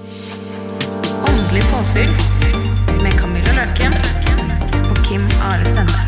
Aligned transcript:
Åndelig 0.00 1.62
påfyll 1.72 2.12
med 3.02 3.12
Camilla 3.20 3.52
Løken 3.58 3.92
og 4.88 4.96
Kim 5.04 5.26
Are 5.44 5.66
Stende. 5.68 5.98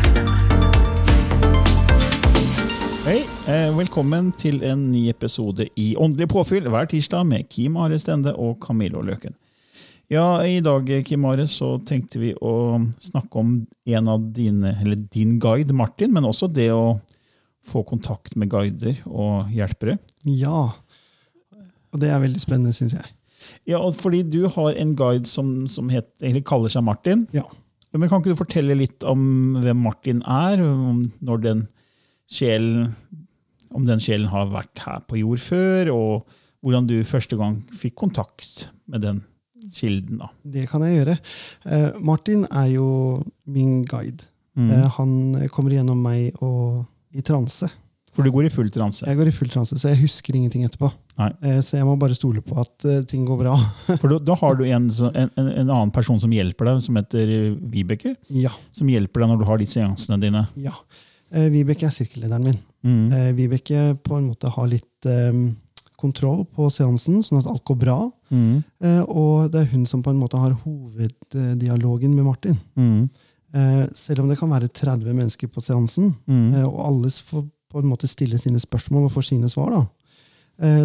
Hei, 3.03 3.19
eh, 3.45 3.69
velkommen 3.77 4.31
til 4.31 4.63
en 4.65 4.87
ny 4.91 5.03
episode 5.11 5.69
i 5.77 5.93
Åndelig 5.95 6.31
påfyll 6.33 6.71
hver 6.73 6.89
tirsdag 6.89 7.25
med 7.29 7.45
Kim 7.53 7.77
Are 7.77 7.99
Stende 8.01 8.33
og 8.33 8.57
Camilla 8.65 9.01
Løken. 9.05 9.37
Ja, 10.09 10.41
I 10.41 10.59
dag 10.59 10.89
Kim 11.05 11.25
Are, 11.25 11.45
så 11.47 11.77
tenkte 11.85 12.19
vi 12.19 12.33
å 12.33 12.81
snakke 12.97 13.35
om 13.45 13.67
en 13.85 14.07
av 14.07 14.25
dine, 14.33 14.73
eller 14.81 15.05
din 15.13 15.39
guide, 15.39 15.73
Martin, 15.73 16.13
men 16.13 16.25
også 16.25 16.49
det 16.49 16.71
å 16.73 16.99
få 17.69 17.85
kontakt 17.85 18.35
med 18.35 18.49
guider 18.49 18.97
og 19.05 19.53
hjelpere. 19.53 19.99
Ja. 20.25 20.71
Og 21.93 22.01
det 22.01 22.09
er 22.09 22.23
veldig 22.25 22.41
spennende, 22.41 22.73
syns 22.73 22.97
jeg. 22.97 23.13
Ja, 23.69 23.79
og 23.79 23.97
fordi 23.99 24.23
du 24.27 24.45
har 24.51 24.77
en 24.79 24.95
guide 24.99 25.29
som, 25.29 25.65
som 25.71 25.91
het, 25.93 26.09
egentlig 26.21 26.45
kaller 26.49 26.71
seg 26.73 26.85
Martin. 26.87 27.27
Ja. 27.35 27.45
Men 27.93 28.09
Kan 28.09 28.23
ikke 28.23 28.33
du 28.33 28.39
fortelle 28.39 28.77
litt 28.77 29.05
om 29.05 29.59
hvem 29.61 29.83
Martin 29.85 30.23
er? 30.25 30.63
Om 30.63 31.03
når 31.21 31.43
den 31.43 31.67
sjelen, 32.31 32.95
om 33.73 33.85
den 33.85 34.01
sjelen 34.01 34.31
har 34.31 34.49
vært 34.53 34.81
her 34.85 35.03
på 35.05 35.19
jord 35.21 35.43
før, 35.43 35.91
og 35.93 36.39
hvordan 36.63 36.87
du 36.89 36.97
første 37.05 37.37
gang 37.37 37.59
fikk 37.75 37.97
kontakt 38.01 38.69
med 38.89 39.05
den 39.05 39.21
kilden? 39.75 40.23
da. 40.23 40.31
Det 40.55 40.65
kan 40.71 40.85
jeg 40.87 41.01
gjøre. 41.01 41.17
Eh, 41.69 41.89
Martin 42.01 42.47
er 42.49 42.71
jo 42.73 42.87
min 43.45 43.83
guide. 43.85 44.25
Mm. 44.57 44.69
Eh, 44.69 44.89
han 44.97 45.13
kommer 45.53 45.75
gjennom 45.75 46.01
meg 46.01 46.41
og 46.41 46.83
i 47.13 47.21
transe. 47.25 47.69
For 48.13 48.25
du 48.25 48.33
går 48.33 48.47
i 48.47 48.53
full 48.53 48.69
transe. 48.73 49.05
Jeg 49.05 49.17
går 49.17 49.29
i 49.29 49.33
full 49.33 49.49
transe, 49.49 49.77
så 49.77 49.89
jeg 49.89 50.03
husker 50.03 50.35
ingenting 50.37 50.65
etterpå. 50.67 50.91
Nei. 51.19 51.29
Eh, 51.45 51.59
så 51.61 51.77
jeg 51.77 51.85
må 51.85 51.93
bare 52.01 52.15
stole 52.17 52.41
på 52.41 52.55
at 52.61 52.85
eh, 52.89 53.01
ting 53.09 53.25
går 53.27 53.37
bra. 53.43 53.55
For 54.01 54.09
da, 54.09 54.17
da 54.31 54.35
har 54.41 54.55
du 54.57 54.63
en, 54.65 54.87
en, 54.89 55.29
en 55.37 55.49
en 55.51 55.69
annen 55.69 55.91
person 55.93 56.17
som 56.19 56.31
hjelper 56.33 56.65
deg, 56.71 56.81
som 56.85 56.95
heter 56.97 57.33
Vibeke. 57.73 58.15
ja. 58.33 58.49
Som 58.73 58.89
hjelper 58.89 59.21
deg 59.21 59.29
når 59.33 59.41
du 59.43 59.45
har 59.51 59.57
de 59.61 59.67
seansene 59.69 60.19
dine. 60.23 60.45
ja. 60.57 60.73
Eh, 61.33 61.47
Vibeke 61.49 61.87
er 61.87 61.93
sirkellederen 61.95 62.43
min. 62.45 62.57
Mm. 62.85 63.05
Eh, 63.13 63.29
Vibeke 63.33 63.79
på 64.05 64.19
en 64.19 64.27
måte 64.29 64.51
har 64.53 64.67
litt 64.69 65.07
um, 65.09 65.55
kontroll 65.97 66.43
på 66.53 66.67
seansen, 66.69 67.23
sånn 67.25 67.39
at 67.39 67.47
alt 67.49 67.63
går 67.65 67.79
bra. 67.81 67.95
Mm. 68.29 68.59
Eh, 68.85 68.99
og 69.09 69.47
det 69.53 69.63
er 69.63 69.71
hun 69.71 69.87
som 69.89 70.03
på 70.05 70.11
en 70.13 70.19
måte 70.21 70.37
har 70.37 70.53
hoveddialogen 70.61 72.13
med 72.13 72.23
Martin. 72.27 72.59
Mm. 72.77 73.09
Eh, 73.53 73.85
selv 73.97 74.19
om 74.21 74.29
det 74.29 74.37
kan 74.39 74.49
være 74.53 74.67
30 74.69 75.09
mennesker 75.13 75.47
på 75.49 75.61
seansen, 75.61 76.13
Mm. 76.27 76.53
eh, 76.55 76.65
og 76.67 76.85
alle 76.85 77.09
får 77.09 77.47
på 77.73 77.79
en 77.81 77.89
måte 77.89 78.07
stille 78.07 78.37
sine 78.37 78.59
spørsmål 78.61 79.05
og 79.05 79.11
får 79.11 79.23
sine 79.31 79.49
svar, 79.49 79.71
da, 79.71 79.81
eh, 79.81 79.87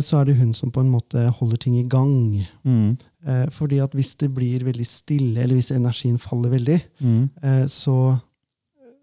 så 0.01 0.21
er 0.21 0.25
det 0.31 0.37
hun 0.39 0.55
som 0.56 0.71
på 0.73 0.81
en 0.81 0.91
måte 0.91 1.27
holder 1.39 1.56
ting 1.61 1.75
i 1.79 1.87
gang. 1.89 2.47
Mm. 2.65 2.97
Eh, 3.29 3.47
fordi 3.53 3.79
at 3.84 3.93
hvis 3.93 4.15
det 4.17 4.31
blir 4.34 4.65
veldig 4.65 4.87
stille, 4.87 5.43
eller 5.43 5.55
hvis 5.59 5.71
energien 5.77 6.19
faller 6.19 6.51
veldig, 6.51 6.79
Mm. 7.01 7.29
eh, 7.43 7.67
så 7.67 8.19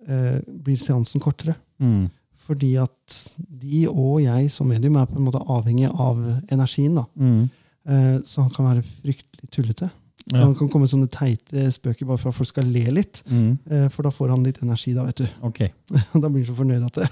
eh, 0.07 0.39
blir 0.47 0.77
seansen 0.77 1.21
kortere. 1.21 1.55
Mm. 1.79 2.09
Fordi 2.45 2.75
at 2.77 3.35
de 3.37 3.87
og 3.89 4.21
jeg 4.21 4.51
som 4.51 4.67
medium 4.69 4.95
er 5.01 5.05
på 5.09 5.17
en 5.17 5.25
måte 5.25 5.41
avhengig 5.49 5.87
av 5.89 6.19
energien. 6.51 6.95
da. 6.95 7.05
Mm. 7.17 7.49
Eh, 7.87 8.17
så 8.25 8.41
han 8.41 8.49
kan 8.53 8.65
være 8.65 8.83
fryktelig 8.83 9.49
tullete. 9.51 9.89
Ja. 10.31 10.41
Han 10.41 10.55
kan 10.57 10.69
komme 10.69 10.87
sånne 10.89 11.07
teite 11.13 11.67
spøker 11.71 12.05
bare 12.09 12.17
for 12.17 12.29
at 12.29 12.35
folk 12.35 12.47
skal 12.49 12.65
le 12.65 12.85
litt. 12.91 13.21
Mm. 13.29 13.57
Eh, 13.69 13.87
for 13.89 14.01
da 14.03 14.09
får 14.09 14.29
han 14.33 14.43
litt 14.43 14.61
energi, 14.63 14.93
da, 14.93 15.03
vet 15.05 15.21
du. 15.21 15.27
Ok. 15.45 15.59
da 16.21 16.29
blir 16.29 16.41
han 16.41 16.49
så 16.49 16.55
fornøyd 16.57 16.85
at 16.87 17.01
det. 17.03 17.09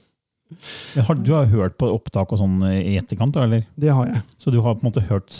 Har, 1.08 1.14
du 1.14 1.32
har 1.32 1.46
hørt 1.46 1.76
på 1.78 1.88
opptak 1.94 2.32
og 2.32 2.38
sånn 2.42 2.58
i 2.70 2.96
etterkant, 3.00 3.36
eller? 3.36 3.64
Det 3.76 3.90
har 3.92 4.06
jeg. 4.06 4.22
Så 4.38 4.50
du 4.54 4.60
har 4.60 4.74
på 4.74 4.84
en 4.86 4.90
måte 4.92 5.04
hørt 5.08 5.32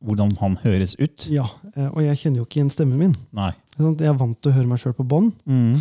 hvordan 0.00 0.30
han 0.38 0.54
høres 0.62 0.92
ut? 1.00 1.24
Ja, 1.26 1.44
eh, 1.74 1.88
Og 1.90 2.02
jeg 2.04 2.16
kjenner 2.20 2.38
jo 2.38 2.44
ikke 2.46 2.60
igjen 2.60 2.70
stemmen 2.70 2.98
min. 3.00 3.14
Nei. 3.34 3.50
Jeg 3.78 4.06
er 4.06 4.14
vant 4.14 4.38
til 4.42 4.52
å 4.52 4.54
høre 4.54 4.68
meg 4.70 4.78
sjøl 4.78 4.94
på 4.94 5.06
bånd. 5.10 5.32
Mm. 5.44 5.74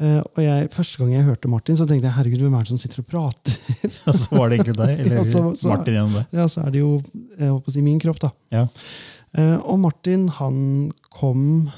Eh, 0.00 0.18
Og 0.34 0.40
jeg, 0.44 0.68
første 0.74 0.98
gang 1.00 1.12
jeg 1.14 1.24
hørte 1.24 1.48
Martin, 1.48 1.76
så 1.78 1.86
tenkte 1.88 2.10
jeg 2.10 2.16
herregud, 2.18 2.42
hvem 2.44 2.58
er 2.58 2.66
det 2.66 2.72
som 2.74 2.78
sitter 2.82 3.00
og 3.00 3.08
prater? 3.08 3.56
Og 4.10 4.14
så 4.20 4.36
var 4.36 4.48
det 4.52 4.58
egentlig 4.58 4.76
deg, 4.82 4.92
eller 5.00 5.16
Ja, 5.16 5.24
så- 5.24 5.54
så- 5.56 5.68
Martin 5.72 5.94
gjennom 5.96 6.12
det. 6.18 6.26
ja, 6.36 6.46
så 6.46 6.66
er 6.66 6.70
det 6.74 6.80
jo 6.84 6.92
jeg 7.38 7.48
håper 7.54 7.72
å 7.72 7.72
si, 7.78 7.80
min 7.88 7.98
kropp, 8.04 8.20
da. 8.20 8.30
Ja. 8.52 8.66
Eh, 9.34 9.56
Og 9.64 9.78
Martin, 9.80 10.28
han 10.28 10.92
kom 11.10 11.70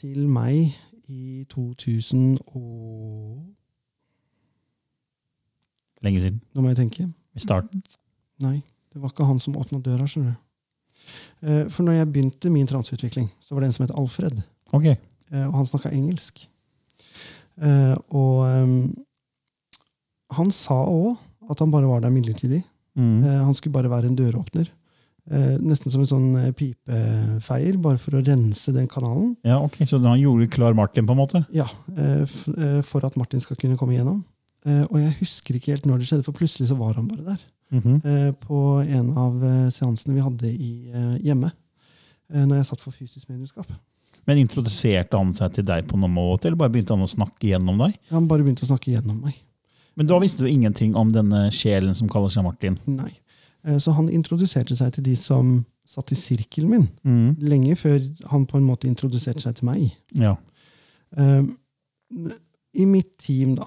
til 0.00 0.26
meg 0.28 0.74
i 1.10 1.44
2000 1.50 2.38
og 2.56 3.46
Lenge 6.02 6.20
siden. 6.22 6.40
Nå 6.54 6.62
må 6.64 6.70
jeg 6.72 6.78
tenke. 6.80 7.08
I 7.36 7.40
starten. 7.42 7.82
Nei, 8.40 8.62
det 8.92 9.02
var 9.02 9.10
ikke 9.12 9.26
han 9.28 9.38
som 9.42 9.54
åpna 9.60 9.80
døra. 9.84 10.06
skjønner 10.08 10.32
du. 10.36 10.38
Eh, 11.46 11.68
For 11.68 11.82
når 11.84 11.98
jeg 12.00 12.12
begynte 12.12 12.50
min 12.52 12.66
transeutvikling, 12.66 13.28
så 13.44 13.54
var 13.54 13.60
det 13.60 13.70
en 13.70 13.72
som 13.76 13.86
het 13.86 13.94
Alfred. 13.96 14.42
Ok. 14.72 14.86
Eh, 14.86 15.46
Og 15.48 15.54
han 15.54 15.66
snakka 15.66 15.92
engelsk. 15.92 16.46
Eh, 17.60 17.96
Og 18.10 18.44
ehm, 18.48 18.94
han 20.32 20.50
sa 20.54 20.74
òg 20.86 21.16
at 21.50 21.58
han 21.58 21.70
bare 21.72 21.88
var 21.90 22.00
der 22.00 22.10
midlertidig. 22.14 22.62
Mm. 22.96 23.22
Han 23.22 23.54
skulle 23.54 23.72
bare 23.74 23.90
være 23.90 24.06
en 24.10 24.16
døråpner. 24.16 24.68
Eh, 25.30 25.56
Nesten 25.62 25.90
som 25.92 26.00
en 26.02 26.06
sånn 26.10 26.52
pipefeier, 26.54 27.76
bare 27.82 27.98
for 27.98 28.16
å 28.18 28.22
rense 28.26 28.72
den 28.74 28.86
kanalen. 28.90 29.36
Ja, 29.46 29.58
ok. 29.62 29.80
Så 29.86 29.98
han 30.02 30.18
gjorde 30.20 30.48
klar 30.50 30.74
Martin, 30.74 31.06
på 31.06 31.12
en 31.14 31.18
måte? 31.20 31.42
Ja, 31.54 31.66
eh, 31.96 32.24
For 32.82 33.04
at 33.06 33.16
Martin 33.16 33.40
skal 33.40 33.56
kunne 33.56 33.76
komme 33.76 33.94
igjennom. 33.94 34.24
Eh, 34.66 34.84
Og 34.90 34.98
jeg 35.00 35.14
husker 35.20 35.54
ikke 35.56 35.72
helt 35.72 35.86
når 35.86 35.98
det 36.02 36.06
skjedde, 36.10 36.24
for 36.24 36.32
plutselig 36.36 36.68
så 36.68 36.76
var 36.76 36.94
han 36.94 37.08
bare 37.08 37.24
der. 37.24 37.40
Mhm. 37.72 38.00
eh, 38.04 38.32
På 38.32 38.80
en 38.82 39.10
av 39.16 39.42
eh, 39.44 39.68
seansene 39.70 40.14
vi 40.14 40.20
hadde 40.20 40.50
i, 40.52 40.72
hjemme. 41.24 41.52
Når 42.30 42.56
jeg 42.60 42.66
satt 42.66 42.80
for 42.80 42.92
fysisk 42.94 43.28
medlemskap. 43.28 43.66
Men 44.26 44.38
introduserte 44.38 45.16
han 45.18 45.32
seg 45.34 45.52
til 45.56 45.64
deg 45.66 45.88
på 45.88 45.96
noen 45.98 46.12
måte, 46.14 46.46
eller 46.46 46.56
bare 46.60 46.70
begynte 46.70 46.94
han 46.94 47.02
å 47.02 47.08
snakke 47.10 47.48
gjennom 47.50 47.78
deg? 47.82 47.96
Han 48.10 48.28
bare 48.30 48.44
begynte 48.44 48.62
å 48.62 48.68
snakke 48.70 48.92
gjennom 48.92 49.16
meg. 49.24 49.34
Men 49.96 50.06
da 50.06 50.18
visste 50.22 50.44
du 50.44 50.46
ingenting 50.46 50.94
om 50.94 51.10
denne 51.10 51.48
sjelen 51.50 51.92
som 51.98 52.08
kaller 52.08 52.28
seg 52.30 52.44
Martin? 52.46 52.78
Nei. 52.86 53.10
Så 53.82 53.90
han 53.96 54.06
introduserte 54.08 54.76
seg 54.78 54.92
til 54.94 55.02
de 55.08 55.16
som 55.16 55.64
satt 55.84 56.12
i 56.12 56.14
sirkelen 56.14 56.70
min, 56.70 56.88
Mm. 57.04 57.36
lenge 57.42 57.74
før 57.76 57.98
han 58.30 58.46
på 58.46 58.56
en 58.58 58.64
måte 58.68 58.86
introduserte 58.86 59.40
seg 59.42 59.56
til 59.56 59.66
meg. 59.66 59.90
Ja. 60.14 60.36
I 62.78 62.86
mitt 62.86 63.18
team, 63.18 63.56
da, 63.58 63.66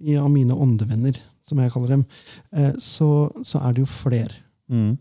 i, 0.00 0.16
av 0.16 0.30
mine 0.30 0.54
åndevenner, 0.54 1.18
som 1.46 1.58
jeg 1.62 1.70
kaller 1.72 1.88
dem, 1.96 2.04
eh, 2.52 2.72
så, 2.82 3.08
så 3.46 3.60
er 3.64 3.72
det 3.76 3.84
jo 3.84 3.90
flere. 3.90 4.34
Mm. 4.70 4.96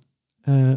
Eh, 0.48 0.76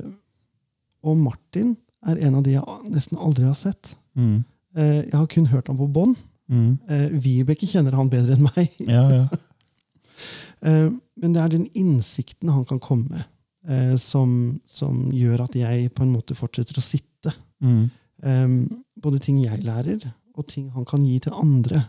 Og 1.05 1.17
Martin 1.17 1.77
er 2.09 2.19
en 2.27 2.35
av 2.39 2.43
de 2.47 2.55
jeg 2.57 2.79
nesten 2.91 3.19
aldri 3.21 3.45
har 3.47 3.55
sett. 3.55 3.93
Mm. 4.17 4.45
Eh, 4.77 5.05
Jeg 5.07 5.15
har 5.15 5.27
kun 5.31 5.47
hørt 5.47 5.69
ham 5.69 5.77
på 5.79 5.87
bånd. 5.93 6.17
Mm. 6.51 6.79
Eh, 6.89 7.09
Vibeke 7.21 7.67
kjenner 7.69 7.93
han 7.95 8.09
bedre 8.11 8.35
enn 8.37 8.47
meg. 8.49 8.73
Ja, 8.89 9.05
ja. 9.11 9.27
Eh, 10.67 10.89
Men 11.15 11.33
det 11.35 11.41
er 11.43 11.49
den 11.53 11.69
innsikten 11.79 12.51
han 12.51 12.65
kan 12.67 12.81
komme 12.83 13.07
med, 13.13 13.25
eh, 13.71 13.93
som, 13.97 14.59
som 14.67 15.05
gjør 15.15 15.45
at 15.45 15.55
jeg 15.55 15.93
på 15.95 16.03
en 16.03 16.11
måte 16.17 16.35
fortsetter 16.35 16.79
å 16.81 16.83
sitte. 16.83 17.31
Mm. 17.63 17.85
Både 18.99 19.21
ting 19.23 19.39
jeg 19.45 19.63
lærer, 19.63 20.03
og 20.35 20.47
ting 20.51 20.67
han 20.75 20.85
kan 20.87 21.05
gi 21.07 21.21
til 21.23 21.37
andre. 21.39 21.85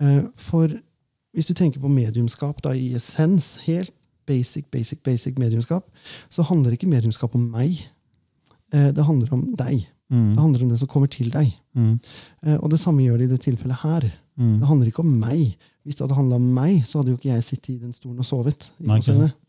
Eh, 0.00 0.22
For 0.40 0.72
hvis 1.36 1.46
du 1.50 1.54
tenker 1.54 1.82
på 1.82 1.90
mediumskap 1.92 2.60
da, 2.64 2.72
i 2.74 2.92
essens, 2.98 3.54
helt 3.66 3.92
basic, 4.26 4.66
basic, 4.70 5.00
basic 5.06 5.38
mediumskap, 5.38 5.86
så 6.30 6.42
handler 6.46 6.74
ikke 6.76 6.88
mediumskap 6.90 7.34
om 7.38 7.48
meg. 7.52 7.80
Eh, 8.72 8.90
det 8.94 9.04
handler 9.06 9.32
om 9.34 9.44
deg. 9.58 9.86
Mm. 10.10 10.32
Det 10.34 10.42
handler 10.42 10.64
om 10.66 10.70
det 10.72 10.78
som 10.80 10.90
kommer 10.90 11.10
til 11.10 11.30
deg. 11.30 11.52
Mm. 11.78 11.92
Eh, 12.46 12.56
og 12.58 12.70
det 12.72 12.80
samme 12.82 13.04
gjør 13.06 13.18
det 13.22 13.28
i 13.28 13.32
det 13.34 13.40
tilfellet 13.46 13.82
her. 13.84 14.08
Mm. 14.40 14.56
Det 14.62 14.70
handler 14.70 14.90
ikke 14.90 15.04
om 15.04 15.14
meg. 15.22 15.54
Hvis 15.86 15.96
det 15.96 16.04
hadde 16.06 16.18
handla 16.18 16.38
om 16.40 16.48
meg, 16.54 16.82
så 16.86 17.00
hadde 17.00 17.14
jo 17.14 17.18
ikke 17.20 17.30
jeg 17.32 17.46
sittet 17.46 17.72
i 17.76 17.78
den 17.84 17.94
stolen 17.96 18.18
og 18.22 18.26
sovet. 18.28 18.70
Nei? 18.82 18.98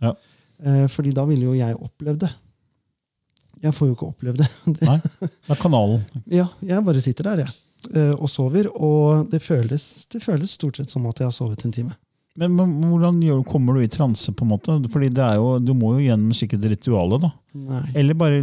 Ja. 0.01 0.13
Eh, 0.61 0.85
fordi 0.93 1.13
da 1.17 1.25
ville 1.29 1.49
jo 1.49 1.57
jeg 1.57 1.77
opplevd 1.77 2.23
det. 2.27 2.31
Jeg 3.61 3.75
får 3.77 3.89
jo 3.91 3.95
ikke 3.97 4.09
opplevd 4.13 4.41
det. 4.41 4.49
Nei. 4.89 4.97
Det 5.21 5.53
er 5.53 5.59
kanalen. 5.61 6.05
ja, 6.29 6.47
jeg 6.65 6.85
bare 6.85 7.01
sitter 7.03 7.29
der, 7.31 7.43
jeg. 7.45 7.49
eh, 7.49 7.70
Og 8.17 8.27
sover. 8.29 8.67
Og 8.75 9.27
det 9.31 9.41
føles, 9.41 10.05
det 10.11 10.21
føles 10.23 10.53
stort 10.57 10.77
sett 10.77 10.89
som 10.93 11.05
at 11.09 11.19
jeg 11.19 11.27
har 11.29 11.35
sovet 11.35 11.65
en 11.65 11.71
time. 11.73 11.95
Men, 12.39 12.53
men 12.55 12.75
hvordan 12.87 13.17
gjør, 13.25 13.41
kommer 13.43 13.75
du 13.75 13.83
i 13.83 13.89
transe, 13.91 14.31
på 14.31 14.45
en 14.45 14.51
måte? 14.53 14.75
Fordi 14.93 15.09
det 15.11 15.23
er 15.25 15.35
jo, 15.41 15.57
Du 15.59 15.73
må 15.75 15.95
jo 15.97 16.05
gjennom 16.05 16.31
sikkert 16.37 16.63
ritualet, 16.71 17.25
da. 17.25 17.31
Nei. 17.59 17.81
Eller 17.99 18.15
bare 18.15 18.39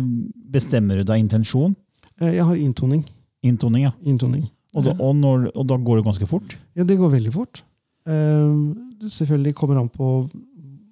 bestemmer 0.52 1.00
du 1.00 1.06
deg 1.08 1.23
intensjon? 1.23 1.73
Eh, 2.20 2.35
Jeg 2.37 2.44
har 2.44 2.56
inntoning. 2.61 3.06
Inntoning, 3.46 3.87
ja. 3.88 3.94
inntoning. 4.05 4.44
Og 4.76 4.85
da, 4.85 4.93
og, 5.00 5.14
når, 5.17 5.49
og 5.55 5.64
da 5.70 5.79
går 5.81 6.00
det 6.02 6.05
ganske 6.11 6.29
fort? 6.29 6.52
Ja, 6.76 6.85
det 6.85 6.99
går 7.00 7.14
veldig 7.17 7.32
fort. 7.32 7.62
Eh, 8.05 8.52
Det 9.00 9.12
selvfølgelig 9.14 9.55
kommer 9.56 9.79
an 9.81 9.88
på 9.94 10.29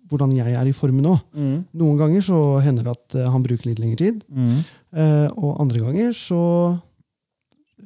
hvordan 0.06 0.32
jeg 0.36 0.54
er 0.54 0.68
i 0.70 0.72
formen 0.72 1.02
nå. 1.02 1.16
Noen 1.74 1.96
ganger 1.98 2.22
så 2.22 2.36
hender 2.62 2.86
det 2.86 2.92
at 2.94 3.16
eh, 3.18 3.28
han 3.28 3.42
bruker 3.42 3.66
litt 3.72 3.80
lengre 3.82 3.98
tid. 4.04 4.20
Mm. 4.30 4.60
Eh, 4.94 5.28
og 5.34 5.58
andre 5.64 5.82
ganger 5.82 6.12
så 6.16 6.38
eh, 6.70 6.76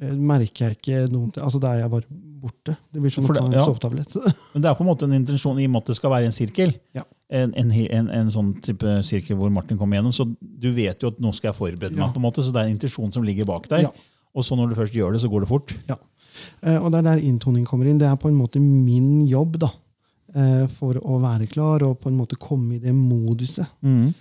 merker 0.01 0.65
jeg 0.69 0.77
ikke 0.79 0.99
noen 1.13 1.31
ting. 1.31 1.43
altså 1.45 1.59
Da 1.61 1.75
er 1.75 1.83
jeg 1.83 1.91
bare 1.93 2.07
borte. 2.41 2.73
Det 2.89 3.01
blir 3.03 3.13
som 3.13 3.25
å 3.27 3.33
ta 3.35 3.43
en 3.45 3.53
ja. 3.53 3.63
sovetablett. 3.65 4.15
Men 4.53 4.63
det 4.63 4.69
er 4.69 4.77
på 4.77 4.81
en 4.81 4.89
måte 4.89 5.05
en 5.05 5.13
intensjon 5.13 5.59
i 5.61 5.67
og 5.69 5.73
med 5.75 5.83
at 5.83 5.91
det 5.91 5.97
skal 5.99 6.13
være 6.15 6.29
en 6.29 6.33
sirkel. 6.35 6.71
Ja. 6.97 7.03
En, 7.29 7.53
en, 7.55 7.69
en, 7.71 8.09
en 8.09 8.31
sånn 8.33 8.55
type 8.65 8.95
sirkel 9.07 9.37
hvor 9.39 9.51
Martin 9.53 9.77
kommer 9.79 9.99
gjennom. 9.99 10.15
Så 10.15 10.25
du 10.41 10.71
vet 10.75 11.03
jo 11.03 11.11
at 11.13 11.21
nå 11.21 11.33
skal 11.37 11.51
jeg 11.51 11.59
forberede 11.59 11.93
Ja. 11.93 12.07
meg, 12.07 12.15
på 12.15 12.21
en 12.21 12.25
måte, 12.25 12.41
så 12.41 12.49
det 12.53 12.63
er 12.63 12.71
en 12.71 12.73
intensjon 12.75 13.13
som 13.13 13.23
ligger 13.27 13.45
bak 13.49 13.69
der. 13.71 13.85
Ja. 13.85 13.93
Og 14.33 14.47
så 14.47 14.57
når 14.57 14.71
du 14.71 14.79
først 14.79 14.95
gjør 14.97 15.13
det, 15.13 15.21
så 15.21 15.29
går 15.29 15.45
det 15.45 15.51
fort. 15.51 15.75
Ja. 15.89 15.99
og 16.79 16.89
det 16.91 17.01
er 17.01 17.07
der 17.11 17.23
inntoning 17.27 17.65
kommer 17.67 17.85
inn. 17.85 17.99
Det 18.01 18.07
er 18.09 18.17
på 18.19 18.31
en 18.31 18.39
måte 18.39 18.61
min 18.63 19.27
jobb 19.29 19.59
da, 19.61 19.69
eh, 20.33 20.65
for 20.79 20.97
å 20.97 21.21
være 21.21 21.49
klar 21.51 21.83
og 21.85 21.99
på 22.01 22.09
en 22.09 22.17
måte 22.17 22.39
komme 22.41 22.77
i 22.77 22.81
det 22.81 22.93
moduset. 22.95 23.67
Mm. 23.85 24.13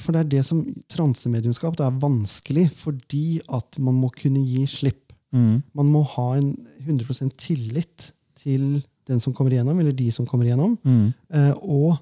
For 0.00 0.14
det 0.14 0.20
er 0.22 0.28
det 0.38 0.44
som 0.46 0.62
transemediumskap 0.88 1.74
det 1.76 1.84
er 1.84 1.98
vanskelig, 2.00 2.70
fordi 2.78 3.42
at 3.52 3.76
man 3.76 3.98
må 4.00 4.08
kunne 4.14 4.40
gi 4.40 4.62
slipp. 4.70 5.05
Mm. 5.36 5.62
Man 5.76 5.92
må 5.92 6.02
ha 6.16 6.26
en 6.38 6.50
100% 6.86 7.36
tillit 7.36 8.10
til 8.40 8.80
den 9.06 9.20
som 9.22 9.34
kommer 9.36 9.52
igjennom, 9.54 9.78
eller 9.82 9.94
de 9.94 10.08
som 10.14 10.26
kommer 10.26 10.48
igjennom, 10.48 10.78
Mm. 10.82 11.12
eh, 11.30 11.52
og 11.62 11.98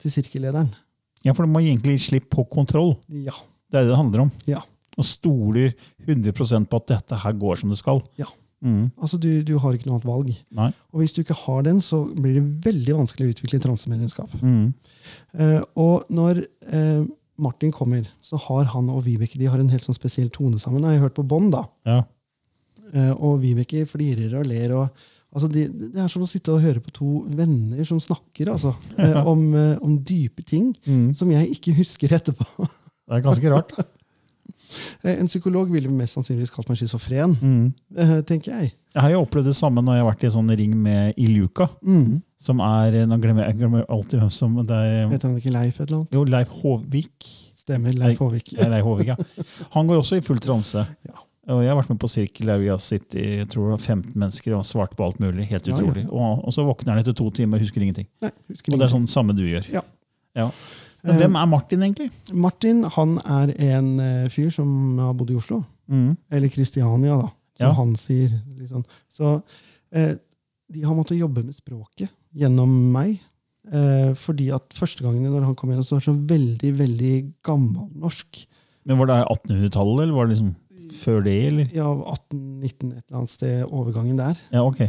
til 0.00 0.10
sirkellederen. 0.14 0.70
Ja, 1.26 1.32
for 1.34 1.44
du 1.44 1.50
må 1.52 1.60
egentlig 1.60 1.98
gi 1.98 2.04
slipp 2.12 2.30
på 2.30 2.46
kontroll. 2.48 2.94
Ja. 3.10 3.34
Det 3.68 3.80
er 3.80 3.84
det 3.84 3.90
det 3.90 3.96
handler 4.00 4.20
om. 4.28 4.30
Ja. 4.46 4.62
Og 4.96 5.04
stoler 5.04 5.74
100% 6.06 6.68
på 6.70 6.76
at 6.80 6.86
dette 6.94 7.18
her 7.18 7.32
går 7.36 7.58
som 7.60 7.68
det 7.74 7.78
skal. 7.78 8.00
Ja. 8.16 8.26
Mm. 8.64 8.90
Altså, 8.98 9.18
du, 9.22 9.42
du 9.46 9.52
har 9.62 9.74
ikke 9.76 9.86
noe 9.86 9.98
annet 9.98 10.08
valg. 10.08 10.30
Nei. 10.50 10.70
Og 10.92 11.02
hvis 11.02 11.12
du 11.14 11.20
ikke 11.22 11.36
har 11.44 11.62
den, 11.66 11.78
så 11.84 12.00
blir 12.14 12.38
det 12.38 12.46
veldig 12.64 12.96
vanskelig 13.02 13.28
å 13.28 13.34
utvikle 13.34 13.60
transemedlemskap. 13.62 14.32
Mm. 14.42 14.72
Eh, 15.38 15.60
og 15.78 16.08
når 16.10 16.40
eh, 16.72 17.04
Martin 17.38 17.70
kommer, 17.74 18.08
så 18.24 18.38
har 18.48 18.64
han 18.72 18.88
og 18.90 19.04
Vibeke 19.06 19.38
de 19.38 19.46
har 19.46 19.60
en 19.62 19.68
helt 19.70 19.84
sånn 19.86 19.94
spesiell 19.98 20.30
tone 20.34 20.58
sammen. 20.58 20.82
Jeg 20.88 20.98
har 20.98 21.06
hørt 21.08 21.18
på 21.20 21.26
bånd, 21.28 21.52
da. 21.54 21.66
Ja. 21.86 22.00
Eh, 22.94 23.12
og 23.18 23.40
Vibeke 23.42 23.84
flirer 23.86 24.38
og 24.40 24.46
ler. 24.46 24.72
og 24.76 24.88
altså 25.34 25.48
de, 25.52 25.66
Det 25.68 26.00
er 26.00 26.08
som 26.08 26.22
å 26.22 26.28
sitte 26.30 26.52
og 26.54 26.62
høre 26.62 26.80
på 26.80 26.90
to 26.96 27.24
venner 27.28 27.84
som 27.84 28.00
snakker 28.00 28.48
altså, 28.54 28.74
eh, 28.98 29.18
om, 29.26 29.54
eh, 29.54 29.76
om 29.82 29.98
dype 29.98 30.42
ting 30.46 30.74
Mm. 30.86 31.14
som 31.14 31.30
jeg 31.30 31.50
ikke 31.58 31.76
husker 31.76 32.08
etterpå. 32.16 32.46
Det 33.08 33.16
er 33.18 33.20
ganske 33.24 33.50
rart. 33.54 33.72
En 35.04 35.28
psykolog 35.30 35.70
ville 35.72 35.88
mest 35.88 36.16
sannsynligvis 36.16 36.50
kalt 36.52 36.68
meg 36.68 36.76
schizofren, 36.80 37.36
Mm. 37.40 38.24
tenker 38.26 38.52
jeg. 38.52 38.72
Jeg 38.94 39.02
har 39.02 39.10
jo 39.14 39.22
opplevd 39.24 39.46
det 39.48 39.54
samme 39.56 39.80
når 39.84 39.94
jeg 39.96 40.02
har 40.04 40.08
vært 40.12 40.24
i 40.26 40.30
sånn 40.34 40.50
ring 40.58 40.74
med 40.82 41.14
Iluka. 41.16 41.68
Mm. 41.86 42.18
Som 42.40 42.60
er 42.60 43.06
Nå 43.06 43.16
glemmer 43.22 43.46
jeg, 43.46 43.56
glemmer 43.60 43.84
alltid 43.88 44.20
hvem 44.20 44.32
som 44.32 44.56
det 44.66 44.70
er. 44.76 45.08
Heter 45.08 45.28
han 45.30 45.38
ikke 45.38 45.52
Leif 45.54 45.80
et 45.80 45.86
eller 45.88 46.00
annet? 46.02 46.12
Jo, 46.18 46.24
Leif 46.24 46.48
Håvik. 46.62 47.28
Stemmer. 47.54 47.92
Leif 47.96 48.18
Håvik. 48.18 48.52
Leif 48.58 48.84
Håvik, 48.84 49.06
ja. 49.12 49.16
Han 49.76 49.86
går 49.88 50.02
også 50.02 50.18
i 50.18 50.24
full 50.26 50.38
transe. 50.42 50.84
Ja. 51.06 51.16
Og 51.48 51.62
jeg 51.64 51.70
har 51.72 51.78
vært 51.78 51.88
med 51.94 51.98
på 52.02 52.08
sirkel 52.12 52.50
der 52.50 52.58
vi 52.60 52.68
har 52.68 52.80
sittet 52.82 53.14
i 53.16 53.44
tror 53.48 53.70
det 53.70 53.76
var 53.78 53.84
15 53.96 54.12
mennesker 54.20 54.56
og 54.58 54.66
svart 54.68 54.92
på 54.98 55.06
alt 55.06 55.20
mulig. 55.22 55.46
Helt 55.48 55.66
Ja, 55.66 55.72
ja. 55.72 55.80
utrolig. 55.80 56.04
Og, 56.12 56.42
og 56.44 56.52
så 56.52 56.64
våkner 56.66 56.92
han 56.92 57.00
etter 57.00 57.16
to 57.16 57.30
timer 57.32 57.56
og 57.56 57.64
husker 57.64 57.80
ingenting. 57.84 58.06
Nei, 58.20 58.30
husker 58.50 58.72
Og 58.74 58.78
det 58.78 58.84
er 58.84 58.90
ingenting. 58.90 59.06
sånn 59.08 59.14
samme 59.14 59.36
du 59.38 59.44
gjør. 59.48 59.68
Ja. 59.72 59.82
Ja. 60.36 60.50
Men 61.06 61.16
hvem 61.22 61.36
er 61.40 61.46
Martin, 61.48 61.82
egentlig? 61.86 62.10
Martin 62.34 62.82
han 62.98 63.16
er 63.24 63.54
en 63.70 63.88
eh, 64.02 64.28
fyr 64.34 64.50
som 64.52 64.98
har 65.00 65.14
bodd 65.16 65.30
i 65.32 65.38
Oslo. 65.38 65.62
Mm. 65.88 66.16
Eller 66.30 66.48
Kristiania, 66.52 67.16
da, 67.22 67.30
som 67.56 67.66
Ja. 67.68 67.72
han 67.78 67.94
sier. 67.96 68.34
Sånn. 68.68 68.84
Så 69.14 69.42
eh, 69.94 70.16
de 70.68 70.82
har 70.84 70.94
måttet 70.98 71.16
jobbe 71.18 71.44
med 71.46 71.54
språket 71.56 72.10
gjennom 72.36 72.68
meg. 72.92 73.20
Eh, 73.72 74.12
fordi 74.20 74.50
at 74.52 74.68
første 74.76 75.00
gangen 75.06 75.24
når 75.32 75.44
han 75.48 75.54
kom 75.56 75.70
igjen, 75.72 75.84
så 75.86 75.96
var 75.96 76.04
det 76.04 76.10
så 76.10 76.18
veldig 76.36 76.72
veldig 76.76 77.14
gammelnorsk. 77.46 78.44
Men 78.88 78.98
Var 79.00 79.06
det 79.10 79.18
1800-tallet, 79.24 80.02
eller 80.04 80.14
var 80.16 80.26
det 80.28 80.36
liksom 80.36 80.54
før 81.00 81.22
det? 81.24 81.38
eller? 81.50 81.70
Ja, 81.74 81.88
1819 82.14 82.92
et 82.92 83.02
eller 83.04 83.20
annet 83.22 83.32
sted, 83.32 83.64
overgangen 83.66 84.18
der. 84.20 84.38
Ja, 84.54 84.64
ok. 84.66 84.84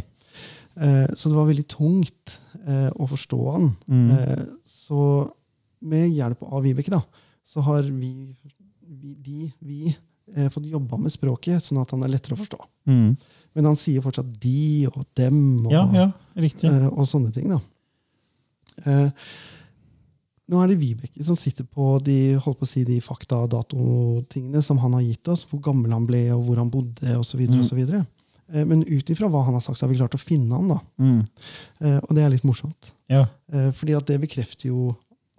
Eh, 0.80 1.08
så 1.14 1.28
det 1.28 1.36
var 1.36 1.48
veldig 1.48 1.66
tungt 1.70 2.36
eh, 2.62 2.88
å 2.94 3.08
forstå 3.10 3.40
han. 3.50 3.72
Mm. 3.90 4.06
Eh, 4.14 4.44
så 4.68 5.02
med 5.90 6.12
hjelp 6.12 6.44
av 6.46 6.62
Vibeke, 6.64 6.92
da, 6.92 7.02
så 7.46 7.64
har 7.66 7.88
vi, 7.88 8.12
vi 8.84 9.16
de, 9.16 9.50
vi, 9.64 9.96
fått 10.52 10.68
jobba 10.70 10.94
med 11.00 11.10
språket, 11.10 11.64
sånn 11.64 11.80
at 11.82 11.90
han 11.90 12.04
er 12.06 12.12
lettere 12.12 12.36
å 12.36 12.38
forstå. 12.38 12.58
Mm. 12.86 13.16
Men 13.58 13.66
han 13.66 13.78
sier 13.80 14.04
fortsatt 14.04 14.28
de 14.42 14.86
og 14.92 15.02
dem 15.18 15.40
og, 15.64 15.72
Ja, 15.74 15.82
ja, 15.96 16.04
eh, 16.38 16.86
og 16.90 17.08
sånne 17.10 17.32
ting. 17.34 17.50
da. 17.50 17.58
Nå 20.50 20.58
er 20.58 20.70
det 20.72 20.80
Vibeke 20.80 21.24
som 21.24 21.38
sitter 21.38 21.66
på 21.68 21.92
de 22.02 22.34
holdt 22.42 22.58
på 22.58 22.66
å 22.66 22.68
si, 22.68 22.82
de 22.86 22.98
fakta- 23.04 23.44
og 23.44 23.52
datotingene 23.52 24.62
som 24.66 24.80
han 24.82 24.96
har 24.98 25.04
gitt 25.04 25.30
oss. 25.30 25.44
Hvor 25.46 25.62
gammel 25.62 25.94
han 25.94 26.08
ble, 26.08 26.24
og 26.34 26.42
hvor 26.48 26.58
han 26.58 26.72
bodde, 26.72 27.14
osv. 27.20 27.44
Mm. 27.46 28.06
Eh, 28.50 28.64
men 28.66 28.82
ut 28.82 29.12
ifra 29.14 29.30
hva 29.30 29.44
han 29.46 29.54
har 29.54 29.62
sagt, 29.62 29.78
så 29.78 29.86
har 29.86 29.92
vi 29.92 30.00
klart 30.00 30.18
å 30.18 30.22
finne 30.22 30.58
han. 30.58 30.72
da. 30.72 30.80
Mm. 30.98 31.20
Eh, 31.80 31.98
og 32.02 32.16
det 32.16 32.24
er 32.24 32.34
litt 32.34 32.46
morsomt. 32.48 32.90
Ja. 33.12 33.28
Eh, 33.52 33.70
fordi 33.76 33.94
at 33.98 34.10
det 34.10 34.18
bekrefter 34.24 34.72
jo 34.72 34.90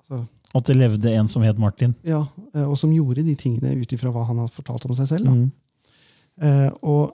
altså, 0.05 0.23
At 0.55 0.67
det 0.67 0.75
levde 0.75 1.11
en 1.15 1.29
som 1.31 1.43
het 1.47 1.59
Martin. 1.59 1.93
Ja, 2.03 2.25
og 2.65 2.73
som 2.79 2.91
gjorde 2.91 3.23
de 3.23 3.37
tingene 3.39 3.71
ut 3.79 3.93
ifra 3.95 4.11
hva 4.11 4.25
han 4.27 4.41
har 4.41 4.49
fortalt 4.51 4.83
om 4.87 4.95
seg 4.97 5.07
selv. 5.07 5.29
Da. 5.29 5.31
Mm. 5.31 5.51
Eh, 6.41 6.69
og 6.81 7.13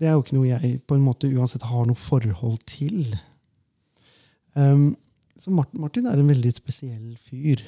det 0.00 0.08
er 0.08 0.16
jo 0.16 0.24
ikke 0.24 0.38
noe 0.38 0.48
jeg 0.48 0.80
på 0.86 0.96
en 0.96 1.04
måte 1.04 1.30
uansett 1.30 1.62
har 1.66 1.86
noe 1.86 1.98
forhold 1.98 2.58
til. 2.66 3.14
Um, 4.58 4.96
så 5.40 5.52
Martin, 5.54 5.80
Martin 5.80 6.06
er 6.10 6.20
en 6.20 6.28
veldig 6.28 6.52
spesiell 6.56 7.16
fyr. 7.28 7.62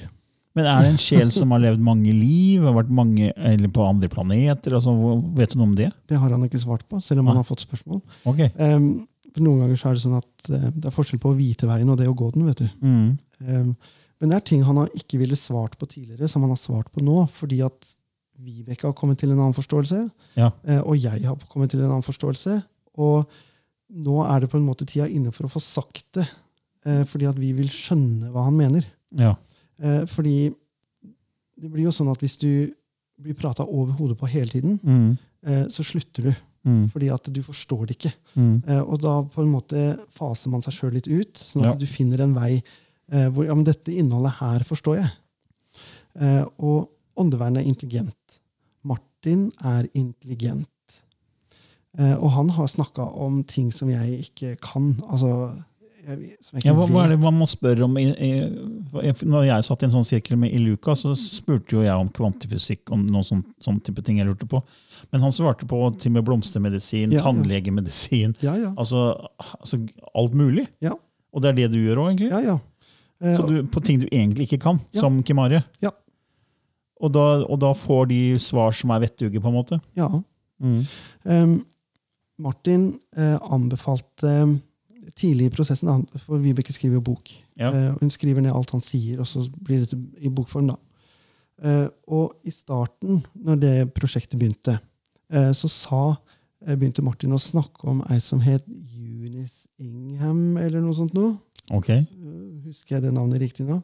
Men 0.55 0.69
er 0.71 0.85
det 0.85 0.91
en 0.93 1.01
sjel 1.01 1.31
som 1.35 1.51
har 1.51 1.63
levd 1.65 1.81
mange 1.83 2.13
liv, 2.15 2.63
har 2.63 2.77
vært 2.77 2.93
mange, 2.95 3.31
eller 3.35 3.71
på 3.75 3.83
andre 3.83 4.07
planeter? 4.11 4.77
Altså, 4.77 4.93
vet 5.35 5.51
du 5.51 5.59
noe 5.59 5.67
om 5.67 5.75
det? 5.75 5.89
Det 6.07 6.19
har 6.21 6.31
han 6.31 6.45
ikke 6.47 6.61
svart 6.61 6.85
på, 6.87 7.01
selv 7.03 7.21
om 7.21 7.27
ah. 7.27 7.33
han 7.33 7.41
har 7.41 7.47
fått 7.49 7.65
spørsmål. 7.65 7.99
Okay. 8.31 8.53
Um, 8.55 9.03
for 9.35 9.43
Noen 9.43 9.65
ganger 9.65 9.81
er 9.89 9.97
det 9.97 10.03
sånn 10.05 10.15
at 10.21 10.47
uh, 10.53 10.69
det 10.71 10.87
er 10.87 10.95
forskjell 10.95 11.19
på 11.19 11.33
å 11.33 11.35
vite 11.35 11.67
veien 11.67 11.91
og 11.91 11.99
det 11.99 12.07
å 12.07 12.15
gå 12.15 12.29
den. 12.37 12.47
vet 12.47 12.63
du. 12.63 12.69
Mm. 12.85 13.09
Um, 13.43 13.73
men 14.23 14.31
det 14.31 14.37
er 14.37 14.45
ting 14.47 14.63
han 14.63 14.79
har 14.79 14.95
ikke 14.95 15.19
ville 15.19 15.35
svart 15.35 15.75
på 15.81 15.89
tidligere, 15.91 16.31
som 16.31 16.45
han 16.45 16.53
har 16.55 16.61
svart 16.61 16.87
på 16.93 17.03
nå, 17.03 17.25
fordi 17.35 17.59
at 17.65 17.91
Vibeke 18.45 18.87
har 18.87 18.95
kommet 18.95 19.19
til 19.19 19.31
en 19.33 19.41
annen 19.41 19.55
forståelse, 19.55 20.05
Ja. 20.39 20.53
uh, 20.55 20.81
og 20.85 20.95
jeg 20.95 21.27
har 21.27 21.35
kommet 21.51 21.75
til 21.75 21.83
en 21.83 21.91
annen 21.91 22.07
forståelse. 22.07 22.61
Og 23.03 23.27
nå 23.91 24.23
er 24.23 24.39
det 24.39 24.53
på 24.55 24.59
en 24.61 24.65
måte 24.71 24.87
tida 24.87 25.11
inne 25.11 25.35
for 25.35 25.49
å 25.49 25.51
få 25.51 25.59
sagt 25.59 26.07
det, 26.15 26.29
fordi 27.09 27.25
at 27.29 27.39
vi 27.41 27.51
vil 27.57 27.67
skjønne 27.73 28.31
hva 28.33 28.43
han 28.45 28.57
mener. 28.59 28.85
Ja. 29.17 29.35
Eh, 29.81 30.05
fordi 30.05 30.51
det 31.61 31.71
blir 31.71 31.87
jo 31.87 31.93
sånn 31.95 32.11
at 32.11 32.19
hvis 32.21 32.37
du 32.41 32.73
blir 33.21 33.33
prata 33.39 33.63
over 33.65 33.93
hodet 33.95 34.17
på 34.19 34.27
hele 34.27 34.51
tiden, 34.51 34.79
Mm. 34.83 35.17
eh, 35.47 35.65
så 35.71 35.83
slutter 35.83 36.23
du. 36.29 36.33
Mm. 36.65 36.87
Fordi 36.89 37.09
at 37.13 37.23
du 37.31 37.41
forstår 37.45 37.85
det 37.87 37.95
ikke. 37.97 38.13
Mm. 38.35 38.63
Eh, 38.67 38.81
og 38.81 38.99
da 39.01 39.21
på 39.23 39.41
en 39.43 39.51
måte 39.51 39.99
faser 40.09 40.49
man 40.49 40.61
seg 40.65 40.73
sjøl 40.73 40.93
litt 40.97 41.07
ut, 41.07 41.33
sånn 41.37 41.61
at 41.65 41.73
Ja. 41.73 41.79
du 41.79 41.85
finner 41.85 42.21
en 42.21 42.33
vei 42.33 42.61
eh, 43.11 43.29
hvor 43.29 43.45
ja, 43.45 43.53
men 43.53 43.63
dette 43.63 43.93
innholdet 43.93 44.33
her 44.39 44.59
forstår 44.65 44.95
jeg. 44.97 45.11
Eh, 46.19 46.45
og 46.59 46.89
åndevernet 47.17 47.61
er 47.61 47.69
intelligent. 47.69 48.39
Martin 48.83 49.51
er 49.63 49.87
intelligent. 49.93 50.67
Eh, 51.97 52.15
og 52.17 52.31
han 52.31 52.49
har 52.49 52.67
snakka 52.67 53.05
om 53.15 53.43
ting 53.43 53.71
som 53.71 53.89
jeg 53.89 54.25
ikke 54.25 54.55
kan. 54.59 54.95
Altså, 55.07 55.63
jeg, 56.05 56.37
som 56.41 56.57
jeg 56.57 56.65
Ja, 56.65 56.71
ikke 56.71 56.77
hva, 56.77 56.85
hva 56.93 57.03
er 57.05 57.09
det 57.13 57.19
man 57.23 57.37
må 57.39 57.45
spørre 57.49 57.83
om? 57.87 57.97
I, 57.97 58.05
i, 58.13 59.11
når 59.25 59.45
jeg 59.47 59.65
satt 59.67 59.83
i 59.83 59.87
en 59.87 59.93
sånn 59.95 60.05
sirkel 60.07 60.37
med 60.41 60.53
Iluka, 60.55 60.95
så 60.99 61.13
spurte 61.19 61.75
jo 61.77 61.81
jeg 61.85 61.93
om 61.95 62.09
kvantifysikk, 62.13 62.83
om 62.95 63.03
noen 63.07 63.25
sånn, 63.27 63.43
sånn 63.63 63.79
type 63.85 64.03
ting 64.05 64.19
jeg 64.21 64.27
lurte 64.29 64.47
på. 64.51 64.61
Men 65.11 65.21
han 65.25 65.33
svarte 65.35 65.67
på 65.69 65.79
til 65.99 66.11
med 66.15 66.25
blomstermedisin, 66.27 67.11
Ja, 67.11 67.19
ja. 67.19 67.25
tannlegemedisin, 67.25 68.35
Ja, 68.45 68.55
ja. 68.59 68.71
altså, 68.77 69.03
altså 69.59 69.81
alt 70.15 70.33
mulig. 70.37 70.67
Ja. 70.81 70.93
Og 71.35 71.41
det 71.43 71.49
er 71.51 71.59
det 71.63 71.71
du 71.75 71.81
gjør 71.83 72.05
òg, 72.05 72.13
egentlig? 72.13 72.31
ja, 72.31 72.39
ja. 72.53 72.59
Eh, 73.23 73.35
Så 73.37 73.45
du, 73.47 73.63
på 73.71 73.79
ting 73.83 73.99
du 74.01 74.07
egentlig 74.11 74.47
ikke 74.49 74.61
kan, 74.61 74.79
Ja. 74.93 75.01
som 75.01 75.21
Kimari 75.23 75.63
Ja. 75.81 75.91
Og 77.01 77.11
da, 77.11 77.43
og 77.43 77.59
da 77.59 77.73
får 77.75 78.07
de 78.07 78.19
svar 78.39 78.71
som 78.73 78.91
er 78.91 78.99
vettuge, 79.03 79.39
på 79.41 79.47
en 79.51 79.53
måte? 79.53 79.81
Ja. 79.95 80.07
Mm. 80.63 80.85
Um, 81.25 81.65
Martin 82.39 82.99
eh, 83.17 83.37
anbefalte 83.51 84.59
tidlig 85.15 85.49
i 85.49 85.53
prosessen, 85.53 85.89
da, 85.91 86.21
for 86.23 86.41
Vibeke 86.43 86.73
skriver 86.73 86.99
jo 86.99 87.05
bok. 87.11 87.31
Ja. 87.59 87.69
Eh, 87.71 87.93
hun 88.01 88.11
skriver 88.13 88.41
ned 88.41 88.55
alt 88.55 88.73
han 88.75 88.83
sier, 88.83 89.19
og 89.21 89.29
så 89.29 89.45
blir 89.63 89.85
det 89.85 89.97
i 90.21 90.31
bokform. 90.31 90.73
da. 90.73 90.77
Eh, 91.63 91.87
og 92.07 92.33
i 92.43 92.51
starten, 92.51 93.23
når 93.35 93.59
det 93.61 93.75
prosjektet 93.95 94.39
begynte, 94.39 94.79
eh, 95.31 95.51
så 95.51 95.69
sa, 95.71 96.03
begynte 96.65 97.03
Martin 97.05 97.35
å 97.35 97.37
snakke 97.41 97.85
om 97.91 97.99
ei 98.09 98.17
som 98.23 98.39
het 98.41 98.65
Eunice 98.65 99.67
Ingham, 99.77 100.57
eller 100.57 100.81
noe 100.81 100.95
sånt 100.97 101.13
noe. 101.13 101.35
Ok. 101.73 101.89
Eh, 101.89 102.05
Husker 102.65 102.95
jeg 102.95 103.05
det 103.05 103.13
navnet 103.13 103.43
riktig 103.43 103.67
nå? 103.67 103.81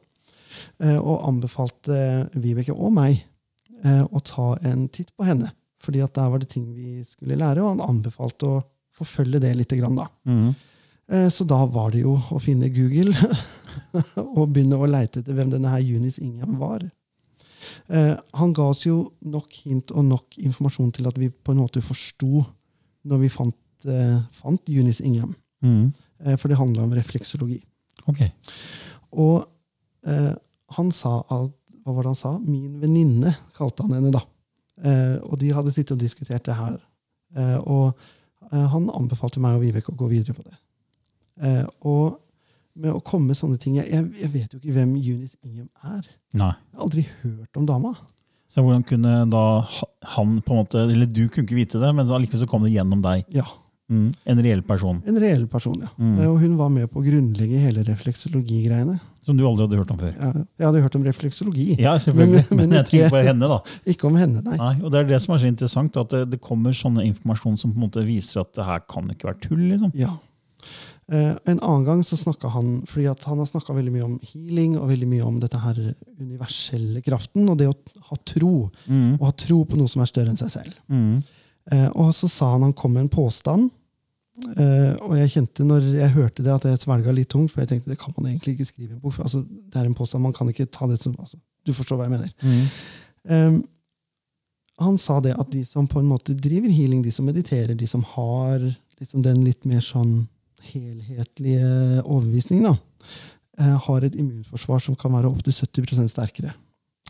Eh, 0.81 0.97
og 0.97 1.27
anbefalte 1.27 1.97
Vibeke 2.41 2.73
og 2.73 2.93
meg 2.95 3.19
eh, 3.83 4.01
å 4.03 4.21
ta 4.25 4.55
en 4.67 4.87
titt 4.89 5.13
på 5.15 5.27
henne. 5.27 5.51
Fordi 5.81 6.01
at 6.03 6.13
der 6.17 6.29
var 6.29 6.41
det 6.41 6.49
ting 6.51 6.67
vi 6.75 7.01
skulle 7.05 7.37
lære, 7.39 7.61
og 7.63 7.75
han 7.75 7.85
anbefalte 7.87 8.49
å 8.49 8.59
forfølge 8.97 9.41
det 9.41 9.53
litt. 9.57 9.73
Grann, 9.77 9.97
da. 9.97 10.07
Mm. 10.29 10.51
Eh, 11.11 11.29
Så 11.29 11.43
da 11.47 11.65
var 11.67 11.91
det 11.91 12.03
jo 12.05 12.15
å 12.31 12.39
finne 12.41 12.69
Google 12.71 13.11
og 14.37 14.49
begynne 14.53 14.79
å 14.79 14.87
leite 14.89 15.19
etter 15.21 15.35
hvem 15.35 15.51
denne 15.51 15.71
her 15.73 15.83
Eunice 15.83 16.21
Ingham 16.23 16.57
var. 16.61 16.85
Eh, 17.91 18.15
Han 18.39 18.53
ga 18.55 18.69
oss 18.71 18.85
jo 18.87 19.11
nok 19.21 19.51
hint 19.65 19.91
og 19.91 20.07
nok 20.07 20.37
informasjon 20.39 20.93
til 20.95 21.09
at 21.11 21.19
vi 21.19 21.29
på 21.29 21.53
en 21.53 21.61
måte 21.63 21.83
forsto 21.83 22.45
når 23.09 23.23
vi 23.25 23.31
fant, 23.33 23.57
eh, 23.89 24.19
fant 24.37 24.69
Eunice 24.71 25.03
Ingham. 25.03 25.35
Mm. 25.61 25.91
For 26.37 26.49
det 26.49 26.57
handla 26.57 26.83
om 26.85 26.91
refleksologi. 26.93 27.59
Ok. 28.09 28.19
Og 29.17 29.41
han 30.77 30.91
sa 30.93 31.15
at 31.33 31.49
Hva 31.81 31.93
var 31.95 32.05
det 32.05 32.11
han 32.11 32.17
sa? 32.19 32.31
Min 32.37 32.75
venninne, 32.81 33.31
kalte 33.57 33.81
han 33.81 33.95
henne 33.95 34.11
da. 34.13 34.21
Og 35.25 35.33
de 35.41 35.49
hadde 35.49 35.73
sittet 35.73 35.95
og 35.95 36.01
diskutert 36.03 36.45
det 36.45 36.53
her. 36.59 36.75
Og 37.65 37.97
han 38.53 38.85
anbefalte 38.93 39.41
meg 39.41 39.57
og 39.57 39.63
Vibeke 39.65 39.89
å 39.89 39.97
gå 39.97 40.11
videre 40.13 40.37
på 40.37 40.45
det. 40.45 40.53
Eh, 41.41 41.65
og 41.81 42.19
med 42.75 42.93
å 42.93 43.01
komme 43.03 43.27
med 43.27 43.35
sånne 43.37 43.57
ting 43.59 43.75
Jeg, 43.75 43.89
jeg, 43.91 44.29
vet 44.31 44.53
jo 44.53 44.59
ikke 44.61 44.73
hvem 44.77 44.91
Eunice 44.95 45.35
Ingham 45.43 45.69
er. 45.83 46.05
Nei. 46.33 46.53
Jeg 46.53 46.77
har 46.77 46.85
aldri 46.85 47.05
hørt 47.23 47.57
om 47.57 47.65
dama. 47.65 47.95
Så 48.51 48.61
hvordan 48.63 48.83
kunne 48.87 49.29
da 49.31 49.41
han 50.15 50.37
på 50.43 50.51
en 50.53 50.59
måte 50.65 50.79
Eller 50.91 51.05
du 51.07 51.27
kunne 51.29 51.45
ikke 51.47 51.55
vite 51.55 51.79
det, 51.81 51.89
men 51.95 52.07
allikevel 52.11 52.39
så 52.43 52.47
kom 52.47 52.63
det 52.63 52.73
gjennom 52.75 53.01
deg. 53.01 53.25
Ja, 53.33 53.47
Mm. 53.91 54.13
En 54.23 54.39
reell 54.39 54.61
person. 54.63 55.01
En 55.05 55.17
reell 55.19 55.41
person, 55.51 55.81
ja. 55.83 55.89
Mm. 55.99 56.13
Eh, 56.21 56.27
og 56.31 56.37
hun 56.39 56.53
var 56.55 56.69
med 56.71 56.87
på 56.93 57.01
å 57.01 57.03
grunnlegge 57.03 57.57
hele 57.59 57.83
refleksologigreiene. 57.83 58.93
Som 59.27 59.35
du 59.35 59.43
aldri 59.45 59.65
hadde 59.65 59.77
hørt 59.81 59.91
om 59.91 59.97
før. 59.99 60.13
Jeg, 60.15 60.45
jeg 60.61 60.65
hadde 60.65 60.81
hørt 60.85 60.95
om 60.95 61.03
refleksologi, 61.03 61.65
Ja, 61.77 61.97
selvfølgelig. 61.99 62.45
Men- 62.49 62.57
Men, 62.57 62.69
men 62.69 62.77
jeg 62.77 62.85
ikke- 62.85 62.89
tenker 62.91 63.09
på 63.17 63.23
henne, 63.25 63.47
da. 63.51 63.59
ikke 63.85 64.05
om 64.07 64.15
henne, 64.15 64.41
nei. 64.45 64.55
Nei, 64.57 64.81
og 64.81 64.91
Det 64.91 64.99
er 65.01 65.03
det 65.11 65.21
som 65.21 65.35
er 65.35 65.39
så 65.39 65.47
interessant, 65.51 65.97
at 65.97 66.09
det, 66.09 66.29
det 66.29 66.39
kommer 66.41 66.71
sånne 66.71 67.03
informasjon 67.05 67.57
som 67.59 67.73
på 67.73 67.81
en 67.83 67.89
måte 67.89 68.05
viser 68.07 68.39
at 68.41 68.53
det 68.53 68.63
her 68.65 68.79
kan 68.87 69.03
ikke 69.09 69.27
være 69.27 69.41
tull. 69.41 69.59
liksom. 69.59 69.91
Ja. 69.93 70.15
Eh, 71.11 71.33
en 71.51 71.59
annen 71.59 71.83
gang 71.87 72.03
så 72.07 72.17
snakka 72.17 72.51
han 72.53 72.81
fordi 72.87 73.09
at 73.11 73.25
han 73.27 73.41
har 73.41 73.49
snakka 73.49 73.75
veldig 73.75 73.93
mye 73.95 74.07
om 74.07 74.15
healing 74.23 74.77
og 74.79 74.87
veldig 74.93 75.09
mye 75.11 75.27
om 75.27 75.41
dette 75.41 75.59
her 75.59 75.79
universelle 76.21 77.03
kraften 77.03 77.49
og 77.51 77.59
det 77.59 77.67
å 77.71 77.75
ha 78.11 78.17
tro. 78.27 78.55
Mm. 78.87 79.19
Og 79.19 79.27
ha 79.27 79.35
tro 79.35 79.61
på 79.67 79.79
noe 79.79 79.91
som 79.91 80.03
er 80.03 80.11
større 80.11 80.33
enn 80.33 80.39
seg 80.39 80.53
selv. 80.53 80.77
Mm. 80.87 81.21
Eh, 81.71 81.89
og 81.91 82.13
så 82.15 82.29
sa 82.31 82.53
han 82.55 82.67
han 82.69 82.75
kom 82.77 82.95
med 82.95 83.07
en 83.07 83.13
påstand. 83.13 83.69
Uh, 84.41 84.95
og 85.05 85.17
jeg 85.19 85.31
kjente 85.33 85.65
når 85.67 85.83
jeg 85.99 86.13
hørte 86.15 86.43
det, 86.45 86.53
at 86.53 86.63
jeg 86.65 86.79
svelga 86.79 87.11
litt 87.13 87.29
tungt, 87.29 87.51
for 87.51 87.61
jeg 87.61 87.73
tenkte 87.73 87.91
det 87.91 87.99
kan 87.99 88.13
man 88.15 88.29
egentlig 88.29 88.55
ikke 88.55 88.69
skrive 88.69 88.93
i 88.93 88.95
en 88.95 89.01
bok. 89.03 89.13
For, 89.17 89.27
altså, 89.27 89.43
det 89.43 89.77
er 89.77 89.89
en 89.89 89.97
påstand, 89.97 90.23
man 90.23 90.33
kan 90.33 90.49
ikke 90.49 90.69
ta 90.71 90.87
det 90.89 90.97
som 91.01 91.17
altså, 91.19 91.37
Du 91.67 91.73
forstår 91.75 91.99
hva 91.99 92.07
jeg 92.07 92.13
mener. 92.15 92.31
Mm. 92.41 92.61
Um, 93.27 93.57
han 94.81 94.97
sa 94.97 95.19
det 95.21 95.35
at 95.37 95.51
de 95.53 95.61
som 95.67 95.85
på 95.85 95.99
en 95.99 96.09
måte 96.09 96.33
driver 96.33 96.71
healing, 96.73 97.03
de 97.05 97.11
som 97.13 97.27
mediterer, 97.27 97.75
de 97.77 97.87
som 97.87 98.05
har 98.15 98.63
liksom 99.01 99.21
den 99.25 99.43
litt 99.45 99.67
mer 99.67 99.83
sånn 99.85 100.23
helhetlige 100.71 102.01
overbevisning 102.03 102.65
da, 102.65 102.75
eh, 103.59 103.77
har 103.87 104.05
et 104.05 104.17
immunforsvar 104.17 104.83
som 104.83 104.97
kan 104.99 105.13
være 105.15 105.31
opptil 105.31 105.55
70 105.55 106.11
sterkere 106.11 106.53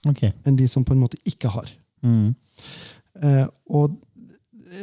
okay. 0.07 0.33
enn 0.45 0.57
de 0.59 0.67
som 0.69 0.85
på 0.87 0.95
en 0.95 1.03
måte 1.03 1.19
ikke 1.27 1.51
har. 1.53 1.69
Mm. 2.05 2.33
Eh, 3.21 3.45
og 3.69 3.97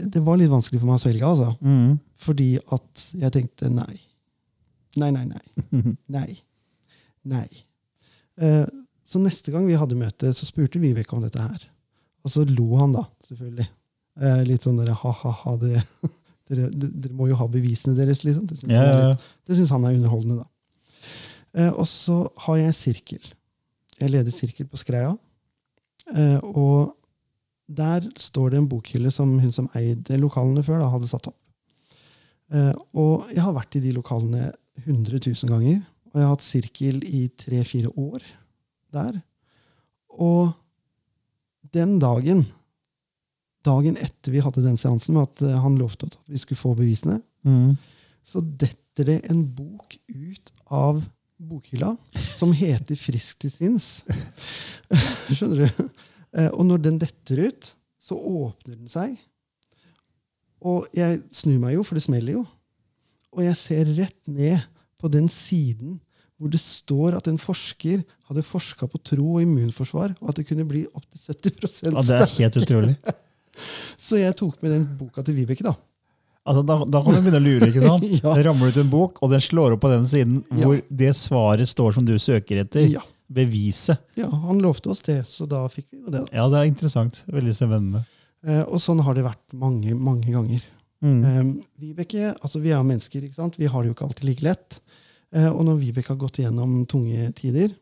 det 0.05 0.21
var 0.25 0.39
litt 0.39 0.53
vanskelig 0.53 0.83
for 0.83 0.91
meg 0.91 0.99
å 0.99 1.03
svelge, 1.03 1.25
altså. 1.25 1.55
Mm. 1.65 1.97
Fordi 2.19 2.51
at 2.75 3.07
jeg 3.17 3.35
tenkte 3.35 3.71
nei. 3.73 3.97
Nei, 4.99 5.11
nei, 5.15 5.25
nei. 5.29 5.43
Nei. 6.17 6.29
Nei. 7.29 7.49
Eh, 8.41 8.67
så 9.09 9.21
neste 9.23 9.53
gang 9.55 9.67
vi 9.69 9.77
hadde 9.79 9.99
møte, 9.99 10.33
så 10.35 10.47
spurte 10.49 10.81
Vibeke 10.83 11.17
om 11.17 11.23
dette 11.25 11.41
her. 11.41 11.67
Og 12.27 12.33
så 12.33 12.45
lo 12.49 12.67
han, 12.81 12.97
da, 12.97 13.05
selvfølgelig. 13.29 13.69
Eh, 14.19 14.41
litt 14.49 14.65
sånn 14.67 14.81
der 14.81 14.91
ha-ha-ha, 14.97 15.55
dere, 15.61 15.85
dere, 16.49 16.69
dere 16.73 17.17
må 17.17 17.29
jo 17.31 17.39
ha 17.39 17.47
bevisene 17.51 17.97
deres, 17.99 18.25
liksom. 18.27 18.47
Det 18.49 18.59
syns 18.61 18.73
yeah. 18.73 19.17
han, 19.71 19.75
han 19.75 19.89
er 19.91 19.99
underholdende, 19.99 20.45
da. 20.45 20.49
Eh, 21.59 21.73
og 21.73 21.87
så 21.89 22.21
har 22.45 22.61
jeg 22.61 22.77
sirkel. 22.77 23.33
Jeg 23.99 24.13
leder 24.13 24.35
sirkel 24.35 24.69
på 24.69 24.81
Skreia. 24.81 25.15
Eh, 26.15 26.39
og 26.45 26.95
der 27.69 28.07
står 28.21 28.53
det 28.53 28.63
en 28.63 28.71
bokhylle 28.71 29.13
som 29.13 29.35
hun 29.41 29.53
som 29.53 29.69
eide 29.77 30.21
lokalene 30.21 30.65
før, 30.65 30.83
da, 30.83 30.91
hadde 30.93 31.11
satt 31.11 31.29
opp. 31.31 31.39
Eh, 32.53 32.73
og 32.97 33.29
jeg 33.35 33.45
har 33.45 33.57
vært 33.57 33.77
i 33.77 33.85
de 33.85 33.93
lokalene 33.97 34.51
100 34.87 35.21
000 35.21 35.53
ganger. 35.53 35.83
Og 36.09 36.17
jeg 36.17 36.25
har 36.25 36.37
hatt 36.37 36.47
sirkel 36.47 37.03
i 37.05 37.27
tre-fire 37.37 37.93
år 37.93 38.25
der. 38.95 39.21
Og 40.09 40.55
den 41.75 41.99
dagen, 42.01 42.47
dagen 43.69 43.97
etter 44.01 44.33
vi 44.35 44.41
hadde 44.45 44.65
den 44.65 44.81
seansen, 44.81 45.15
med 45.19 45.29
at 45.29 45.45
eh, 45.47 45.59
han 45.63 45.77
lovte 45.81 46.09
at 46.11 46.17
vi 46.33 46.41
skulle 46.43 46.61
få 46.65 46.75
bevisene, 46.79 47.21
Mm. 47.47 47.77
så 48.27 48.41
detter 48.43 49.07
det 49.07 49.21
en 49.31 49.45
bok 49.55 49.95
ut 50.11 50.51
av 50.75 50.99
bokhylla 51.39 51.93
som 52.35 52.51
heter 52.53 52.99
Frisk 52.99 53.39
til 53.45 53.53
sinns. 53.55 53.87
Skjønner 55.31 55.63
du? 55.69 55.85
Eh, 56.35 56.49
Og 56.51 56.67
når 56.67 56.83
den 56.89 56.99
detter 57.01 57.45
ut, 57.47 57.71
så 58.03 58.19
åpner 58.19 58.75
den 58.75 58.91
seg. 58.91 59.15
Og 60.67 60.89
jeg 60.97 61.21
snur 61.31 61.61
meg 61.63 61.77
jo, 61.77 61.85
for 61.87 61.95
det 61.99 62.03
smeller 62.09 62.41
jo. 62.41 62.43
Og 63.37 63.45
jeg 63.47 63.57
ser 63.61 63.95
rett 64.01 64.19
ned 64.27 64.65
på 64.99 65.11
den 65.15 65.29
siden 65.31 66.01
hvor 66.39 66.51
det 66.53 66.61
står 66.63 67.17
at 67.19 67.27
en 67.31 67.39
forsker 67.43 68.03
hadde 68.29 68.45
forska 68.47 68.87
på 68.91 68.99
tro 69.07 69.25
og 69.39 69.43
immunforsvar, 69.43 70.13
og 70.21 70.29
at 70.31 70.39
det 70.39 70.45
kunne 70.51 70.67
bli 70.71 70.85
opptil 70.95 71.33
70% 71.35 71.89
Ja, 71.95 72.03
det 72.07 72.19
er 72.19 72.35
helt 72.37 72.59
utrolig. 72.61 72.93
Så 73.99 74.19
jeg 74.21 74.37
tok 74.39 74.61
med 74.63 74.73
den 74.77 74.87
boka 74.99 75.23
til 75.27 75.35
Vibeke, 75.39 75.65
da. 75.67 75.75
Altså, 76.49 76.63
da, 76.65 76.79
da 76.89 77.03
kan 77.05 77.13
du 77.13 77.21
begynne 77.21 77.41
å 77.43 77.45
lure. 77.45 77.69
ikke 77.69 77.83
sant? 77.85 78.05
Ja. 78.23 78.33
Det 78.39 78.45
ramler 78.47 78.71
ut 78.73 78.81
en 78.81 78.89
bok, 78.93 79.19
og 79.23 79.31
den 79.35 79.43
slår 79.45 79.75
opp 79.77 79.83
på 79.85 79.91
den 79.93 80.07
siden 80.09 80.39
Ja. 80.57 80.65
hvor 80.65 80.81
det 81.03 81.11
svaret 81.19 81.69
står 81.69 81.93
som 81.99 82.07
du 82.09 82.15
søker 82.23 82.63
etter. 82.65 82.87
Ja. 82.89 83.03
Beviset. 83.29 83.99
ja, 84.17 84.29
Han 84.47 84.63
lovte 84.65 84.89
oss 84.95 85.03
det, 85.05 85.19
så 85.29 85.45
da 85.47 85.67
fikk 85.69 85.91
vi 85.93 85.99
det. 86.07 86.23
da. 86.23 86.27
Ja, 86.33 86.47
det 86.49 86.63
er 86.63 86.71
interessant. 86.71 87.21
Veldig 87.29 87.53
spennende. 87.59 88.01
Eh, 88.47 88.63
og 88.65 88.81
sånn 88.81 89.03
har 89.05 89.15
det 89.19 89.27
vært 89.27 89.45
mange, 89.53 89.93
mange 89.95 90.33
ganger. 90.33 90.63
Mm. 91.05 91.19
Eh, 91.29 91.43
Vibeke, 91.83 92.31
altså 92.41 92.59
Vi 92.65 92.73
er 92.73 92.81
mennesker, 92.87 93.23
ikke 93.29 93.37
sant? 93.37 93.59
vi 93.61 93.69
har 93.71 93.83
det 93.85 93.91
jo 93.91 93.95
ikke 93.99 94.07
alltid 94.09 94.25
like 94.31 94.47
lett. 94.47 94.81
Eh, 95.37 95.51
og 95.53 95.61
når 95.69 95.77
Vibeke 95.83 96.15
har 96.15 96.17
gått 96.23 96.41
igjennom 96.41 96.87
tunge 96.89 97.29
tider, 97.37 97.75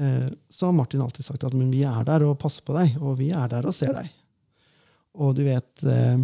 eh, 0.00 0.26
så 0.50 0.66
har 0.66 0.74
Martin 0.74 1.00
alltid 1.04 1.24
sagt 1.28 1.44
at 1.46 1.54
men 1.54 1.70
vi 1.70 1.84
er 1.86 2.02
der 2.08 2.26
og 2.26 2.34
passer 2.42 2.66
på 2.66 2.74
deg, 2.74 2.98
og 3.00 3.14
vi 3.22 3.30
er 3.30 3.46
der 3.54 3.70
og 3.70 3.76
ser 3.78 3.94
deg. 3.94 4.10
Og 5.16 5.36
du 5.38 5.44
vet 5.46 5.86
eh, 5.86 6.18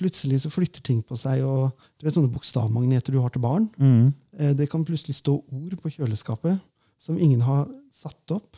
Plutselig 0.00 0.38
så 0.40 0.48
flytter 0.48 0.80
ting 0.80 1.02
på 1.04 1.12
seg, 1.20 1.42
og 1.44 1.76
du 2.00 2.06
vet 2.06 2.14
sånne 2.16 2.32
bokstavmagneter 2.32 3.12
du 3.12 3.18
har 3.20 3.28
til 3.34 3.42
barn. 3.44 3.66
Mm. 3.76 4.06
Eh, 4.38 4.54
det 4.56 4.70
kan 4.72 4.86
plutselig 4.88 5.18
stå 5.18 5.34
ord 5.36 5.74
på 5.76 5.92
kjøleskapet 5.92 6.56
som 7.00 7.18
ingen 7.20 7.42
har 7.44 7.66
satt 7.92 8.32
opp, 8.32 8.56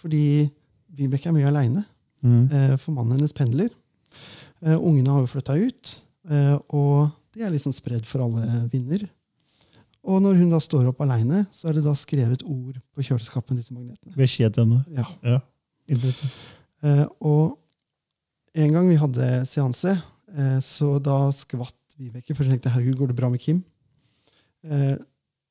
fordi 0.00 0.48
Vibeke 0.96 1.28
er 1.28 1.36
mye 1.36 1.50
aleine. 1.50 1.84
Mm. 2.24 2.46
Eh, 2.48 2.72
for 2.80 2.96
mannen 2.96 3.18
hennes 3.18 3.36
pendler. 3.36 3.68
Ungene 4.60 5.12
har 5.12 5.20
jo 5.22 5.28
flytta 5.30 5.54
ut, 5.56 5.92
og 6.76 7.12
de 7.32 7.44
er 7.44 7.52
liksom 7.52 7.72
spredd 7.72 8.04
for 8.04 8.24
alle 8.24 8.66
vinder. 8.72 9.06
Og 10.08 10.20
når 10.24 10.38
hun 10.40 10.52
da 10.52 10.60
står 10.62 10.88
opp 10.90 11.00
aleine, 11.04 11.44
så 11.52 11.68
er 11.70 11.76
det 11.76 11.84
da 11.84 11.92
skrevet 11.98 12.44
ord 12.46 12.78
på 12.96 13.04
kjøleskapet 13.04 13.58
disse 13.58 13.74
magnetene. 13.74 14.14
Ved 14.16 14.56
henne. 14.56 14.80
Ja. 14.96 15.06
Ja. 15.24 15.40
Eh, 16.80 17.04
og 17.20 17.58
en 18.54 18.74
gang 18.74 18.88
vi 18.90 18.98
hadde 18.98 19.28
seanse, 19.48 19.94
eh, 20.34 20.58
så 20.64 20.96
da 21.02 21.28
skvatt 21.34 21.76
Vibeke, 22.00 22.34
for 22.34 22.46
hun 22.46 22.54
tenkte 22.54 22.72
herregud, 22.72 22.96
går 22.96 23.10
det 23.10 23.18
bra 23.18 23.28
med 23.28 23.42
Kim? 23.42 23.60
Eh, 24.64 24.96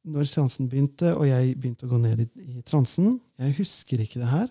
når 0.09 0.29
seansen 0.29 0.69
begynte, 0.69 1.11
og 1.13 1.27
jeg 1.27 1.53
begynte 1.59 1.85
å 1.85 1.91
gå 1.91 1.99
ned 2.01 2.23
i, 2.23 2.27
i 2.57 2.63
transen, 2.65 3.19
jeg 3.37 3.57
husker 3.59 4.01
ikke 4.01 4.21
det 4.23 4.31
her, 4.31 4.47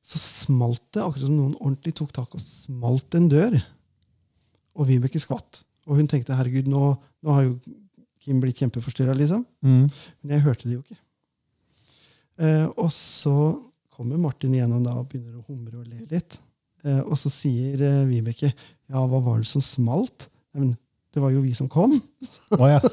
så 0.00 0.20
smalt 0.22 0.82
det, 0.94 1.02
akkurat 1.02 1.26
som 1.26 1.36
noen 1.36 1.58
ordentlig 1.58 1.92
tok 1.98 2.14
tak 2.16 2.34
og 2.34 2.42
smalt 2.42 3.14
en 3.18 3.28
dør. 3.28 3.58
Og 4.80 4.88
Vibeke 4.88 5.20
skvatt. 5.20 5.60
Og 5.90 5.98
hun 5.98 6.08
tenkte 6.08 6.36
herregud, 6.38 6.70
nå, 6.70 6.94
nå 6.96 7.36
har 7.36 7.46
jo 7.46 7.58
Kim 8.20 8.40
blitt 8.40 8.58
kjempeforstyrra, 8.60 9.14
liksom. 9.16 9.46
Mm. 9.64 9.86
Men 9.88 10.34
jeg 10.34 10.44
hørte 10.44 10.68
det 10.68 10.74
jo 10.76 10.82
ikke. 10.82 10.98
Eh, 12.40 12.66
og 12.80 12.90
så 12.92 13.34
kommer 13.92 14.20
Martin 14.20 14.54
igjennom 14.56 14.84
da 14.84 14.96
og 15.00 15.08
begynner 15.08 15.38
å 15.40 15.44
humre 15.48 15.80
og 15.80 15.88
le 15.88 16.04
litt. 16.08 16.36
Eh, 16.84 17.00
og 17.04 17.16
så 17.20 17.30
sier 17.32 17.80
eh, 17.84 18.04
Vibeke 18.08 18.50
ja, 18.50 19.02
hva 19.04 19.20
var 19.22 19.42
det 19.42 19.48
som 19.50 19.62
smalt? 19.64 20.28
Men 20.56 20.72
det 21.14 21.22
var 21.22 21.32
jo 21.34 21.42
vi 21.44 21.52
som 21.56 21.68
kom. 21.70 21.96
Å, 22.56 22.64
ja. 22.70 22.80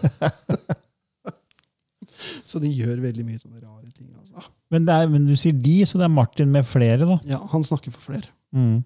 Så 2.48 2.58
de 2.64 2.70
gjør 2.72 3.02
veldig 3.04 3.24
mye 3.28 3.38
sånne 3.40 3.60
rare 3.62 3.90
ting. 3.94 4.08
Altså. 4.18 4.48
men, 4.74 4.88
er, 4.90 5.10
men 5.12 5.26
du 5.28 5.36
sier 5.38 5.54
de, 5.54 5.76
så 5.86 6.00
det 6.00 6.08
er 6.08 6.14
Martin 6.14 6.50
med 6.54 6.66
flere, 6.66 7.06
da. 7.06 7.18
Ja, 7.30 7.40
Han 7.52 7.66
snakker 7.68 7.94
for 7.94 8.08
flere. 8.10 8.32
Mm. 8.56 8.80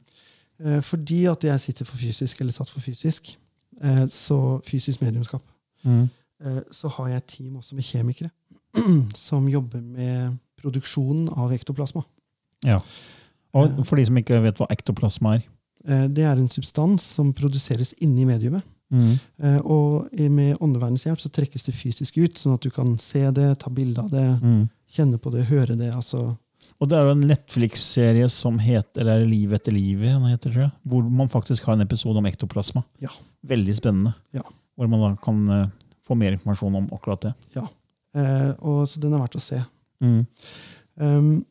Eh, 0.61 0.81
fordi 0.83 1.21
at 1.31 1.45
jeg 1.47 1.63
sitter 1.63 1.87
for 1.87 2.01
fysisk, 2.01 2.41
eller 2.43 2.55
satt 2.55 2.71
for 2.71 2.83
fysisk, 2.83 3.33
så 4.13 4.35
fysisk 4.67 5.01
mediumskap, 5.01 5.41
Mm. 5.81 6.03
så 6.69 6.89
har 6.93 7.07
jeg 7.09 7.17
et 7.17 7.29
team 7.31 7.55
også 7.57 7.73
med 7.73 7.85
kjemikere 7.87 8.29
som 9.17 9.47
jobber 9.49 9.81
med 9.81 10.35
produksjonen 10.61 11.31
av 11.33 11.49
ektoplasma. 11.55 12.03
Ja. 12.67 12.77
Og 13.53 13.81
for 13.85 13.99
de 13.99 14.05
som 14.07 14.17
ikke 14.21 14.41
vet 14.43 14.59
hva 14.61 14.67
ektoplasma 14.71 15.35
er. 15.39 15.47
Eh, 15.87 16.05
det 16.07 16.23
er 16.23 16.37
en 16.37 16.49
substans 16.51 17.03
som 17.17 17.33
produseres 17.33 17.93
inni 18.01 18.25
mediumet. 18.25 18.63
Mm. 18.91 19.19
Eh, 19.39 19.59
og 19.63 20.09
med 20.29 20.57
åndevernets 20.59 21.05
hjelp 21.07 21.19
så 21.23 21.31
trekkes 21.31 21.63
det 21.63 21.73
fysisk 21.75 22.17
ut, 22.19 22.35
sånn 22.39 22.57
at 22.57 22.61
du 22.65 22.69
kan 22.75 22.97
se 22.99 23.23
det, 23.31 23.59
ta 23.59 23.69
bilde 23.71 23.99
av 24.03 24.09
det, 24.11 24.27
Mm. 24.41 24.69
kjenne 24.91 25.17
på 25.17 25.31
det, 25.31 25.45
høre 25.47 25.77
det. 25.77 25.93
altså 25.93 26.37
Og 26.81 26.89
det 26.89 26.97
er 26.97 27.03
jo 27.05 27.11
en 27.11 27.27
Netflix-serie 27.29 28.29
som 28.29 28.57
heter 28.59 29.01
eller 29.01 29.21
er 29.21 29.25
Liv 29.25 29.51
etter 29.53 29.71
livet, 29.71 30.19
heter, 30.29 30.51
jeg, 30.51 30.71
hvor 30.85 31.03
man 31.09 31.29
faktisk 31.29 31.63
har 31.63 31.73
en 31.73 31.81
episode 31.81 32.17
om 32.17 32.25
ektoplasma. 32.25 32.83
Ja. 32.99 33.09
Veldig 33.45 33.75
spennende. 33.75 34.13
Ja. 34.33 34.41
Hvor 34.75 34.89
man 34.89 34.99
da 34.99 35.15
kan 35.21 35.49
eh, 35.49 35.67
få 36.03 36.15
mer 36.17 36.31
informasjon 36.33 36.75
om 36.75 36.89
akkurat 36.91 37.21
det. 37.21 37.33
Eh, 37.55 38.51
og 38.59 38.87
Så 38.87 38.99
den 38.99 39.13
er 39.13 39.19
verdt 39.19 39.35
å 39.35 39.39
se. 39.39 39.63
Mm. 40.01 40.25
Um, 40.97 41.45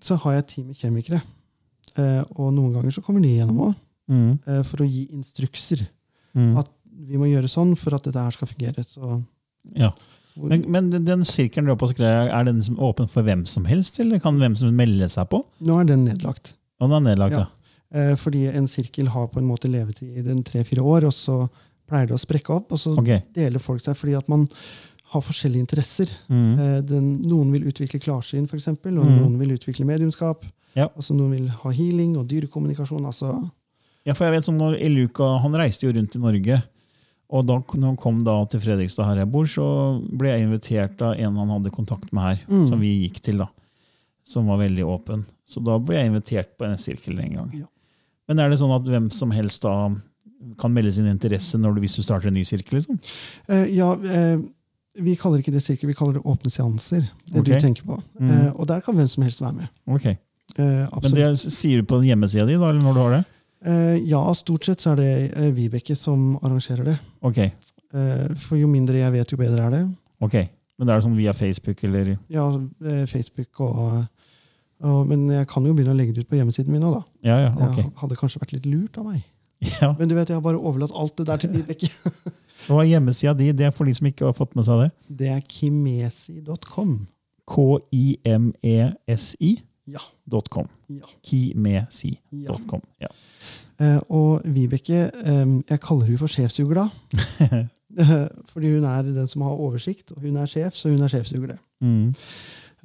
så 0.00 0.16
har 0.16 0.32
jeg 0.32 0.38
et 0.38 0.48
team 0.48 0.66
med 0.68 0.76
kjemikere. 0.76 1.22
Eh, 1.98 2.22
og 2.38 2.52
noen 2.54 2.74
ganger 2.76 2.94
så 2.94 3.02
kommer 3.04 3.22
de 3.24 3.34
gjennom 3.36 3.64
òg, 3.68 3.74
Mm. 4.08 4.38
eh, 4.46 4.62
for 4.64 4.78
å 4.84 4.88
gi 4.88 5.06
instrukser. 5.12 5.82
Mm. 6.34 6.56
At 6.58 6.68
vi 7.08 7.16
må 7.20 7.26
gjøre 7.28 7.48
sånn 7.50 7.76
for 7.76 7.94
at 7.94 8.04
dette 8.04 8.16
her 8.22 8.30
skal 8.32 8.48
fungere. 8.48 8.84
Så, 8.84 9.24
Ja. 9.74 9.92
Men, 10.36 10.70
men 10.70 10.90
den- 10.90 11.24
sirkelen 11.24 11.64
du 11.66 11.70
har 11.72 11.76
på 11.76 11.88
skrevet, 11.92 12.32
er 12.32 12.44
den 12.44 12.62
som 12.62 12.76
åpen 12.76 13.08
for 13.10 13.22
hvem 13.22 13.44
som 13.46 13.64
helst, 13.64 13.98
eller 13.98 14.20
kan 14.20 14.38
hvem 14.38 14.56
som 14.56 14.70
melde 14.74 15.08
seg 15.10 15.28
på? 15.28 15.44
nå 15.60 15.80
er 15.80 15.84
den 15.84 16.04
nedlagt. 16.06 16.54
Og 16.80 16.88
den 16.90 17.06
er 17.06 17.16
nedlagt, 17.16 17.32
ja. 17.32 17.38
Ja. 17.38 17.48
Eh, 17.90 18.14
fordi 18.14 18.46
en 18.54 18.66
sirkel 18.68 19.08
har 19.08 19.26
på 19.28 19.38
en 19.38 19.48
måte 19.48 19.68
levetid 19.68 20.16
i 20.16 20.22
den 20.22 20.44
tre-fire 20.44 20.78
år, 20.80 21.04
og 21.04 21.12
så 21.12 21.48
pleier 21.88 22.06
det 22.06 22.14
å 22.14 22.24
sprekke 22.24 22.54
opp. 22.54 22.70
Og 22.72 22.78
så 22.78 22.96
okay. 22.98 23.22
deler 23.34 23.58
folk 23.58 23.80
seg 23.80 23.96
fordi 23.96 24.16
at 24.16 24.28
man 24.28 24.48
har 25.12 25.22
forskjellige 25.24 25.64
interesser. 25.64 26.10
Mm. 26.28 26.58
Eh, 26.58 26.80
den, 26.84 27.06
noen 27.24 27.50
vil 27.54 27.64
utvikle 27.70 28.00
klarsyn, 28.00 28.46
for 28.48 28.56
eksempel, 28.60 28.98
og 29.00 29.06
Mm. 29.06 29.18
noen 29.22 29.38
vil 29.38 29.54
utvikle 29.56 29.86
mediumskap. 29.88 30.44
Ja. 30.76 30.88
Altså, 30.94 31.14
noen 31.16 31.30
vil 31.32 31.48
ha 31.48 31.70
healing 31.70 32.16
og 32.18 32.26
dyrekommunikasjon. 32.28 33.04
altså 33.06 33.50
Ja, 34.04 34.12
for 34.14 34.24
jeg 34.26 34.34
vet 34.36 34.44
som 34.44 34.58
når 34.58 34.76
Eluka, 34.80 35.38
han 35.42 35.52
reiste 35.52 35.86
jo 35.86 35.92
rundt 35.92 36.14
i 36.16 36.18
Norge, 36.18 36.62
og 37.30 37.46
da 37.46 37.58
når 37.58 37.86
han 37.86 37.96
kom 37.96 38.22
da 38.24 38.44
til 38.46 38.60
Fredrikstad 38.60 39.04
her 39.04 39.16
jeg 39.24 39.30
bor, 39.32 39.44
så 39.44 40.00
ble 40.16 40.28
jeg 40.28 40.46
invitert 40.46 41.02
av 41.02 41.14
en 41.18 41.36
han 41.36 41.48
hadde 41.48 41.70
kontakt 41.74 42.12
med 42.12 42.22
her, 42.22 42.38
Mm. 42.48 42.68
som 42.68 42.80
vi 42.80 43.08
gikk 43.08 43.20
til 43.20 43.38
da, 43.38 43.48
som 44.24 44.46
var 44.46 44.58
veldig 44.58 44.84
åpen. 44.84 45.24
Så 45.48 45.62
da 45.64 45.78
ble 45.78 45.96
jeg 45.96 46.10
invitert 46.12 46.56
på 46.58 46.64
en 46.68 46.76
sirkel 46.76 47.18
en 47.20 47.34
gang. 47.34 47.50
Ja. 47.54 47.66
Men 48.28 48.38
er 48.40 48.50
det 48.50 48.58
sånn 48.60 48.74
at 48.76 48.84
hvem 48.84 49.10
som 49.10 49.30
helst 49.30 49.62
da 49.62 49.90
kan 50.58 50.72
melde 50.72 50.92
sin 50.92 51.06
interesse 51.06 51.60
du, 51.60 51.80
hvis 51.80 51.96
du 51.96 52.02
starter 52.02 52.28
en 52.28 52.34
ny 52.34 52.44
sirkel? 52.44 52.78
liksom? 52.78 52.98
Uh, 53.48 53.66
ja, 53.66 53.92
eh, 53.94 54.38
vi 55.04 55.14
kaller 55.18 55.42
ikke 55.42 55.54
det 55.54 55.62
sirkel, 55.64 55.90
vi 55.90 55.96
kaller 55.96 56.18
det 56.18 56.24
åpne 56.26 56.50
seanser. 56.52 57.06
Det 57.28 57.40
okay. 57.40 57.54
du 57.54 57.64
tenker 57.66 57.86
på. 57.86 57.98
Mm. 58.20 58.30
Eh, 58.30 58.50
og 58.54 58.68
der 58.70 58.82
kan 58.84 58.96
hvem 58.98 59.08
som 59.10 59.24
helst 59.26 59.42
være 59.42 59.56
med. 59.60 59.72
Okay. 59.86 60.16
Eh, 60.56 60.84
Men 61.02 61.14
det 61.14 61.28
sier 61.44 61.82
du 61.82 61.88
på 61.88 62.00
hjemmesida 62.04 62.46
di, 62.48 62.56
da, 62.58 62.70
eller 62.72 62.82
når 62.84 62.96
du 62.96 63.02
har 63.04 63.16
det? 63.18 63.24
Eh, 63.68 63.96
ja, 64.08 64.20
stort 64.38 64.68
sett 64.68 64.82
så 64.84 64.92
er 64.94 65.00
det 65.00 65.10
eh, 65.32 65.50
Vibeke 65.56 65.96
som 65.98 66.36
arrangerer 66.42 66.92
det. 66.92 66.98
Okay. 67.26 67.50
Eh, 67.94 68.28
for 68.38 68.60
jo 68.60 68.68
mindre 68.70 69.00
jeg 69.00 69.14
vet, 69.16 69.32
jo 69.34 69.40
bedre 69.40 69.66
er 69.66 69.76
det. 69.78 69.82
ok. 70.24 70.38
Men 70.78 70.86
det 70.86 70.94
er 70.94 71.00
sånn 71.02 71.16
via 71.18 71.32
Facebook, 71.34 71.80
eller? 71.88 72.12
Ja, 72.30 72.44
eh, 72.86 73.02
Facebook 73.10 73.60
og, 73.66 74.04
Men 75.10 75.24
jeg 75.26 75.48
kan 75.50 75.64
jo 75.66 75.72
begynne 75.74 75.90
å 75.90 75.98
legge 75.98 76.12
det 76.14 76.22
ut 76.22 76.28
på 76.30 76.36
hjemmesiden 76.38 76.70
min 76.70 76.84
òg, 76.86 77.00
da. 77.00 77.02
Ja, 77.26 77.38
ja, 77.42 77.48
Det 77.50 77.66
ok. 77.66 77.96
hadde 77.98 78.18
kanskje 78.20 78.38
vært 78.38 78.52
litt 78.54 78.68
lurt 78.70 78.98
av 79.00 79.08
meg. 79.10 79.24
Ja. 79.80 79.88
Men 79.98 80.06
du 80.06 80.14
vet, 80.14 80.28
jeg 80.30 80.38
har 80.38 80.44
bare 80.44 80.60
overlatt 80.62 80.92
alt 80.94 81.16
det 81.18 81.26
der 81.26 81.40
til 81.42 81.50
Vibeke. 81.50 81.88
Hva 82.66 82.80
er 82.82 82.90
hjemmesida 82.90 83.32
di? 83.38 83.52
Det 83.56 83.68
er 83.68 83.72
for 83.74 83.86
de 83.88 83.94
som 83.94 84.08
ikke 84.10 84.26
har 84.26 84.34
fått 84.36 84.56
med 84.58 84.66
seg 84.66 84.82
det. 84.82 84.88
Det 85.20 85.30
er 85.36 85.40
kimesi.com. 85.46 86.96
K-i-m-e-s-i 87.48 89.52
Ja. 89.88 90.00
com. 90.50 90.66
ja. 90.88 91.06
Kimesi.com. 91.24 92.82
ja. 93.00 93.08
Eh, 93.80 94.00
og 94.10 94.42
Vibeke, 94.44 95.10
um, 95.24 95.62
jeg 95.68 95.80
kaller 95.80 96.06
hun 96.10 96.18
for 96.18 96.26
sjefsugla. 96.28 96.88
uh, 97.40 97.64
Fordi 98.52 98.74
hun 98.74 98.84
er 98.84 99.02
den 99.06 99.26
som 99.30 99.42
har 99.46 99.54
oversikt, 99.54 100.12
og 100.12 100.20
hun 100.22 100.36
er 100.36 100.46
sjef, 100.50 100.74
så 100.74 100.90
hun 100.90 101.02
er 101.02 101.08
sjefsugle. 101.08 101.56
Mm. 101.80 102.12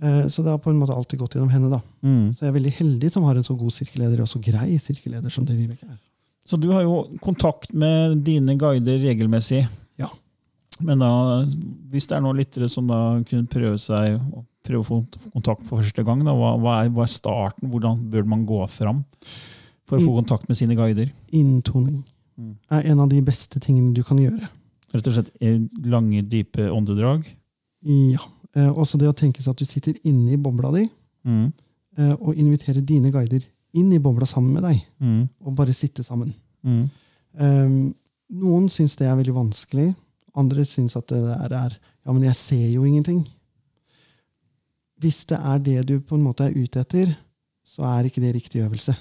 Eh, 0.03 0.27
så 0.29 0.41
det 0.43 0.51
har 0.53 0.57
på 0.61 0.69
en 0.71 0.79
måte 0.79 0.93
alltid 0.95 1.19
gått 1.19 1.35
gjennom 1.35 1.51
henne. 1.53 1.69
da. 1.69 1.79
Mm. 2.05 2.31
Så 2.33 2.45
jeg 2.45 2.49
er 2.51 2.55
veldig 2.57 2.71
heldig 2.79 3.11
som 3.11 3.23
har 3.27 3.35
en 3.35 3.43
så 3.45 3.55
god 3.57 3.71
sirkelleder, 3.75 4.21
og 4.23 4.29
så 4.29 4.39
grei 4.43 4.77
sirkelleder 4.81 5.29
som 5.33 5.45
det 5.45 5.57
Vibeke 5.57 5.85
er. 5.89 5.97
Så 6.45 6.57
du 6.59 6.69
har 6.73 6.83
jo 6.83 6.95
kontakt 7.23 7.71
med 7.73 8.17
dine 8.25 8.57
guider 8.59 8.97
regelmessig. 8.99 9.61
Ja. 9.99 10.09
Men 10.83 10.99
da, 10.99 11.11
hvis 11.93 12.07
det 12.09 12.17
er 12.17 12.23
noen 12.25 12.39
lyttere 12.41 12.67
som 12.69 12.87
da 12.89 12.99
kunne 13.29 13.47
prøve 13.47 13.77
seg 13.79 14.19
prøve 14.63 14.79
å 14.79 14.87
få 14.87 14.97
få 15.19 15.29
kontakt 15.33 15.65
for 15.67 15.81
første 15.81 16.03
gang, 16.07 16.21
da, 16.23 16.31
hva, 16.35 16.53
hva, 16.59 16.73
er, 16.85 16.89
hva 16.95 17.03
er 17.03 17.11
starten? 17.11 17.67
Hvordan 17.71 17.99
bør 18.11 18.23
man 18.31 18.45
gå 18.47 18.61
fram 18.71 19.01
for 19.87 19.97
å 19.99 20.03
få 20.05 20.13
kontakt 20.21 20.47
med 20.47 20.55
sine 20.59 20.75
guider? 20.79 21.11
Inntoning 21.35 22.03
Mm. 22.33 22.55
er 22.71 22.87
en 22.89 22.99
av 23.03 23.09
de 23.11 23.19
beste 23.21 23.59
tingene 23.61 23.93
du 23.93 24.01
kan 24.01 24.17
gjøre. 24.17 24.47
Rett 24.91 25.05
og 25.07 25.13
slett 25.13 25.27
eh, 25.39 25.59
lange, 25.85 26.23
dype 26.25 26.65
åndedrag? 26.73 27.27
Ja. 27.85 28.23
Eh, 28.55 28.71
også 28.73 28.97
det 28.97 29.05
å 29.05 29.13
tenke 29.13 29.37
seg 29.43 29.51
at 29.53 29.59
du 29.61 29.65
sitter 29.69 29.99
inne 30.03 30.33
i 30.33 30.39
bobla 30.41 30.71
di, 30.73 30.87
Mm. 31.27 31.51
eh, 31.97 32.15
og 32.19 32.33
inviterer 32.35 32.81
dine 32.81 33.11
guider 33.13 33.45
inn 33.73 33.91
i 33.93 33.99
bobla 33.99 34.25
sammen 34.29 34.53
med 34.53 34.63
deg, 34.63 34.81
Mm. 35.01 35.29
og 35.41 35.55
bare 35.55 35.73
sitte 35.73 36.03
sammen. 36.03 36.33
Mm. 36.63 36.89
Um, 37.39 37.95
noen 38.29 38.69
syns 38.69 38.95
det 38.95 39.07
er 39.07 39.15
veldig 39.17 39.33
vanskelig. 39.35 39.95
Andre 40.35 40.65
syns 40.65 40.95
at 40.97 41.07
det 41.07 41.21
der 41.23 41.53
er 41.57 41.77
Ja, 42.05 42.11
men 42.11 42.23
jeg 42.23 42.35
ser 42.35 42.67
jo 42.73 42.83
ingenting. 42.83 43.21
Hvis 44.99 45.23
det 45.25 45.37
er 45.39 45.57
det 45.63 45.85
du 45.87 45.99
på 46.03 46.15
en 46.17 46.23
måte 46.25 46.43
er 46.49 46.55
ute 46.55 46.81
etter, 46.81 47.13
så 47.63 47.83
er 47.87 48.03
ikke 48.09 48.21
det 48.21 48.33
riktig 48.35 48.61
øvelse. 48.61 48.93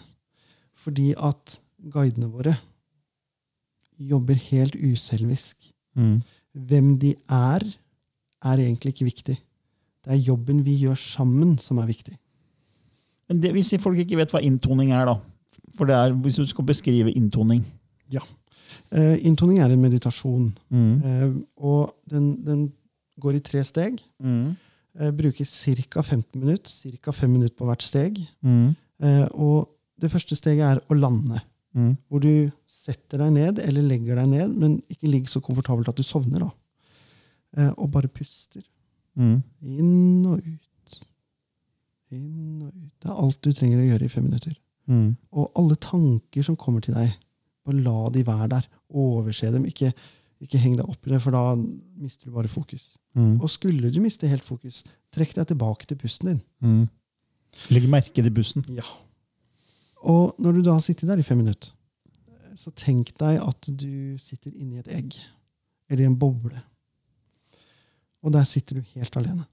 Fordi 0.79 1.13
at 1.19 1.59
guidene 1.91 2.31
våre 2.31 2.55
jobber 3.99 4.35
helt 4.35 4.77
uselvisk. 4.77 5.69
Mm. 5.97 6.23
Hvem 6.55 6.93
de 7.03 7.15
er, 7.29 7.63
er 8.45 8.57
egentlig 8.63 8.95
ikke 8.95 9.05
viktig. 9.11 9.37
Det 10.05 10.11
er 10.13 10.23
jobben 10.27 10.63
vi 10.67 10.77
gjør 10.85 10.95
sammen, 10.99 11.59
som 11.59 11.79
er 11.79 11.87
viktig. 11.91 12.17
Men 13.33 13.41
det, 13.41 13.53
hvis 13.57 13.73
folk 13.81 13.97
ikke 14.03 14.19
vet 14.21 14.33
hva 14.35 14.43
inntoning 14.45 14.93
er, 14.93 15.09
da 15.09 15.17
For 15.79 15.89
det 15.89 15.97
er, 15.97 16.13
hvis 16.13 16.37
du 16.37 16.45
skal 16.45 16.69
beskrive 16.69 17.15
inntoning 17.17 17.65
Eh, 18.93 19.17
inntoning 19.25 19.63
er 19.65 19.73
en 19.73 19.81
meditasjon, 19.81 20.51
mm. 20.69 20.89
eh, 21.09 21.31
og 21.65 21.95
den, 22.13 22.27
den 22.45 22.67
går 23.21 23.39
i 23.39 23.45
tre 23.45 23.63
steg. 23.65 24.03
Mm. 24.21 24.53
eh, 25.01 25.13
bruker 25.17 25.49
ca. 25.49 26.03
15 26.03 26.37
minutter, 26.37 26.99
ca. 27.01 27.15
5 27.17 27.31
minutter 27.33 27.57
på 27.57 27.69
hvert 27.69 27.85
steg. 27.85 28.21
Mm. 28.45 28.75
Eh, 29.03 29.25
og 29.33 29.71
det 30.01 30.13
første 30.13 30.37
steget 30.37 30.67
er 30.67 30.83
å 30.89 30.99
lande, 30.99 31.41
Mm. 31.73 31.95
hvor 32.13 32.21
du 32.21 32.51
setter 32.69 33.23
deg 33.23 33.31
ned 33.33 33.59
eller 33.65 33.81
legger 33.89 34.19
deg 34.21 34.27
ned, 34.29 34.57
men 34.61 34.75
ikke 34.93 35.09
ligg 35.09 35.31
så 35.33 35.41
komfortabelt 35.41 35.89
at 35.89 35.97
du 35.97 36.03
sovner. 36.05 36.43
da. 36.45 36.51
Eh, 37.57 37.71
og 37.79 37.89
bare 37.95 38.11
puster. 38.13 38.61
Mm. 39.17 39.39
Inn 39.63 40.27
og 40.27 40.43
ut. 40.45 40.69
Inn 42.13 42.63
og 42.67 42.71
ut. 42.71 42.95
Det 43.03 43.11
er 43.11 43.21
alt 43.25 43.43
du 43.43 43.53
trenger 43.53 43.83
å 43.83 43.87
gjøre 43.91 44.07
i 44.07 44.13
fem 44.13 44.27
minutter. 44.27 44.57
Mm. 44.91 45.13
Og 45.39 45.61
alle 45.61 45.79
tanker 45.81 46.47
som 46.47 46.59
kommer 46.59 46.85
til 46.85 46.97
deg, 46.97 47.15
bare 47.67 47.85
la 47.85 48.09
de 48.15 48.25
være 48.27 48.49
der. 48.57 48.67
Overse 49.03 49.53
dem. 49.55 49.67
Ikke, 49.69 49.93
ikke 50.43 50.61
heng 50.63 50.79
deg 50.79 50.89
opp 50.89 51.07
i 51.07 51.15
det, 51.15 51.21
for 51.25 51.35
da 51.35 51.45
mister 51.57 52.29
du 52.29 52.35
bare 52.37 52.51
fokus. 52.51 52.97
Mm. 53.19 53.37
Og 53.41 53.49
skulle 53.53 53.93
du 53.93 54.01
miste 54.03 54.31
helt 54.31 54.45
fokus, 54.47 54.83
trekk 55.15 55.37
deg 55.39 55.53
tilbake 55.53 55.89
til 55.89 56.01
pusten 56.01 56.33
din. 56.33 56.43
Mm. 56.65 56.83
Legg 57.73 57.89
merke 57.91 58.25
til 58.25 58.35
bussen. 58.35 58.65
Ja. 58.73 58.87
Og 60.09 60.35
når 60.43 60.59
du 60.59 60.67
da 60.67 60.77
har 60.77 60.85
sittet 60.85 61.11
der 61.11 61.21
i 61.21 61.27
fem 61.27 61.39
minutter, 61.43 61.71
så 62.59 62.73
tenk 62.77 63.15
deg 63.21 63.39
at 63.41 63.69
du 63.69 64.19
sitter 64.21 64.53
inni 64.53 64.81
et 64.81 64.91
egg. 64.93 65.17
Eller 65.89 66.07
i 66.07 66.11
en 66.11 66.19
boble. 66.19 66.59
Og 68.23 68.33
der 68.35 68.45
sitter 68.49 68.79
du 68.79 68.93
helt 68.95 69.17
alene. 69.19 69.47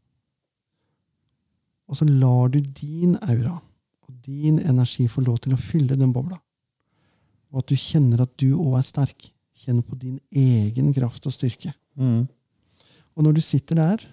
Og 1.90 1.98
så 1.98 2.06
lar 2.08 2.52
du 2.54 2.60
din 2.62 3.16
aura 3.22 3.58
og 4.06 4.14
din 4.26 4.60
energi 4.62 5.08
få 5.10 5.24
lov 5.26 5.40
til 5.44 5.56
å 5.56 5.60
fylle 5.62 5.98
den 5.98 6.14
bobla. 6.14 6.38
Og 7.50 7.64
at 7.64 7.72
du 7.72 7.76
kjenner 7.80 8.22
at 8.26 8.34
du 8.38 8.52
òg 8.54 8.78
er 8.80 8.86
sterk. 8.86 9.30
Kjenner 9.60 9.84
på 9.86 9.98
din 10.00 10.20
egen 10.32 10.94
kraft 10.96 11.26
og 11.28 11.34
styrke. 11.34 11.74
Mm. 12.00 12.28
Og 13.18 13.26
når 13.26 13.40
du 13.40 13.42
sitter 13.44 13.80
der, 13.82 14.06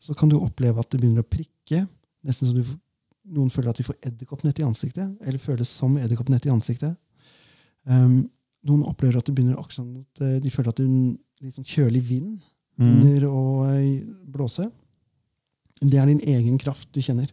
så 0.00 0.14
kan 0.14 0.30
du 0.30 0.38
oppleve 0.38 0.80
at 0.80 0.90
det 0.92 1.00
begynner 1.02 1.26
å 1.26 1.28
prikke. 1.28 1.82
Nesten 2.26 2.48
så 2.50 2.54
du 2.56 2.76
noen 3.36 3.50
føler 3.50 3.72
at 3.72 3.80
de 3.80 3.84
får 3.88 3.98
edderkoppnett 4.06 4.60
i 4.62 4.64
ansiktet, 4.66 5.16
eller 5.26 5.42
føles 5.42 5.68
som 5.68 5.96
edderkoppnett 5.98 6.46
i 6.46 6.52
ansiktet. 6.54 6.94
Um, 7.82 8.28
noen 8.66 8.84
opplever 8.86 9.18
at 9.18 9.26
det 9.26 9.34
begynner 9.34 9.58
akkurat 9.58 9.98
at 9.98 10.22
eh, 10.22 10.36
de 10.42 10.50
føler 10.50 10.70
at 10.70 10.78
det 10.78 10.86
er 10.86 10.92
en 10.92 11.16
litt 11.42 11.58
sånn 11.58 11.66
kjølig 11.74 12.02
vind 12.06 12.36
Mm. 12.76 12.88
under 12.92 13.22
å 13.24 13.42
eh, 13.70 14.02
blåse. 14.28 14.66
Det 15.80 15.98
er 16.00 16.08
din 16.08 16.22
egen 16.24 16.58
kraft 16.58 16.88
du 16.94 17.02
kjenner. 17.04 17.28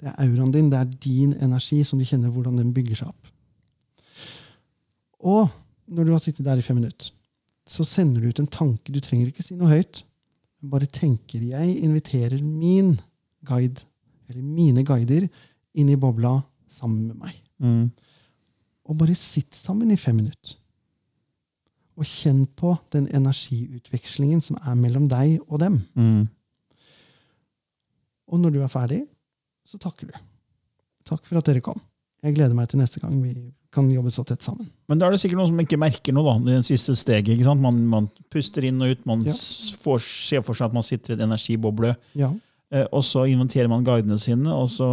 Det 0.00 0.10
er 0.10 0.16
auraen 0.24 0.52
din, 0.52 0.70
det 0.72 0.80
er 0.80 0.96
din 1.04 1.34
energi 1.42 1.82
som 1.86 2.00
du 2.00 2.06
kjenner 2.08 2.32
hvordan 2.34 2.58
den 2.58 2.72
bygger 2.74 3.02
seg 3.02 3.12
opp. 3.12 3.30
Og 5.24 5.52
når 5.86 6.04
du 6.06 6.12
har 6.12 6.22
sittet 6.22 6.46
der 6.46 6.60
i 6.60 6.64
fem 6.64 6.76
minutter, 6.80 7.12
så 7.64 7.84
sender 7.88 8.20
du 8.20 8.28
ut 8.28 8.40
en 8.42 8.50
tanke. 8.50 8.92
Du 8.92 9.00
trenger 9.00 9.30
ikke 9.30 9.44
si 9.44 9.56
noe 9.56 9.70
høyt. 9.70 10.02
Bare 10.64 10.88
tenker 10.88 11.44
jeg 11.44 11.78
inviterer 11.84 12.42
min 12.42 12.96
guide, 13.44 13.84
eller 14.28 14.42
mine 14.42 14.84
guider, 14.84 15.28
inn 15.74 15.90
i 15.92 15.98
bobla 16.00 16.38
sammen 16.70 17.08
med 17.08 17.20
meg. 17.20 17.40
Mm. 17.62 17.88
Og 18.84 18.98
bare 19.00 19.16
sitt 19.16 19.56
sammen 19.56 19.92
i 19.92 20.00
fem 20.00 20.16
minutter. 20.20 20.58
Og 21.94 22.08
kjenn 22.08 22.44
på 22.58 22.74
den 22.92 23.06
energiutvekslingen 23.14 24.42
som 24.42 24.58
er 24.60 24.76
mellom 24.78 25.06
deg 25.08 25.38
og 25.46 25.60
dem. 25.62 25.78
Mm. 25.94 26.24
Og 28.34 28.40
når 28.42 28.54
du 28.56 28.62
er 28.66 28.70
ferdig, 28.72 29.02
så 29.68 29.78
takker 29.80 30.10
du. 30.10 30.16
Takk 31.06 31.22
for 31.28 31.38
at 31.38 31.46
dere 31.46 31.62
kom. 31.64 31.78
Jeg 32.24 32.34
gleder 32.36 32.56
meg 32.56 32.66
til 32.72 32.80
neste 32.80 32.98
gang 33.02 33.14
vi 33.22 33.34
kan 33.74 33.86
jobbe 33.90 34.10
så 34.14 34.22
tett 34.26 34.42
sammen. 34.44 34.66
Men 34.88 35.00
da 35.00 35.06
er 35.08 35.14
det 35.14 35.20
sikkert 35.22 35.40
noen 35.40 35.50
som 35.52 35.60
ikke 35.64 35.78
merker 35.82 36.14
noe, 36.16 36.24
da. 36.30 36.34
Det 36.58 36.66
siste 36.68 36.94
steget. 36.96 37.32
ikke 37.34 37.46
sant? 37.46 37.60
Man, 37.62 37.80
man 37.90 38.06
puster 38.32 38.64
inn 38.68 38.80
og 38.82 38.92
ut, 38.94 39.02
man 39.08 39.24
Ja. 39.26 39.34
får, 39.84 40.00
ser 40.30 40.44
for 40.46 40.54
seg 40.56 40.70
at 40.70 40.76
man 40.76 40.86
sitter 40.86 41.14
i 41.14 41.18
en 41.20 41.30
energiboble. 41.30 41.94
Ja, 42.18 42.32
Eh, 42.74 42.86
og 42.96 43.04
så 43.06 43.22
inventerer 43.30 43.68
man 43.70 43.84
guidene 43.86 44.16
sine, 44.18 44.50
og 44.50 44.66
så 44.72 44.86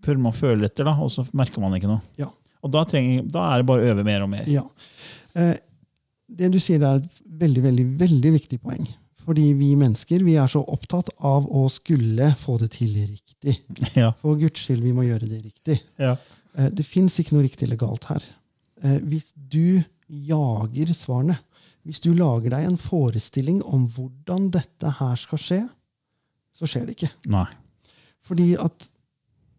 prøver 0.00 0.20
man 0.22 0.32
å 0.32 0.36
føle 0.38 0.64
etter, 0.70 0.86
da, 0.86 0.94
og 1.02 1.10
så 1.12 1.24
merker 1.36 1.60
man 1.60 1.74
ikke 1.76 1.90
noe. 1.90 2.00
Ja. 2.16 2.28
Og 2.64 2.70
da, 2.72 2.84
trenger, 2.88 3.26
da 3.28 3.42
er 3.50 3.60
det 3.60 3.66
bare 3.68 3.82
å 3.82 3.90
øve 3.92 4.04
mer 4.06 4.22
og 4.24 4.30
mer. 4.32 4.46
ja. 4.48 4.62
Eh, 5.34 5.56
det 6.30 6.48
du 6.54 6.56
sier, 6.62 6.80
er 6.80 7.02
et 7.02 7.18
veldig, 7.42 7.62
veldig, 7.66 7.84
veldig 8.00 8.30
viktig 8.38 8.60
poeng. 8.62 8.86
Fordi 9.24 9.46
vi 9.56 9.70
mennesker 9.80 10.22
vi 10.26 10.34
er 10.40 10.50
så 10.52 10.60
opptatt 10.68 11.08
av 11.24 11.46
å 11.48 11.64
skulle 11.72 12.30
få 12.40 12.58
det 12.60 12.70
til 12.76 12.94
riktig. 13.08 13.58
Ja. 14.00 14.10
For 14.20 14.36
guds 14.40 14.60
skyld, 14.66 14.82
vi 14.84 14.92
må 14.96 15.04
gjøre 15.06 15.28
det 15.30 15.42
riktig. 15.44 15.78
Ja. 16.00 16.16
Eh, 16.56 16.70
Det 16.74 16.84
fins 16.86 17.16
ikke 17.20 17.36
noe 17.36 17.44
riktig 17.46 17.66
eller 17.68 17.80
galt 17.80 18.04
her. 18.10 18.24
Eh, 18.82 18.98
Hvis 19.08 19.32
du 19.36 19.82
jager 20.08 20.92
svarene, 20.94 21.38
hvis 21.84 22.00
du 22.00 22.10
lager 22.16 22.50
deg 22.54 22.64
en 22.68 22.78
forestilling 22.80 23.62
om 23.68 23.86
hvordan 23.92 24.50
dette 24.52 24.90
her 25.00 25.16
skal 25.20 25.40
skje, 25.40 25.60
så 26.56 26.68
skjer 26.70 26.86
det 26.88 26.94
ikke. 26.96 27.10
Nei. 27.32 27.46
Fordi 28.24 28.54
at 28.60 28.86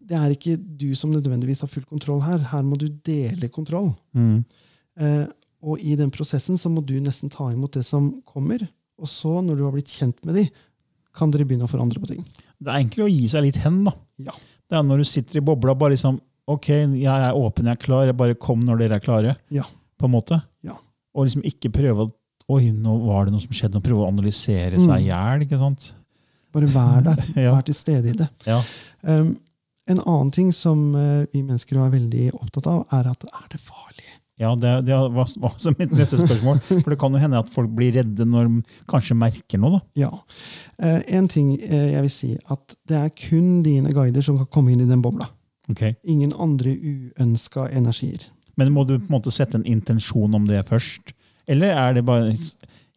det 0.06 0.16
er 0.18 0.32
ikke 0.34 0.54
du 0.58 0.88
som 0.98 1.10
nødvendigvis 1.14 1.62
har 1.64 1.70
full 1.70 1.84
kontroll 1.86 2.22
her. 2.22 2.38
Her 2.52 2.62
må 2.66 2.78
du 2.78 2.86
dele 3.06 3.48
kontroll. 3.50 3.92
Mm. 4.14 4.44
Eh, 5.02 5.26
og 5.66 5.82
i 5.82 5.96
den 5.98 6.12
prosessen 6.14 6.58
så 6.58 6.70
må 6.70 6.82
du 6.86 6.94
nesten 7.02 7.30
ta 7.32 7.48
imot 7.52 7.74
det 7.78 7.82
som 7.86 8.12
kommer. 8.26 8.62
Og 9.02 9.10
så, 9.10 9.32
når 9.44 9.58
du 9.58 9.64
har 9.66 9.74
blitt 9.74 9.92
kjent 9.92 10.18
med 10.26 10.38
de, 10.38 10.46
kan 11.16 11.32
dere 11.32 11.46
begynne 11.48 11.66
å 11.68 11.70
forandre 11.70 12.00
på 12.02 12.10
ting. 12.10 12.22
Det 12.56 12.70
er 12.70 12.80
egentlig 12.80 13.04
å 13.06 13.10
gi 13.10 13.28
seg 13.32 13.46
litt 13.46 13.58
hen, 13.62 13.82
da. 13.88 13.92
Ja. 14.28 14.34
Det 14.66 14.78
er 14.78 14.84
når 14.86 15.02
du 15.02 15.08
sitter 15.08 15.40
i 15.40 15.44
bobla, 15.44 15.76
bare 15.78 15.96
liksom 15.96 16.20
Ok, 16.46 16.68
jeg 16.70 17.10
er 17.10 17.34
åpen, 17.34 17.66
jeg 17.66 17.74
er 17.74 17.80
klar, 17.82 18.04
jeg 18.06 18.14
bare 18.14 18.36
kom 18.38 18.60
når 18.62 18.78
dere 18.78 19.00
er 19.00 19.02
klare. 19.02 19.32
Ja. 19.50 19.64
På 19.98 20.06
en 20.06 20.12
måte. 20.12 20.36
Ja. 20.62 20.76
Og 21.18 21.26
liksom 21.26 21.42
ikke 21.48 21.72
prøve 21.74 22.06
å 22.06 22.12
Oi, 22.54 22.68
nå 22.70 22.92
var 23.02 23.26
det 23.26 23.32
noe 23.34 23.42
som 23.42 23.50
skjedde. 23.50 23.80
Og 23.80 23.82
prøve 23.82 24.04
å 24.04 24.06
analysere 24.06 24.78
seg 24.78 25.00
i 25.02 25.08
hjel. 25.08 25.40
ikke 25.42 25.58
sant? 25.58 25.88
Bare 26.54 26.68
vær 26.70 27.00
der. 27.02 27.24
Vær 27.56 27.64
til 27.66 27.74
stede 27.74 28.12
i 28.12 28.14
det. 28.14 28.28
Ja. 28.46 28.60
Um, 29.02 29.32
en 29.90 30.02
annen 30.04 30.30
ting 30.34 30.52
som 30.54 30.94
eh, 30.94 31.26
vi 31.32 31.42
mennesker 31.42 31.78
er 31.78 31.90
veldig 31.90 32.28
opptatt 32.38 32.68
av, 32.70 32.84
er 32.94 33.10
at 33.10 33.26
er 33.26 33.48
det 33.52 33.58
farlig? 33.62 34.05
Ja, 34.38 34.50
det, 34.60 34.72
det 34.84 34.92
var 34.92 35.08
var 35.14 35.52
også 35.54 35.72
mitt 35.78 35.92
neste 35.96 36.18
spørsmål. 36.20 36.58
For 36.68 36.90
det 36.92 36.98
kan 37.00 37.14
jo 37.16 37.20
hende 37.22 37.38
at 37.40 37.48
folk 37.52 37.70
blir 37.72 37.94
redde 37.96 38.26
når 38.28 38.50
de 38.50 38.76
kanskje 38.90 39.16
merker 39.16 39.58
noe. 39.62 39.78
da. 39.78 39.80
Ja. 40.02 40.10
Eh, 40.78 41.00
en 41.16 41.28
ting 41.32 41.54
eh, 41.56 41.92
jeg 41.94 42.02
vil 42.04 42.12
si, 42.12 42.32
at 42.52 42.74
det 42.90 42.98
er 43.00 43.14
kun 43.16 43.62
dine 43.64 43.92
guider 43.96 44.20
som 44.26 44.36
kan 44.42 44.50
komme 44.52 44.74
inn 44.74 44.84
i 44.84 44.88
den 44.90 45.00
bobla. 45.04 45.30
Okay. 45.72 45.94
Ingen 46.04 46.34
andre 46.38 46.76
uønska 46.76 47.70
energier. 47.74 48.28
Men 48.56 48.70
må 48.72 48.84
du 48.88 48.98
på 48.98 49.08
en 49.08 49.14
måte 49.16 49.32
sette 49.34 49.56
en 49.58 49.64
intensjon 49.68 50.34
om 50.36 50.44
det 50.48 50.62
først? 50.68 51.14
Eller 51.48 51.72
er 51.76 51.96
det 51.96 52.04
bare 52.06 52.34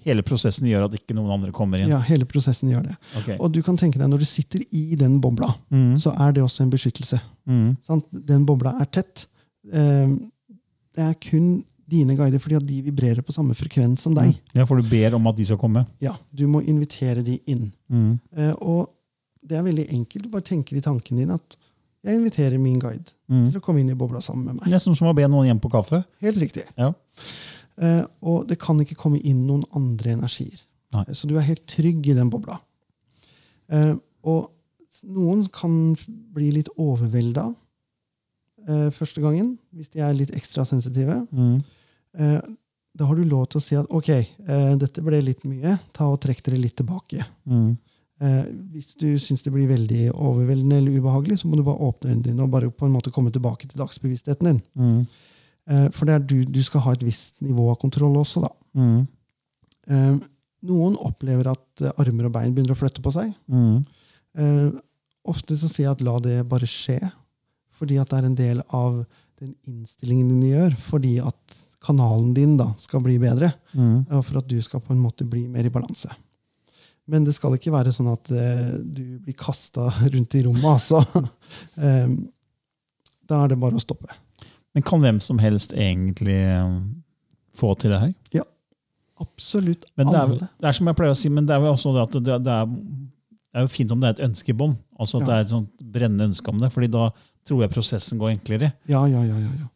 hele 0.06 0.24
prosessen 0.24 0.68
gjør 0.70 0.86
at 0.88 0.94
ikke 1.00 1.16
noen 1.18 1.32
andre 1.38 1.52
kommer 1.56 1.82
inn? 1.82 1.90
Ja, 1.92 2.00
hele 2.08 2.28
prosessen 2.30 2.70
gjør 2.72 2.86
det. 2.88 2.94
Okay. 3.20 3.38
Og 3.40 3.52
du 3.56 3.60
kan 3.66 3.78
tenke 3.80 4.00
deg, 4.00 4.08
når 4.12 4.22
du 4.24 4.28
sitter 4.28 4.64
i 4.72 4.96
den 5.00 5.18
bobla, 5.24 5.54
Mm. 5.72 5.96
så 6.00 6.14
er 6.20 6.32
det 6.36 6.44
også 6.44 6.64
en 6.64 6.72
beskyttelse. 6.72 7.20
Mm. 7.48 7.78
Sant? 7.86 8.06
Den 8.12 8.46
bobla 8.48 8.76
er 8.82 8.88
tett. 8.92 9.26
Eh, 9.72 10.08
det 11.00 11.06
er 11.08 11.16
kun 11.24 11.50
dine 11.90 12.14
guider, 12.20 12.42
fordi 12.44 12.58
at 12.60 12.66
de 12.68 12.82
vibrerer 12.86 13.24
på 13.26 13.34
samme 13.34 13.56
frekvens 13.58 14.04
som 14.06 14.14
deg. 14.18 14.36
Ja, 14.54 14.66
for 14.70 14.78
du 14.78 14.86
ber 14.92 15.16
om 15.18 15.26
at 15.32 15.38
de 15.40 15.46
skal 15.48 15.58
komme? 15.62 15.86
Ja, 16.04 16.12
Du 16.36 16.44
må 16.52 16.60
invitere 16.62 17.24
de 17.26 17.40
inn. 17.50 17.70
Mm. 17.90 18.20
Eh, 18.36 18.52
og 18.62 18.92
det 19.42 19.58
er 19.58 19.64
veldig 19.66 19.88
enkelt. 19.96 20.28
Du 20.28 20.30
bare 20.30 20.46
tenker 20.46 20.78
i 20.78 20.84
tanken 20.86 21.18
din 21.18 21.32
at 21.34 21.56
jeg 22.06 22.16
inviterer 22.20 22.60
min 22.62 22.78
guide 22.80 23.14
Mm. 23.30 23.52
til 23.52 23.60
å 23.60 23.64
komme 23.64 23.80
inn 23.82 23.90
i 23.90 23.96
bobla 23.98 24.22
sammen 24.22 24.46
med 24.46 24.56
meg. 24.60 24.68
Nesten 24.74 24.96
som 24.98 25.08
å 25.08 25.16
be 25.16 25.26
noen 25.28 25.48
hjem 25.50 25.60
på 25.62 25.70
kaffe. 25.72 26.04
Helt 26.22 26.38
riktig. 26.42 26.64
Ja. 26.78 26.92
Eh, 27.80 28.04
og 28.22 28.48
det 28.48 28.60
kan 28.60 28.80
ikke 28.84 28.96
komme 29.00 29.20
inn 29.24 29.46
noen 29.48 29.64
andre 29.76 30.12
energier. 30.18 30.62
Nei. 30.94 31.04
Eh, 31.08 31.14
Så 31.14 31.28
du 31.28 31.36
er 31.38 31.42
helt 31.48 31.66
trygg 31.68 32.06
i 32.08 32.14
den 32.18 32.30
bobla. 32.30 32.60
Eh, 33.70 33.96
og 34.24 34.52
noen 35.06 35.48
kan 35.52 35.96
bli 36.34 36.52
litt 36.52 36.70
overvelda 36.78 37.56
eh, 38.68 38.88
første 38.96 39.22
gangen, 39.24 39.54
hvis 39.76 39.92
de 39.94 40.02
er 40.04 40.16
litt 40.18 40.34
ekstra 40.36 40.66
sensitive. 40.68 41.22
Mm. 41.32 41.60
Eh, 42.20 42.40
da 43.00 43.06
har 43.08 43.16
du 43.16 43.24
lov 43.30 43.46
til 43.50 43.60
å 43.60 43.64
si 43.64 43.78
at 43.80 43.92
ok, 43.96 44.10
eh, 44.18 44.74
dette 44.82 45.04
ble 45.06 45.22
litt 45.24 45.46
mye, 45.48 45.78
ta 45.96 46.10
og 46.10 46.20
trekk 46.24 46.42
dere 46.48 46.60
litt 46.60 46.76
tilbake. 46.80 47.24
Mm. 47.48 47.78
Eh, 48.20 48.48
hvis 48.74 48.92
du 49.00 49.14
syns 49.22 49.46
det 49.46 49.54
blir 49.54 49.70
veldig 49.70 50.10
overveldende 50.12 50.82
eller 50.82 50.98
ubehagelig, 51.00 51.40
så 51.40 51.48
må 51.48 51.56
du 51.56 51.64
bare 51.64 51.80
åpne 51.88 52.12
øynene 52.12 52.26
dine 52.26 52.44
og 52.44 52.52
bare 52.52 52.72
på 52.72 52.88
en 52.88 52.96
måte 52.98 53.14
komme 53.16 53.32
tilbake 53.32 53.70
til 53.70 53.80
dagsbevisstheten 53.80 54.50
din. 54.50 54.60
Mm. 54.76 55.06
Eh, 55.70 55.88
for 55.96 56.20
du, 56.28 56.44
du 56.44 56.60
skal 56.66 56.84
ha 56.84 56.98
et 56.98 57.06
visst 57.06 57.40
nivå 57.46 57.70
av 57.72 57.80
kontroll 57.80 58.18
også, 58.20 58.44
da. 58.44 58.52
Mm. 58.76 59.00
Eh, 59.90 60.20
noen 60.70 61.00
opplever 61.00 61.54
at 61.54 61.86
armer 61.96 62.28
og 62.28 62.36
bein 62.36 62.52
begynner 62.56 62.76
å 62.76 62.80
flytte 62.82 63.04
på 63.06 63.14
seg. 63.16 63.32
Mm. 63.48 63.86
Eh, 64.40 64.68
ofte 65.30 65.56
så 65.56 65.70
sier 65.70 65.88
jeg 65.88 65.96
at 65.96 66.04
la 66.04 66.18
det 66.26 66.38
bare 66.50 66.68
skje, 66.68 67.00
fordi 67.80 67.98
at 68.02 68.12
det 68.12 68.20
er 68.20 68.28
en 68.30 68.38
del 68.40 68.62
av 68.76 69.02
den 69.40 69.54
innstillingen 69.72 70.30
din 70.34 70.50
gjør, 70.52 70.74
fordi 70.84 71.14
at 71.24 71.60
kanalen 71.80 72.34
din 72.36 72.58
da 72.60 72.74
skal 72.78 73.00
bli 73.06 73.16
bedre, 73.22 73.54
Mm. 73.74 74.06
og 74.12 74.26
for 74.28 74.40
at 74.42 74.48
du 74.52 74.58
skal 74.62 74.82
på 74.84 74.92
en 74.92 75.00
måte 75.00 75.24
bli 75.30 75.46
mer 75.48 75.64
i 75.64 75.72
balanse. 75.72 76.10
Men 77.10 77.24
det 77.26 77.34
skal 77.38 77.56
ikke 77.56 77.72
være 77.74 77.94
sånn 77.96 78.12
at 78.12 78.30
eh, 78.36 78.74
du 78.84 79.20
blir 79.24 79.34
kasta 79.40 79.88
rundt 80.14 80.36
i 80.36 80.44
rommet, 80.46 80.66
altså. 80.76 81.00
Eh, 81.80 82.12
da 83.30 83.44
er 83.46 83.52
det 83.54 83.60
bare 83.62 83.78
å 83.78 83.82
stoppe. 83.82 84.10
Men 84.76 84.84
kan 84.86 85.02
hvem 85.02 85.20
som 85.24 85.40
helst 85.42 85.72
egentlig 85.74 86.36
eh, 86.36 86.76
få 87.58 87.72
til 87.80 87.94
det 87.96 88.00
her? 88.04 88.14
Ja. 88.42 88.44
Absolutt 89.20 89.86
Men 90.00 90.08
det 90.08 90.16
er, 90.16 90.22
alle. 90.30 90.48
det 90.62 90.68
er 90.70 90.76
som 90.78 90.88
jeg 90.88 90.96
pleier 91.00 91.12
å 91.16 91.18
si, 91.20 91.30
men 91.34 91.48
det 91.48 91.56
er 91.56 91.64
jo 91.66 91.74
også 91.74 91.92
det 91.96 92.04
at 92.06 92.14
det, 92.24 92.36
det, 92.46 92.54
er, 92.54 92.70
det 92.70 93.60
er 93.60 93.66
jo 93.66 93.72
fint 93.74 93.92
om 93.92 94.00
det 94.04 94.08
er 94.12 94.16
et 94.18 94.22
ønskebånd. 94.30 94.78
Altså 95.00 95.20
at 95.20 95.26
Ja. 95.26 95.28
det 95.28 95.34
er 95.36 95.42
et 95.48 95.52
sånt 95.56 95.79
brennende 95.92 96.30
ønske 96.32 96.50
om 96.54 96.60
det, 96.62 96.72
fordi 96.74 96.88
da 96.94 97.10
tror 97.48 97.62
jeg 97.66 97.72
prosessen 97.74 98.20
går 98.22 98.36
enklere. 98.36 98.74
Ja, 98.88 99.06
ja, 99.10 99.24
ja. 99.26 99.38
ja, 99.40 99.52
ja. 99.64 99.68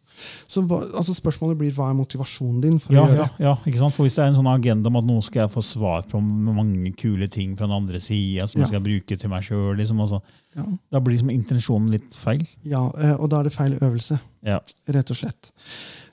Så 0.47 0.61
hva, 0.69 0.77
altså 0.93 1.09
Spørsmålet 1.17 1.57
blir 1.57 1.71
hva 1.73 1.87
er 1.89 1.95
motivasjonen 1.97 2.59
din 2.61 2.75
for 2.79 2.93
Ja, 2.93 3.01
å 3.01 3.07
gjøre 3.09 3.17
ja, 3.17 3.23
det? 3.33 3.43
ja, 3.47 3.53
ikke 3.65 3.79
sant? 3.81 3.95
For 3.95 4.05
Hvis 4.05 4.13
det 4.13 4.21
er 4.21 4.27
en 4.29 4.35
sånn 4.37 4.49
agenda 4.51 4.91
om 4.91 4.99
at 4.99 5.07
nå 5.07 5.15
skal 5.25 5.41
jeg 5.47 5.51
få 5.55 5.63
svar 5.65 6.03
på 6.11 6.21
mange 6.21 6.91
kule 7.01 7.27
ting 7.33 7.55
fra 7.57 7.65
den 7.65 7.73
andre 7.79 7.97
sida 7.99 8.45
som 8.47 8.61
Ja. 8.61 8.67
jeg 8.67 8.75
skal 8.75 8.83
bruke 8.85 9.17
til 9.19 9.29
meg 9.33 9.41
sjøl, 9.47 9.73
liksom, 9.75 9.99
og 10.05 10.21
Ja. 10.55 10.65
da 10.93 10.99
blir 11.01 11.17
liksom 11.17 11.33
intensjonen 11.33 11.89
litt 11.89 12.13
feil. 12.13 12.45
Ja, 12.61 12.91
eh, 12.95 13.15
og 13.17 13.31
da 13.33 13.39
er 13.39 13.43
det 13.49 13.53
feil 13.57 13.79
øvelse, 13.79 14.19
Ja. 14.45 14.59
rett 14.87 15.09
og 15.09 15.17
slett. 15.17 15.51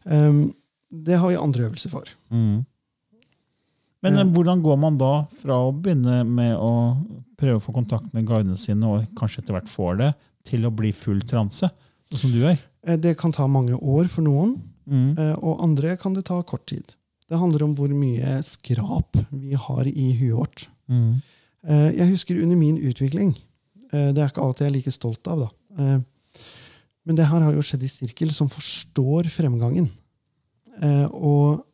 Um, 0.07 0.55
det 0.91 1.19
har 1.21 1.29
vi 1.29 1.37
andre 1.37 1.69
øvelser 1.69 1.91
for. 1.91 2.05
Mm. 2.33 2.65
Men 4.03 4.15
Ja. 4.15 4.21
eh, 4.21 4.27
hvordan 4.33 4.63
går 4.63 4.79
man 4.79 4.97
da 4.99 5.25
fra 5.43 5.55
å 5.55 5.73
begynne 5.73 6.25
med 6.27 6.57
å 6.57 6.73
prøve 7.37 7.57
å 7.61 7.65
få 7.65 7.73
kontakt 7.75 8.13
med 8.15 8.27
guidene 8.27 8.57
sine, 8.59 8.85
og 8.85 9.07
kanskje 9.15 9.43
etter 9.43 9.55
hvert 9.55 9.69
får 9.69 9.99
det, 9.99 10.15
til 10.45 10.63
å 10.65 10.71
bli 10.75 10.93
full 10.93 11.21
transe, 11.21 11.69
sånn 12.11 12.19
som 12.21 12.33
du 12.33 12.45
er? 12.47 12.59
Eh, 12.87 12.97
Det 12.97 13.17
kan 13.19 13.33
ta 13.33 13.47
mange 13.47 13.75
år 13.79 14.09
for 14.09 14.23
noen, 14.23 14.61
Mm. 14.89 15.19
eh, 15.19 15.35
og 15.43 15.61
andre 15.63 15.97
kan 15.97 16.15
det 16.15 16.25
ta 16.25 16.43
kort 16.43 16.67
tid. 16.67 16.95
Det 17.29 17.39
handler 17.39 17.63
om 17.63 17.75
hvor 17.77 17.89
mye 17.89 18.43
skrap 18.43 19.17
vi 19.31 19.53
har 19.55 19.85
i 19.87 20.13
huet 20.19 20.35
vårt. 20.37 20.69
Mm. 20.89 21.23
Jeg 21.63 22.09
husker 22.11 22.41
under 22.43 22.57
min 22.57 22.79
utvikling 22.79 23.37
Det 23.93 24.17
er 24.19 24.29
ikke 24.31 24.43
alt 24.43 24.59
jeg 24.61 24.69
er 24.69 24.73
like 24.73 24.91
stolt 24.91 25.27
av, 25.29 25.39
da. 25.77 26.03
Men 27.07 27.17
det 27.17 27.27
her 27.27 27.41
har 27.41 27.53
jo 27.53 27.61
skjedd 27.61 27.83
i 27.83 27.89
sirkel, 27.89 28.31
som 28.33 28.49
forstår 28.49 29.25
fremgangen. 29.29 29.91
Og 31.13 31.65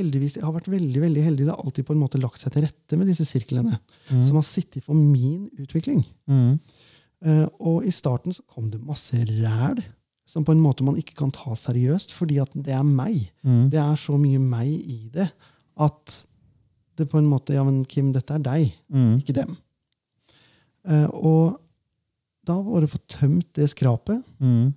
heldigvis, 0.00 0.36
jeg 0.40 0.44
har 0.46 0.54
vært 0.56 0.70
veldig 0.72 1.00
veldig 1.04 1.22
heldig. 1.28 1.46
Det 1.46 1.54
har 1.54 1.62
alltid 1.64 1.86
på 1.86 1.94
en 1.96 2.02
måte 2.02 2.20
lagt 2.22 2.40
seg 2.42 2.52
til 2.54 2.64
rette 2.66 2.98
med 2.98 3.08
disse 3.10 3.26
sirklene. 3.28 3.78
Mm. 4.10 4.24
Som 4.26 4.40
har 4.40 4.46
sittet 4.48 4.84
for 4.86 4.98
min 4.98 5.46
utvikling. 5.60 6.02
Mm. 6.30 6.58
Uh, 7.20 7.46
og 7.60 7.84
i 7.84 7.92
starten 7.92 8.32
så 8.32 8.42
kom 8.48 8.70
det 8.72 8.80
masse 8.80 9.18
ræl 9.28 9.82
som 10.30 10.44
på 10.46 10.54
en 10.54 10.62
måte 10.62 10.84
man 10.86 10.96
ikke 11.00 11.16
kan 11.18 11.32
ta 11.34 11.56
seriøst, 11.58 12.12
fordi 12.14 12.38
at 12.40 12.52
det 12.54 12.72
er 12.76 12.84
meg. 12.86 13.16
Mm. 13.42 13.64
Det 13.72 13.80
er 13.82 13.96
så 13.98 14.14
mye 14.20 14.38
meg 14.40 14.68
i 14.70 15.00
det 15.12 15.26
at 15.80 16.20
det 17.00 17.08
på 17.10 17.18
en 17.18 17.26
måte 17.30 17.54
Ja, 17.56 17.64
men 17.66 17.82
Kim, 17.88 18.12
dette 18.14 18.36
er 18.36 18.44
deg, 18.44 18.72
Mm. 18.92 19.16
ikke 19.18 19.34
dem. 19.34 19.56
Uh, 20.86 21.08
og 21.12 21.58
da 22.46 22.56
var 22.62 22.80
det 22.84 22.88
å 22.90 22.94
få 22.94 23.02
tømt 23.10 23.50
det 23.58 23.68
skrapet. 23.72 24.22
Mm. 24.40 24.70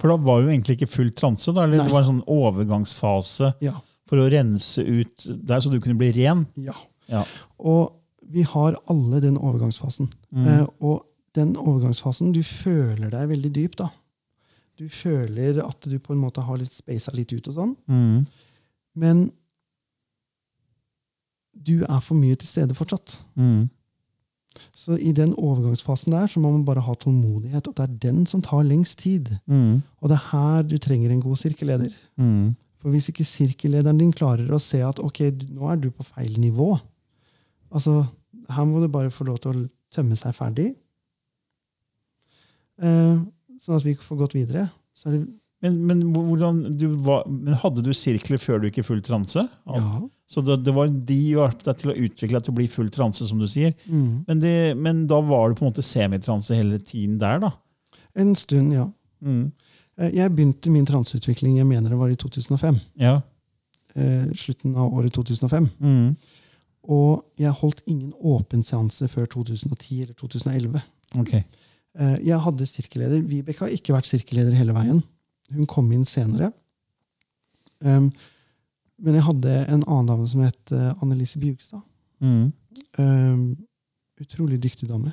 For 0.00 0.10
da 0.10 0.16
var 0.18 0.42
jo 0.42 0.50
egentlig 0.50 0.78
ikke 0.80 0.90
full 0.90 1.10
transe, 1.14 1.52
da, 1.54 1.62
eller 1.66 1.78
Nei. 1.78 1.86
det 1.86 1.94
var 1.94 2.02
en 2.02 2.10
sånn 2.10 2.24
overgangsfase 2.26 3.52
Ja. 3.62 3.76
For 4.12 4.20
å 4.20 4.28
rense 4.28 4.84
ut 4.84 5.24
der, 5.24 5.62
så 5.64 5.72
du 5.72 5.80
kunne 5.80 5.96
bli 6.00 6.12
ren. 6.20 6.46
ja. 6.60 6.76
Ja. 7.10 7.24
Og 7.58 7.98
vi 8.32 8.44
har 8.46 8.76
alle 8.88 9.20
den 9.20 9.36
overgangsfasen. 9.36 10.06
Mm. 10.30 10.46
Eh, 10.46 10.66
og 10.80 11.02
den 11.36 11.56
overgangsfasen, 11.56 12.32
du 12.32 12.40
føler 12.46 13.10
deg 13.12 13.28
veldig 13.32 13.50
dyp 13.56 13.76
da. 13.80 13.90
Du 14.80 14.86
føler 14.88 15.60
at 15.64 15.84
du 15.84 15.98
på 16.00 16.14
en 16.14 16.22
måte 16.22 16.44
har 16.44 16.60
litt 16.60 16.72
spasa 16.72 17.12
litt 17.16 17.32
ut 17.34 17.50
og 17.50 17.56
sånn. 17.58 17.74
Mm. 17.90 18.24
Men 19.02 19.22
du 21.52 21.82
er 21.84 22.00
for 22.00 22.16
mye 22.18 22.38
til 22.40 22.48
stede 22.48 22.76
fortsatt. 22.76 23.18
Mm. 23.36 23.68
Så 24.76 24.96
i 25.00 25.12
den 25.16 25.34
overgangsfasen 25.36 26.12
der 26.12 26.28
så 26.28 26.40
må 26.40 26.50
man 26.52 26.64
bare 26.68 26.84
ha 26.84 26.94
tålmodighet, 27.00 27.68
og 27.68 27.76
det 27.76 27.84
er 27.84 28.00
den 28.08 28.24
som 28.28 28.42
tar 28.44 28.64
lengst 28.68 28.98
tid. 29.04 29.30
Mm. 29.46 29.82
Og 30.00 30.12
det 30.12 30.18
er 30.18 30.28
her 30.32 30.66
du 30.68 30.76
trenger 30.80 31.12
en 31.12 31.22
god 31.24 31.40
sirkelleder. 31.40 31.94
Mm. 32.20 32.54
For 32.82 32.90
hvis 32.90 33.08
ikke 33.12 33.26
sirkellederen 33.26 34.00
din 34.00 34.14
klarer 34.14 34.50
å 34.50 34.60
se 34.62 34.80
at 34.82 34.98
ok, 35.02 35.22
nå 35.54 35.70
er 35.70 35.78
du 35.78 35.92
på 35.94 36.06
feil 36.06 36.34
nivå 36.42 36.74
Altså, 37.72 38.02
her 38.52 38.66
må 38.68 38.82
du 38.82 38.90
bare 38.92 39.08
få 39.08 39.24
lov 39.24 39.38
til 39.40 39.48
å 39.54 39.60
tømme 39.96 40.12
seg 40.20 40.34
ferdig. 40.36 40.66
Eh, 42.84 43.14
sånn 43.64 43.78
at 43.78 43.86
vi 43.86 43.94
får 43.96 44.18
gått 44.20 44.36
videre. 44.36 44.66
Så 44.92 45.08
er 45.08 45.14
det 45.16 45.22
Men, 45.62 45.76
men, 45.86 46.00
hvordan, 46.10 46.56
du 46.74 46.88
var, 47.06 47.22
men 47.30 47.54
hadde 47.54 47.84
du 47.86 47.92
sirkler 47.94 48.40
før 48.42 48.58
du 48.58 48.64
gikk 48.66 48.80
i 48.82 48.84
full 48.84 49.00
transe? 49.06 49.44
Ja. 49.70 50.00
Så 50.26 50.42
det, 50.42 50.56
det 50.66 50.72
var 50.74 50.88
de 50.90 51.18
hjalp 51.36 51.60
deg 51.62 51.78
til 51.78 51.92
å 51.92 51.94
utvikle 51.94 52.34
deg 52.34 52.46
til 52.48 52.52
å 52.52 52.56
bli 52.56 52.66
full 52.72 52.88
transe, 52.90 53.28
som 53.28 53.38
du 53.38 53.46
sier. 53.46 53.76
Mm. 53.86 54.24
Men, 54.26 54.40
det, 54.42 54.54
men 54.74 55.04
da 55.06 55.20
var 55.22 55.48
du 55.48 55.60
på 55.60 55.62
en 55.62 55.70
måte 55.70 55.84
semitranse 55.86 56.58
hele 56.58 56.80
tiden 56.82 57.20
der, 57.22 57.38
da? 57.44 57.52
En 58.18 58.34
stund, 58.34 58.74
ja. 58.74 58.88
Mm. 59.22 59.52
Eh, 59.98 60.10
Jeg 60.14 60.32
begynte 60.34 60.70
min 60.72 60.86
transeutvikling 60.88 61.58
jeg 61.58 61.66
mener 61.68 61.90
det 61.92 61.98
var 61.98 62.12
i 62.12 62.16
2005. 62.16 62.78
Ja. 63.00 63.20
Eh, 63.94 64.30
slutten 64.34 64.74
av 64.76 64.92
året 64.94 65.12
2005. 65.12 65.68
Mm. 65.80 66.16
Og 66.92 67.24
jeg 67.38 67.52
holdt 67.60 67.82
ingen 67.86 68.12
åpen 68.18 68.62
seanse 68.66 69.06
før 69.08 69.26
2010 69.26 70.02
eller 70.02 70.14
2011. 70.14 70.82
Okay. 71.20 71.44
Eh, 71.98 72.16
Jeg 72.24 72.40
hadde 72.40 72.66
sirkelleder. 72.66 73.22
Vibeke 73.22 73.66
har 73.66 73.68
ikke 73.74 73.94
vært 73.94 74.08
sirkelleder 74.08 74.56
hele 74.56 74.72
veien. 74.72 75.02
Hun 75.52 75.66
kom 75.66 75.90
inn 75.92 76.04
senere. 76.08 76.52
Um, 77.84 78.12
men 79.02 79.14
jeg 79.14 79.24
hadde 79.26 79.52
en 79.68 79.82
annen 79.82 80.06
dame 80.06 80.26
som 80.30 80.40
het 80.40 80.70
Annelise 81.02 81.38
Bjugstad. 81.42 81.82
Mm. 82.22 82.52
Um, 82.96 83.42
utrolig 84.22 84.60
dyktig 84.62 84.86
dame. 84.88 85.12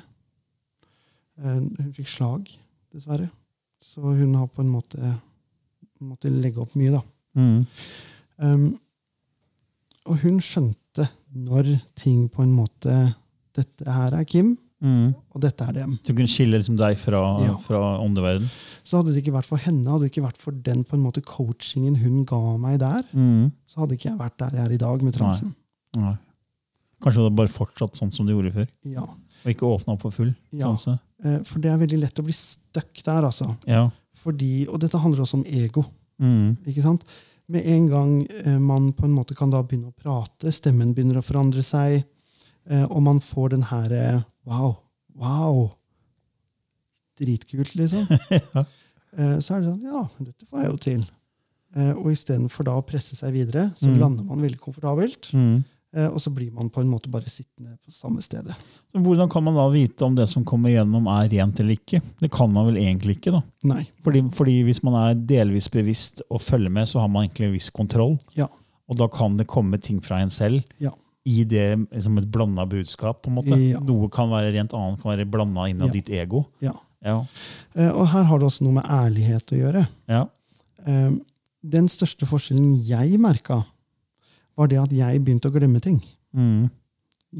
Hun 1.42 1.92
fikk 1.96 2.06
slag, 2.08 2.46
dessverre. 2.94 3.26
Så 3.80 4.00
hun 4.02 4.34
har 4.36 4.46
på 4.52 4.60
en 4.64 4.70
måte 4.72 5.14
måttet 6.00 6.32
legge 6.42 6.60
opp 6.62 6.74
mye, 6.76 6.92
da. 6.92 7.02
Mm. 7.36 7.66
Um, 8.40 8.66
og 10.08 10.18
hun 10.24 10.38
skjønte 10.40 11.06
når 11.36 11.74
ting 11.98 12.28
på 12.32 12.42
en 12.42 12.52
måte 12.56 13.14
Dette 13.54 13.84
her 13.90 14.14
er 14.14 14.24
Kim, 14.24 14.56
Mm. 14.80 15.10
og 15.34 15.40
dette 15.42 15.60
er 15.68 15.72
dem. 15.74 15.98
Så 16.02 16.08
hun 16.14 16.16
kunne 16.16 16.30
skille 16.32 16.56
liksom 16.56 16.76
deg 16.78 16.96
fra, 16.96 17.18
Ja. 17.42 17.56
fra 17.58 17.98
åndeverden? 18.00 18.46
Så 18.82 18.96
hadde 18.96 19.12
det 19.12 19.22
ikke 19.22 19.34
vært 19.34 19.44
for 19.44 19.58
henne, 19.58 19.84
hadde 19.84 20.06
det 20.06 20.12
ikke 20.14 20.24
vært 20.24 20.38
for 20.40 20.52
den 20.52 20.84
på 20.84 20.94
en 20.96 21.02
måte 21.02 21.20
coachingen 21.20 21.96
hun 22.00 22.24
ga 22.24 22.56
meg 22.56 22.78
der, 22.78 23.02
Mm. 23.12 23.52
så 23.68 23.80
hadde 23.80 23.92
ikke 23.98 24.08
jeg 24.08 24.18
vært 24.18 24.38
der 24.38 24.50
jeg 24.56 24.64
er 24.64 24.72
i 24.72 24.78
dag 24.78 25.02
med 25.02 25.12
transen. 25.12 25.54
Nei. 25.96 26.16
Kanskje 27.02 27.16
det 27.20 27.24
hadde 27.26 27.36
bare 27.36 27.48
fortsatt 27.48 27.92
sånn 27.98 28.12
som 28.14 28.24
du 28.26 28.32
gjorde 28.32 28.54
før? 28.54 28.68
Ja. 28.84 29.04
Og 29.44 29.50
ikke 29.54 29.66
åpna 29.68 29.94
opp 29.94 30.02
for 30.02 30.10
full 30.10 30.34
Ja. 30.52 30.66
transe? 30.68 30.98
Eh, 31.24 31.38
For 31.44 31.58
det 31.60 31.70
er 31.72 31.78
veldig 31.78 32.00
lett 32.00 32.18
å 32.20 32.24
bli 32.24 32.32
stuck 32.32 33.02
der, 33.04 33.22
altså. 33.24 33.56
Ja. 33.66 33.90
Fordi, 34.14 34.66
og 34.68 34.80
dette 34.80 34.98
handler 35.00 35.20
også 35.24 35.34
om 35.40 35.44
ego. 35.46 35.84
Mm. 36.20 36.58
ikke 36.66 36.82
sant? 36.82 37.04
Med 37.48 37.64
en 37.66 37.86
gang 37.88 38.26
eh, 38.44 38.58
man 38.58 38.92
på 38.92 39.04
en 39.04 39.14
måte 39.16 39.34
kan 39.34 39.50
da 39.50 39.62
begynne 39.62 39.88
å 39.88 39.96
prate, 39.96 40.52
stemmen 40.52 40.92
begynner 40.94 41.16
å 41.18 41.24
forandre 41.24 41.62
seg, 41.64 42.04
eh, 42.68 42.84
og 42.84 43.02
man 43.02 43.20
får 43.20 43.50
den 43.50 43.62
her 43.62 44.24
Wow! 44.46 44.76
Wow! 45.16 45.72
Dritkult, 47.20 47.74
liksom. 47.76 48.06
Ja. 48.54 48.64
Så 49.42 49.56
er 49.56 49.64
det 49.64 49.66
sånn 49.72 49.80
Ja, 49.82 50.04
dette 50.22 50.46
får 50.46 50.60
jeg 50.62 50.68
jo 50.70 50.76
til. 50.84 51.00
Og 51.98 52.12
istedenfor 52.12 52.64
da 52.68 52.76
å 52.78 52.84
presse 52.86 53.16
seg 53.18 53.32
videre, 53.34 53.72
så 53.74 53.88
Mm. 53.90 53.98
lander 53.98 54.24
man 54.28 54.38
veldig 54.40 54.60
komfortabelt. 54.62 55.32
Mm. 55.34 55.64
Eh, 55.94 56.06
Og 56.08 56.20
så 56.20 56.30
blir 56.34 56.52
man 56.52 56.70
på 56.70 56.80
en 56.80 56.88
måte 56.90 57.10
bare 57.10 57.28
sittende 57.28 57.76
på 57.84 57.90
samme 57.92 58.22
stedet. 58.22 58.54
Så 58.92 59.02
hvordan 59.02 59.30
kan 59.30 59.44
man 59.44 59.54
da 59.54 59.68
vite 59.68 60.02
om 60.06 60.14
det 60.14 60.28
som 60.28 60.44
kommer 60.44 60.70
gjennom 60.70 61.06
er 61.08 61.28
rent 61.28 61.60
eller 61.60 61.76
ikke? 61.76 62.00
Det 62.20 62.30
kan 62.30 62.50
man 62.52 62.66
vel 62.66 62.76
egentlig 62.82 63.16
ikke. 63.18 63.32
da. 63.32 63.42
Nei. 63.64 63.84
Fordi, 64.04 64.22
fordi 64.30 64.62
hvis 64.64 64.82
man 64.82 64.94
er 64.94 65.14
delvis 65.14 65.68
bevisst 65.70 66.22
og 66.30 66.40
følger 66.40 66.70
med, 66.70 66.86
så 66.88 67.00
har 67.00 67.08
man 67.08 67.24
egentlig 67.28 67.46
en 67.46 67.52
viss 67.58 67.70
kontroll. 67.70 68.18
Ja. 68.36 68.46
Og 68.88 68.96
da 68.98 69.06
kan 69.08 69.36
det 69.36 69.46
komme 69.46 69.78
ting 69.80 70.00
fra 70.02 70.18
en 70.20 70.30
selv 70.30 70.62
Ja. 70.78 70.90
i 71.24 71.44
det 71.44 71.86
som 72.02 72.18
et 72.18 72.30
blanda 72.30 72.64
budskap. 72.66 73.22
på 73.22 73.28
en 73.28 73.34
måte. 73.36 73.56
Ja. 73.70 73.78
Noe 73.78 74.08
kan 74.08 74.28
være 74.30 74.52
rent 74.54 74.72
annet, 74.74 75.00
kan 75.02 75.12
være 75.16 75.30
blanda 75.30 75.68
innad 75.68 75.86
Ja. 75.88 75.92
ditt 75.92 76.08
ego. 76.10 76.46
Ja. 76.60 76.72
Ja. 77.04 77.24
Eh, 77.74 77.90
Og 77.90 78.08
her 78.08 78.22
har 78.24 78.38
det 78.38 78.46
også 78.46 78.62
noe 78.62 78.72
med 78.72 78.84
ærlighet 78.84 79.46
å 79.52 79.56
gjøre. 79.58 79.88
Ja. 80.08 80.26
Eh, 80.86 81.10
Den 81.62 81.88
største 81.88 82.26
forskjellen 82.26 82.82
jeg 82.86 83.18
merka, 83.20 83.66
var 84.60 84.68
det 84.70 84.78
at 84.82 84.92
jeg 84.92 85.22
begynte 85.24 85.48
å 85.50 85.54
glemme 85.54 85.80
ting. 85.84 85.98
Mm. 86.36 86.68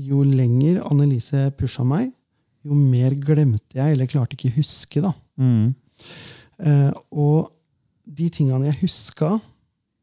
Jo 0.09 0.22
lenger 0.24 0.80
Annelise 0.88 1.48
pusha 1.59 1.85
meg, 1.87 2.12
jo 2.64 2.76
mer 2.76 3.14
glemte 3.20 3.76
jeg, 3.76 3.94
eller 3.94 4.09
klarte 4.11 4.37
ikke 4.38 4.54
huske. 4.59 5.02
da. 5.04 5.12
Mm. 5.40 5.74
Eh, 6.61 6.90
og 7.12 7.50
de 8.11 8.28
tingene 8.33 8.68
jeg 8.70 8.80
huska, 8.85 9.35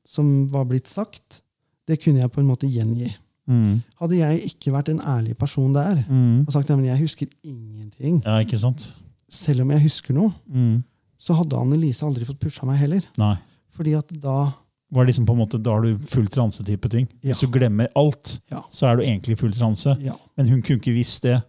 som 0.07 0.47
var 0.51 0.65
blitt 0.69 0.87
sagt, 0.89 1.41
det 1.87 1.99
kunne 2.03 2.21
jeg 2.23 2.31
på 2.33 2.41
en 2.41 2.49
måte 2.49 2.69
gjengi. 2.69 3.09
Mm. 3.47 3.81
Hadde 4.01 4.17
jeg 4.19 4.49
ikke 4.49 4.73
vært 4.75 4.89
en 4.91 4.99
ærlig 4.99 5.37
person 5.39 5.71
der 5.73 6.03
Mm. 6.09 6.43
og 6.45 6.51
sagt 6.53 6.69
at 6.69 6.79
jeg 6.83 6.99
husker 6.99 7.27
ingenting, 7.43 8.21
Ja, 8.25 8.43
selv 9.29 9.61
om 9.61 9.71
jeg 9.71 9.81
husker 9.81 10.13
noe, 10.13 10.33
Mm. 10.49 10.83
så 11.19 11.33
hadde 11.33 11.55
Annelise 11.57 12.03
aldri 12.05 12.25
fått 12.25 12.39
pusha 12.39 12.65
meg 12.65 12.77
heller. 12.79 13.01
Nei. 13.17 13.37
Fordi 13.71 13.97
at 13.97 14.07
da 14.21 14.53
Var 14.89 15.05
liksom 15.05 15.25
på 15.27 15.33
en 15.33 15.39
måte, 15.41 15.57
Da 15.63 15.71
har 15.75 15.81
du 15.83 15.97
full 16.07 16.27
transe-type 16.31 16.89
ting. 16.89 17.07
Ja. 17.21 17.33
Hvis 17.33 17.41
du 17.43 17.47
glemmer 17.51 17.87
alt, 17.95 18.39
Ja. 18.51 18.61
så 18.71 18.87
er 18.87 18.95
du 18.95 19.03
egentlig 19.03 19.37
full 19.37 19.51
transe. 19.51 19.97
Ja. 19.99 20.13
Men 20.37 20.47
hun 20.47 20.61
kunne 20.61 20.79
ikke 20.79 20.93
visst 20.95 21.23
det. 21.23 21.41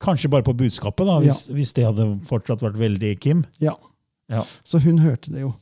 Kanskje 0.00 0.28
bare 0.30 0.42
på 0.42 0.52
budskapet, 0.56 1.06
da, 1.06 1.20
hvis, 1.22 1.46
hvis 1.54 1.72
det 1.72 1.84
hadde 1.84 2.18
fortsatt 2.26 2.60
vært 2.62 2.78
veldig 2.80 3.20
Kim. 3.20 3.44
Ja. 3.60 3.74
Ja. 4.28 4.42
Så 4.64 4.78
hun 4.82 4.98
hørte 4.98 5.30
det 5.32 5.40
jo. 5.44 5.52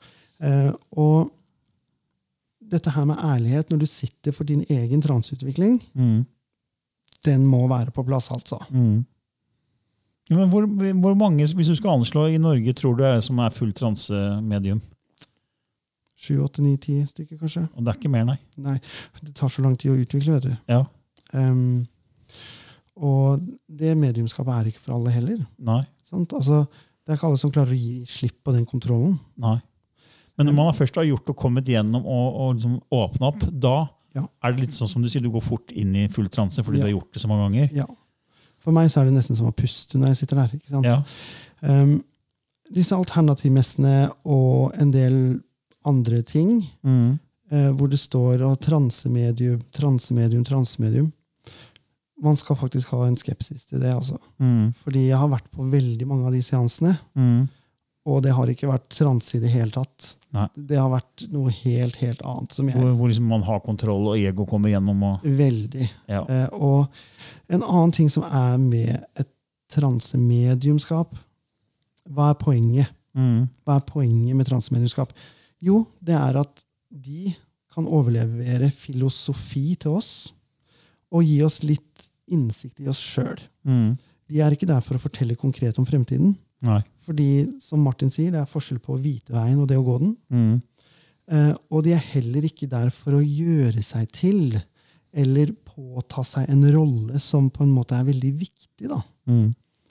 Eh, 0.41 0.73
og 0.97 1.31
dette 2.71 2.91
her 2.95 3.05
med 3.05 3.17
ærlighet 3.19 3.69
når 3.71 3.79
du 3.83 3.87
sitter 3.87 4.33
for 4.33 4.45
din 4.45 4.65
egen 4.71 5.03
transeutvikling, 5.03 5.83
Mm. 5.95 6.25
den 7.25 7.45
må 7.47 7.67
være 7.69 7.91
på 7.91 8.03
plass, 8.07 8.31
altså. 8.31 8.59
Mm. 8.71 9.05
Men 10.31 10.49
hvor, 10.49 10.65
hvor 11.01 11.15
mange, 11.15 11.47
hvis 11.55 11.67
du 11.67 11.75
skal 11.75 11.91
anslå 11.99 12.27
i 12.31 12.39
Norge, 12.39 12.73
tror 12.73 12.97
du 12.97 13.03
er 13.05 13.21
som 13.21 13.39
er 13.39 13.51
full 13.51 13.73
transemedium? 13.73 14.81
Sju, 16.21 16.35
åtte, 16.45 16.61
ni, 16.61 16.75
ti 16.77 16.99
stykker, 17.09 17.39
kanskje. 17.41 17.63
Og 17.75 17.85
det 17.87 17.95
er 17.95 17.99
ikke 17.99 18.11
mer, 18.13 18.27
nei. 18.29 18.37
Nei, 18.61 18.75
det 19.25 19.33
tar 19.39 19.49
så 19.49 19.63
lang 19.65 19.77
tid 19.81 19.95
å 19.95 20.01
utvikle, 20.03 20.35
vet 20.37 20.51
du. 20.51 20.57
Ja. 20.69 20.83
Um, 21.33 21.87
og 23.01 23.41
det 23.81 23.95
mediumskapet 23.97 24.53
er 24.53 24.69
ikke 24.71 24.83
for 24.85 24.99
alle 24.99 25.15
heller. 25.15 25.41
Nei. 25.65 25.81
Altså, 26.13 26.65
det 27.07 27.15
er 27.15 27.17
ikke 27.19 27.29
alle 27.31 27.41
som 27.41 27.53
klarer 27.55 27.73
å 27.73 27.79
gi 27.81 28.03
slipp 28.11 28.37
på 28.45 28.53
den 28.57 28.67
kontrollen. 28.69 29.19
nei. 29.41 29.59
Men 30.39 30.47
når 30.49 30.55
man 30.57 30.73
først 30.77 30.95
har 30.97 31.05
gjort 31.05 31.29
og 31.29 31.37
kommet 31.37 31.67
gjennom 31.69 32.07
og, 32.09 32.37
og 32.41 32.55
liksom 32.57 32.77
åpna 32.97 33.27
opp, 33.29 33.43
da 33.61 33.75
Ja. 34.17 34.23
er 34.43 34.53
det 34.55 34.61
litt 34.63 34.73
sånn 34.77 34.89
som 34.89 35.03
du 35.03 35.09
sier, 35.13 35.21
du 35.21 35.29
går 35.31 35.43
fort 35.45 35.71
inn 35.77 35.93
i 35.97 36.07
full 36.09 36.29
transe 36.33 36.63
fordi 36.65 36.79
Ja. 36.79 36.85
du 36.85 36.87
har 36.89 36.95
gjort 37.01 37.13
det 37.13 37.21
så 37.21 37.29
mange 37.29 37.45
ganger. 37.51 37.75
Ja. 37.77 37.85
For 38.59 38.73
meg 38.73 38.89
så 38.91 39.01
er 39.03 39.05
det 39.11 39.15
nesten 39.19 39.37
som 39.37 39.47
å 39.51 39.53
puste 39.55 39.99
når 39.99 40.09
jeg 40.15 40.17
sitter 40.23 40.37
der. 40.41 40.49
ikke 40.57 40.69
sant? 40.73 40.85
Ja. 40.87 41.03
Um, 41.61 42.03
disse 42.73 42.97
alternativmessene 42.97 44.11
og 44.25 44.73
en 44.81 44.91
del 44.91 45.43
andre 45.87 46.23
ting, 46.23 46.67
Mm. 46.85 47.19
eh, 47.51 47.71
hvor 47.73 47.89
det 47.91 47.99
står 47.99 48.43
og 48.47 48.61
transemedium, 48.61 49.61
transemedium, 49.73 50.45
transemedium 50.45 51.13
Man 52.23 52.37
skal 52.37 52.55
faktisk 52.57 52.91
ha 52.93 53.07
en 53.07 53.17
skepsis 53.17 53.65
til 53.65 53.81
det. 53.81 53.95
altså. 53.95 54.19
Mm. 54.39 54.75
Fordi 54.77 55.07
jeg 55.09 55.17
har 55.17 55.29
vært 55.29 55.47
på 55.57 55.65
veldig 55.73 56.07
mange 56.07 56.27
av 56.27 56.33
de 56.33 56.43
seansene, 56.43 56.99
Mm. 57.17 57.49
og 58.05 58.23
det 58.23 58.33
har 58.35 58.47
ikke 58.47 58.69
vært 58.69 58.91
transe 58.91 59.37
i 59.37 59.41
det 59.41 59.49
hele 59.51 59.71
tatt. 59.71 60.17
Nei. 60.31 60.47
Det 60.55 60.77
har 60.77 60.91
vært 60.91 61.31
noe 61.33 61.49
helt, 61.51 61.97
helt 61.97 62.21
annet. 62.23 62.53
som 62.53 62.69
jeg 62.69 62.77
Hvor, 62.77 62.93
hvor 62.95 63.09
liksom 63.09 63.27
man 63.27 63.43
har 63.43 63.61
kontroll, 63.61 64.09
og 64.09 64.17
ego 64.19 64.45
kommer 64.45 64.69
gjennom. 64.69 65.03
Og, 65.03 65.23
Veldig. 65.23 65.89
ja. 66.09 66.21
Eh, 66.29 66.49
og 66.53 66.89
en 67.49 67.63
annen 67.63 67.93
ting 67.93 68.11
som 68.11 68.23
er 68.25 68.59
med 68.59 69.03
et 69.17 69.29
transemediumskap. 69.71 71.15
Hva 72.11 72.31
er 72.31 72.35
poenget? 72.35 72.89
Mm. 73.17 73.49
Hva 73.67 73.77
er 73.77 73.87
poenget 73.87 74.37
med 74.37 74.47
transemediumskap? 74.47 75.13
Jo, 75.65 75.85
det 76.01 76.17
er 76.17 76.41
at 76.41 76.63
de 76.91 77.33
kan 77.71 77.87
overlevere 77.87 78.71
filosofi 78.75 79.77
til 79.81 79.99
oss 80.01 80.13
og 81.15 81.27
gi 81.27 81.41
oss 81.47 81.61
litt 81.67 82.07
innsikt 82.31 82.83
i 82.83 82.89
oss 82.91 83.01
sjøl. 83.03 83.39
Mm. 83.67 83.95
De 84.31 84.41
er 84.43 84.55
ikke 84.55 84.69
der 84.71 84.83
for 84.85 84.97
å 84.97 85.03
fortelle 85.03 85.39
konkret 85.39 85.79
om 85.83 85.87
fremtiden. 85.87 86.37
Nei. 86.67 86.81
Fordi, 87.07 87.29
som 87.63 87.83
Martin 87.83 88.13
sier, 88.15 88.31
det 88.35 88.43
er 88.43 88.51
forskjell 88.51 88.81
på 88.83 88.95
å 88.95 89.01
vite 89.03 89.35
veien 89.35 89.61
og 89.63 89.69
det 89.71 89.79
å 89.81 89.87
gå 89.87 89.97
den. 90.03 90.13
Mm. 90.31 90.59
Uh, 91.31 91.55
og 91.71 91.85
de 91.87 91.95
er 91.95 92.11
heller 92.13 92.47
ikke 92.47 92.69
der 92.71 92.91
for 92.95 93.19
å 93.19 93.23
gjøre 93.23 93.83
seg 93.87 94.11
til 94.15 94.59
eller 95.11 95.51
påta 95.67 96.23
seg 96.27 96.51
en 96.51 96.63
rolle 96.71 97.19
som 97.23 97.49
på 97.51 97.65
en 97.65 97.73
måte 97.75 97.99
er 97.99 98.07
veldig 98.07 98.31
viktig. 98.39 98.91
da. 98.91 99.01
Mm. 99.31 99.51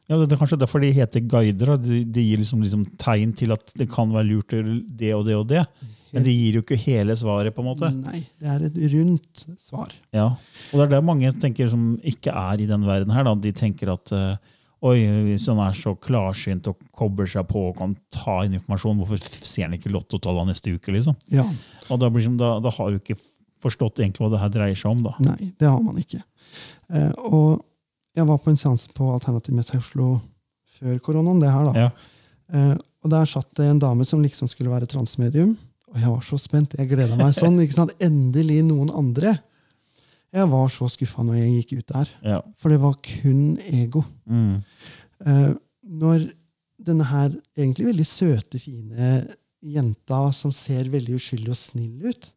Ja, 0.09 0.17
det 0.17 0.33
er 0.33 0.41
kanskje 0.41 0.57
derfor 0.57 0.81
de 0.81 0.89
heter 0.95 1.21
guider. 1.29 1.75
De, 1.77 2.01
de 2.03 2.25
gir 2.25 2.41
liksom, 2.41 2.63
liksom 2.65 2.83
tegn 2.97 3.33
til 3.37 3.53
at 3.53 3.73
det 3.77 3.89
kan 3.91 4.09
være 4.13 4.25
lurt 4.31 4.55
det 4.99 5.13
og 5.13 5.25
det 5.27 5.35
og 5.37 5.47
det. 5.51 5.63
Men 6.09 6.25
de 6.25 6.33
gir 6.33 6.57
jo 6.57 6.63
ikke 6.63 6.77
hele 6.81 7.13
svaret, 7.19 7.53
på 7.53 7.61
en 7.61 7.67
måte. 7.69 7.89
Nei, 7.93 8.23
det 8.41 8.49
er 8.49 8.63
et 8.65 8.77
rundt 8.95 9.43
svar. 9.61 9.91
Ja. 10.15 10.31
Og 10.71 10.79
det 10.79 10.87
er 10.87 10.95
det 10.95 11.03
mange 11.05 11.29
tenker 11.37 11.69
som 11.69 11.91
ikke 12.01 12.33
er 12.33 12.63
i 12.63 12.65
den 12.69 12.87
verden 12.87 13.13
her. 13.13 13.27
Da. 13.27 13.35
De 13.37 13.51
tenker 13.53 13.91
at 13.93 14.13
eh, 14.17 14.55
oi, 14.89 14.95
hvis 15.27 15.45
han 15.51 15.61
er 15.61 15.77
så 15.77 15.93
klarsynt 15.93 16.71
og 16.71 16.81
kobler 16.97 17.29
seg 17.29 17.45
på 17.51 17.67
og 17.69 17.77
kan 17.77 17.93
ta 18.15 18.39
inn 18.47 18.57
informasjon, 18.57 18.97
hvorfor 19.03 19.21
ser 19.45 19.67
han 19.67 19.77
ikke 19.77 19.93
lottotallene 19.93 20.49
neste 20.55 20.73
uke? 20.73 20.95
liksom? 20.95 21.17
Ja, 21.29 21.45
Og 21.89 22.01
da, 22.01 22.09
blir 22.09 22.25
da, 22.41 22.55
da 22.63 22.73
har 22.73 22.89
du 22.89 22.97
ikke 22.97 23.19
forstått 23.61 24.01
egentlig 24.01 24.25
hva 24.25 24.33
det 24.33 24.41
her 24.41 24.53
dreier 24.57 24.81
seg 24.81 24.95
om. 24.95 25.05
da. 25.05 25.13
Nei, 25.21 25.53
det 25.59 25.69
har 25.69 25.81
man 25.83 26.01
ikke. 26.01 26.23
Eh, 26.89 27.11
og 27.29 27.59
jeg 28.19 28.27
var 28.29 28.39
på 28.43 28.51
en 28.51 28.59
seanse 28.59 28.91
på 28.95 29.07
Alternativ 29.13 29.55
Meta 29.55 29.77
i 29.77 29.81
Oslo 29.81 30.13
før 30.79 30.99
koronaen. 31.03 31.41
det 31.41 31.51
her 31.51 31.67
da. 31.69 31.87
Ja. 31.87 31.89
Eh, 32.53 32.75
og 33.03 33.11
der 33.13 33.27
satt 33.29 33.49
det 33.57 33.67
en 33.69 33.81
dame 33.81 34.05
som 34.07 34.21
liksom 34.23 34.49
skulle 34.51 34.71
være 34.71 34.89
transmedium. 34.91 35.55
Og 35.89 35.99
jeg 35.99 36.11
var 36.11 36.25
så 36.25 36.37
spent. 36.41 36.75
Jeg 36.77 36.89
gleda 36.91 37.17
meg 37.17 37.33
sånn. 37.37 37.59
ikke 37.63 37.77
sant? 37.77 37.95
Endelig 38.03 38.59
noen 38.67 38.91
andre. 38.93 39.37
Jeg 40.35 40.49
var 40.51 40.67
så 40.69 40.89
skuffa 40.91 41.23
når 41.25 41.39
jeg 41.39 41.53
gikk 41.55 41.71
ut 41.79 41.93
der. 41.93 42.11
Ja. 42.35 42.41
For 42.61 42.73
det 42.73 42.81
var 42.83 42.97
kun 43.05 43.57
ego. 43.71 44.03
Mm. 44.29 44.59
Eh, 45.25 45.53
når 45.89 46.27
denne 46.79 47.07
her 47.09 47.31
egentlig 47.57 47.89
veldig 47.89 48.07
søte, 48.07 48.59
fine 48.61 49.23
jenta 49.59 50.29
som 50.35 50.53
ser 50.55 50.87
veldig 50.91 51.17
uskyldig 51.17 51.51
og 51.51 51.59
snill 51.59 52.11
ut, 52.11 52.29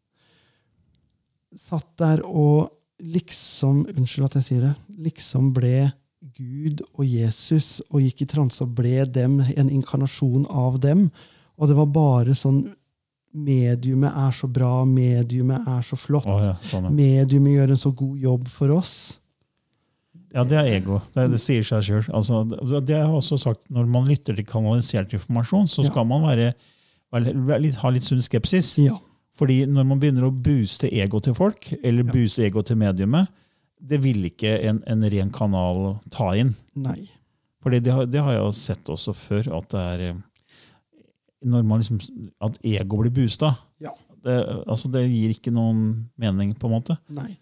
satt 1.53 1.91
der 2.01 2.23
og 2.25 2.71
liksom, 3.03 3.83
unnskyld 3.97 4.25
at 4.29 4.37
jeg 4.39 4.45
sier 4.47 4.61
det, 4.69 4.73
liksom 5.09 5.51
ble 5.55 5.91
Gud 6.37 6.81
og 6.95 7.03
Jesus 7.05 7.81
og 7.89 7.99
gikk 8.05 8.21
i 8.23 8.29
transe 8.31 8.63
og 8.63 8.71
ble 8.77 9.03
dem, 9.11 9.41
en 9.43 9.69
inkarnasjon 9.69 10.45
av 10.49 10.77
dem. 10.83 11.09
Og 11.59 11.67
det 11.69 11.75
var 11.77 11.91
bare 11.93 12.35
sånn 12.37 12.63
Mediumet 13.33 14.13
er 14.13 14.29
så 14.37 14.45
bra, 14.45 14.83
mediumet 14.85 15.65
er 15.65 15.81
så 15.81 15.97
flott. 15.97 16.27
Oh, 16.29 16.37
ja, 16.45 16.51
sånn, 16.69 16.83
ja. 16.85 16.91
Mediumet 16.93 17.55
gjør 17.55 17.71
en 17.73 17.79
så 17.81 17.89
god 17.97 18.19
jobb 18.21 18.43
for 18.53 18.69
oss. 18.75 18.91
ja, 20.35 20.43
det 20.45 20.59
er 20.59 20.67
ego. 20.75 20.99
Det, 21.15 21.23
det 21.31 21.39
sier 21.41 21.65
seg 21.65 21.81
sjøl. 21.87 22.03
Altså, 22.13 22.43
det 22.85 22.93
har 22.93 23.07
jeg 23.07 23.15
også 23.17 23.39
sagt, 23.41 23.63
når 23.73 23.89
man 23.89 24.05
lytter 24.05 24.37
til 24.37 24.45
kanalisert 24.45 25.13
informasjon, 25.17 25.65
så 25.67 25.81
Ja. 25.81 25.89
skal 25.89 26.05
man 26.05 26.21
være, 26.27 26.51
være, 27.11 27.33
være 27.49 27.59
litt, 27.65 27.75
ha 27.81 27.89
litt 27.89 28.05
sunn 28.05 28.21
skepsis. 28.21 28.75
Ja. 28.85 28.99
Fordi 29.33 29.63
når 29.65 29.85
man 29.89 29.99
begynner 30.01 30.27
å 30.27 30.33
booste 30.45 30.89
ego 30.93 31.19
til 31.19 31.33
folk, 31.33 31.71
eller 31.83 32.03
Ja. 32.05 32.11
booste 32.13 32.43
ego 32.45 32.61
til 32.61 32.77
mediumet, 32.77 33.27
det 33.81 33.97
vil 34.03 34.23
ikke 34.29 34.51
en, 34.69 34.83
en 34.87 35.01
ren 35.09 35.31
kanal 35.33 35.99
ta 36.13 36.31
inn. 36.37 36.53
Nei. 36.75 37.09
Fordi 37.63 37.79
det, 37.81 37.91
har- 37.93 38.05
det 38.05 38.21
har 38.21 38.31
jeg 38.35 38.43
jo 38.43 38.51
sett 38.51 38.89
også 38.93 39.13
før, 39.15 39.49
at 39.57 39.69
det 39.73 39.79
er 39.79 40.03
eh, 40.09 40.21
når 41.43 41.63
man 41.67 41.81
liksom, 41.81 41.99
At 42.41 42.57
ego 42.63 43.01
blir 43.01 43.11
boosta. 43.11 43.55
Ja. 43.83 43.91
Det, 44.23 44.37
altså, 44.67 44.87
det 44.91 45.01
gir 45.11 45.33
ikke 45.35 45.51
noen 45.51 46.09
mening, 46.17 46.53
på 46.55 46.69
en 46.69 46.75
måte. 46.77 46.95
Nei, 47.11 47.33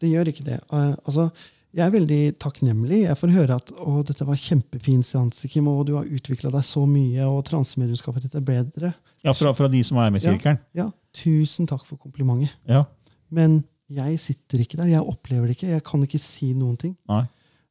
det 0.00 0.08
gjør 0.14 0.30
ikke 0.30 0.44
det. 0.46 0.60
Eh, 0.72 0.94
altså, 1.04 1.26
jeg 1.74 1.82
er 1.86 1.90
veldig 1.94 2.20
takknemlig. 2.38 3.00
Jeg 3.04 3.16
får 3.18 3.32
høre 3.34 3.56
at 3.58 3.70
å, 3.82 3.96
dette 4.06 4.24
var 4.28 4.38
kjempefin 4.38 5.02
seanse, 5.06 5.48
Kim, 5.50 5.66
og 5.68 5.86
du 5.88 5.94
har 5.98 6.06
utvikla 6.06 6.52
deg 6.54 6.62
så 6.66 6.84
mye, 6.86 7.24
og 7.26 7.42
transemediumskapet 7.48 8.22
ditt 8.28 8.34
er 8.38 8.44
bedre. 8.46 8.92
Ja, 9.26 9.32
fra, 9.34 9.52
fra 9.58 9.68
de 9.72 9.80
som 9.86 9.98
er 9.98 10.10
med 10.14 10.22
i 10.22 10.26
Ja. 10.26 10.32
sirkelen. 10.34 10.58
Ja, 10.78 10.88
tusen 11.12 11.66
takk 11.66 11.84
for 11.88 11.96
komplimentet. 11.98 12.52
Ja. 12.68 12.84
Men 13.30 13.64
jeg 13.90 14.18
sitter 14.22 14.62
ikke 14.62 14.76
der. 14.78 14.86
Jeg 14.92 15.02
opplever 15.02 15.46
det 15.50 15.56
ikke. 15.58 15.72
Jeg 15.74 15.84
kan 15.84 16.02
ikke 16.06 16.20
si 16.22 16.52
noen 16.54 16.76
ting. 16.78 16.96
Nei. 17.08 17.24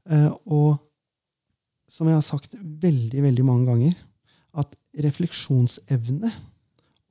Uh, 0.09 0.31
og 0.51 0.79
som 1.89 2.07
jeg 2.09 2.15
har 2.17 2.25
sagt 2.25 2.55
veldig, 2.59 3.21
veldig 3.23 3.45
mange 3.45 3.65
ganger, 3.69 3.93
at 4.57 4.75
refleksjonsevne 5.03 6.31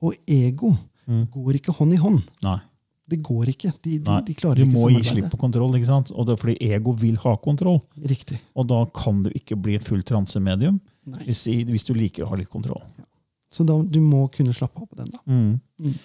og 0.03 0.13
ego 0.27 0.75
Mm. 1.07 1.25
går 1.33 1.57
ikke 1.57 1.73
hånd 1.75 1.91
i 1.93 1.97
hånd. 1.99 2.21
Nei. 2.45 2.59
Det 3.13 3.19
går 3.23 3.53
ikke. 3.53 3.71
De, 3.85 3.97
de, 4.01 4.17
de 4.27 4.35
klarer 4.37 4.63
Du 4.63 4.73
må 4.73 4.89
gi 4.93 5.03
slipp 5.05 5.29
på 5.33 5.39
kontroll, 5.45 5.77
ikke 5.77 5.89
sant? 5.91 6.11
Og 6.13 6.25
det 6.27 6.35
er 6.35 6.41
fordi 6.41 6.57
ego 6.73 6.95
vil 6.97 7.19
ha 7.23 7.35
kontroll. 7.43 7.79
Riktig. 8.09 8.39
Og 8.57 8.67
da 8.71 8.81
kan 8.97 9.21
du 9.25 9.29
ikke 9.33 9.57
bli 9.59 9.77
et 9.77 9.85
fullt 9.85 10.07
transemedium 10.09 10.81
hvis, 11.25 11.45
hvis 11.67 11.85
du 11.85 11.93
liker 11.97 12.25
å 12.25 12.31
ha 12.31 12.39
litt 12.39 12.51
kontroll. 12.51 12.81
Så 13.53 13.65
da, 13.67 13.75
du 13.77 13.99
må 14.01 14.25
kunne 14.33 14.53
slappe 14.55 14.81
av 14.81 14.89
på 14.89 14.97
den. 14.97 15.11
da. 15.13 15.21
Mm. 15.29 15.59
Mm. 15.83 15.97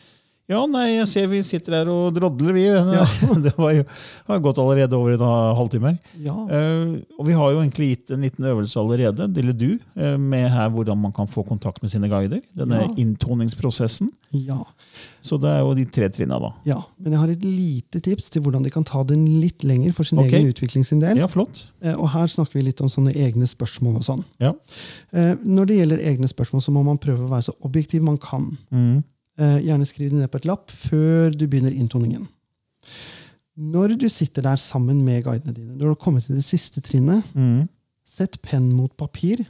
Ja, 0.48 0.62
nei, 0.64 0.94
jeg 0.94 1.08
ser 1.10 1.26
vi 1.28 1.42
sitter 1.44 1.74
her 1.76 1.88
og 1.92 2.14
drodler, 2.16 2.54
vi. 2.56 2.62
Ja. 2.64 3.02
det 3.44 3.52
var 3.58 3.74
jo, 3.76 3.82
har 4.30 4.38
gått 4.40 4.60
allerede 4.62 4.96
over 4.96 5.12
en 5.12 5.56
halvtime 5.58 5.90
her. 5.92 5.98
Ja, 6.24 6.36
Uh, 6.48 6.94
og 7.18 7.26
vi 7.28 7.34
har 7.36 7.50
jo 7.52 7.58
egentlig 7.60 7.88
gitt 7.90 8.10
en 8.14 8.22
liten 8.24 8.46
øvelse 8.48 8.78
allerede, 8.80 9.26
eller 9.28 9.52
du, 9.52 9.74
uh, 9.98 10.14
med 10.16 10.46
her 10.50 10.70
hvordan 10.72 10.96
man 11.02 11.12
kan 11.12 11.28
få 11.28 11.42
kontakt 11.44 11.82
med 11.84 11.92
sine 11.92 12.08
guider. 12.08 12.40
Denne 12.56 12.80
Ja. 12.80 12.88
inntoningsprosessen. 12.96 14.08
ja, 14.32 14.56
Så 15.20 15.36
det 15.40 15.50
er 15.50 15.60
jo 15.60 15.74
de 15.74 15.84
tre 15.84 16.08
trinna, 16.08 16.38
da. 16.40 16.52
ja. 16.64 16.78
Men 16.98 17.12
jeg 17.12 17.20
har 17.20 17.28
et 17.34 17.44
lite 17.44 18.00
tips 18.00 18.30
til 18.30 18.42
hvordan 18.42 18.64
de 18.64 18.70
kan 18.72 18.84
ta 18.84 19.02
den 19.04 19.26
litt 19.42 19.64
lenger 19.64 19.92
for 19.92 20.04
sin 20.04 20.18
okay. 20.18 20.40
egen 20.40 20.48
utvikling 20.52 20.86
sin 20.86 21.00
del. 21.00 21.18
Ja, 21.20 21.28
flott. 21.28 21.66
Uh, 21.84 21.92
Og 21.98 22.08
her 22.14 22.26
snakker 22.26 22.54
vi 22.54 22.64
litt 22.70 22.80
om 22.80 22.88
sånne 22.88 23.12
egne 23.12 23.44
spørsmål 23.46 24.00
og 24.00 24.08
sånn. 24.08 24.24
Ja. 24.40 24.54
Når 25.12 25.66
det 25.68 25.78
gjelder 25.82 26.02
egne 26.08 26.28
spørsmål, 26.28 26.64
så 26.64 26.72
må 26.72 26.82
man 26.84 26.98
prøve 26.98 27.26
å 27.26 27.30
være 27.30 27.50
så 27.50 27.56
objektiv 27.68 28.02
man 28.02 28.16
kan. 28.18 28.56
Mm. 28.72 29.04
Eh, 29.38 29.58
Gjerne 29.68 29.86
skriv 29.86 30.10
det 30.10 30.18
ned 30.18 30.30
på 30.32 30.40
et 30.40 30.48
lapp 30.50 30.70
før 30.74 31.30
du 31.36 31.46
begynner 31.46 31.70
inntoningen. 31.74 32.26
Når 33.58 33.96
du 33.98 34.06
sitter 34.10 34.42
der 34.46 34.60
sammen 34.62 35.00
med 35.06 35.24
guidene 35.26 35.54
dine, 35.54 35.74
når 35.74 35.82
du 35.82 35.92
har 35.94 36.00
kommet 36.02 36.26
til 36.26 36.36
det 36.38 36.44
siste 36.46 36.80
trinnet, 36.84 37.24
Mm. 37.34 37.68
sett 38.06 38.40
penn 38.42 38.72
mot 38.72 38.96
papir, 38.96 39.44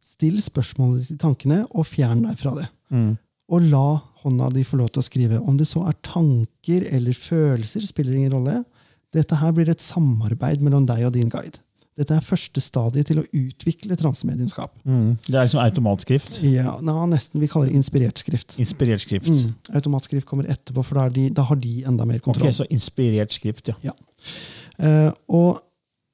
still 0.00 0.38
spørsmålet 0.40 1.06
til 1.08 1.18
tankene, 1.18 1.66
og 1.74 1.84
fjern 1.86 2.22
deg 2.22 2.38
fra 2.38 2.54
det. 2.54 2.68
Mm. 2.90 3.18
Og 3.50 3.62
la 3.70 4.00
hånda 4.22 4.50
di 4.54 4.62
få 4.64 4.78
lov 4.78 4.90
til 4.92 5.02
å 5.02 5.08
skrive. 5.08 5.40
Om 5.46 5.56
det 5.58 5.66
så 5.66 5.82
er 5.88 5.94
tanker 6.02 6.86
eller 6.92 7.12
følelser, 7.12 7.86
spiller 7.86 8.14
ingen 8.14 8.32
rolle. 8.32 8.64
Dette 9.12 9.34
her 9.36 9.52
blir 9.52 9.68
et 9.68 9.80
samarbeid 9.82 10.60
mellom 10.62 10.86
deg 10.86 11.04
og 11.06 11.12
din 11.12 11.28
guide. 11.28 11.58
Dette 11.98 12.14
er 12.16 12.20
første 12.24 12.60
stadiet 12.62 13.06
til 13.10 13.18
å 13.20 13.24
utvikle 13.34 13.96
transemediumskap. 13.98 14.70
Mm. 14.86 15.16
Det 15.26 15.34
er 15.34 15.44
liksom 15.48 15.60
automatskrift. 15.60 16.38
Ja, 16.46 16.76
na, 16.80 16.94
nesten, 17.10 17.40
Vi 17.42 17.48
kaller 17.50 17.68
det 17.68 17.76
inspirert 17.76 18.18
skrift. 18.22 18.54
Inspirert 18.62 19.02
skrift. 19.02 19.28
Mm. 19.28 19.54
Automatskrift 19.74 20.26
kommer 20.28 20.44
etterpå, 20.48 20.84
for 20.86 20.94
da, 21.00 21.08
de, 21.12 21.28
da 21.34 21.42
har 21.42 21.56
de 21.60 21.82
enda 21.90 22.06
mer 22.08 22.22
kontroll. 22.24 22.48
Ok, 22.48 22.54
så 22.62 22.66
inspirert 22.72 23.34
skrift, 23.36 23.72
ja. 23.84 23.92
Eh, 24.78 25.10
og 25.28 25.60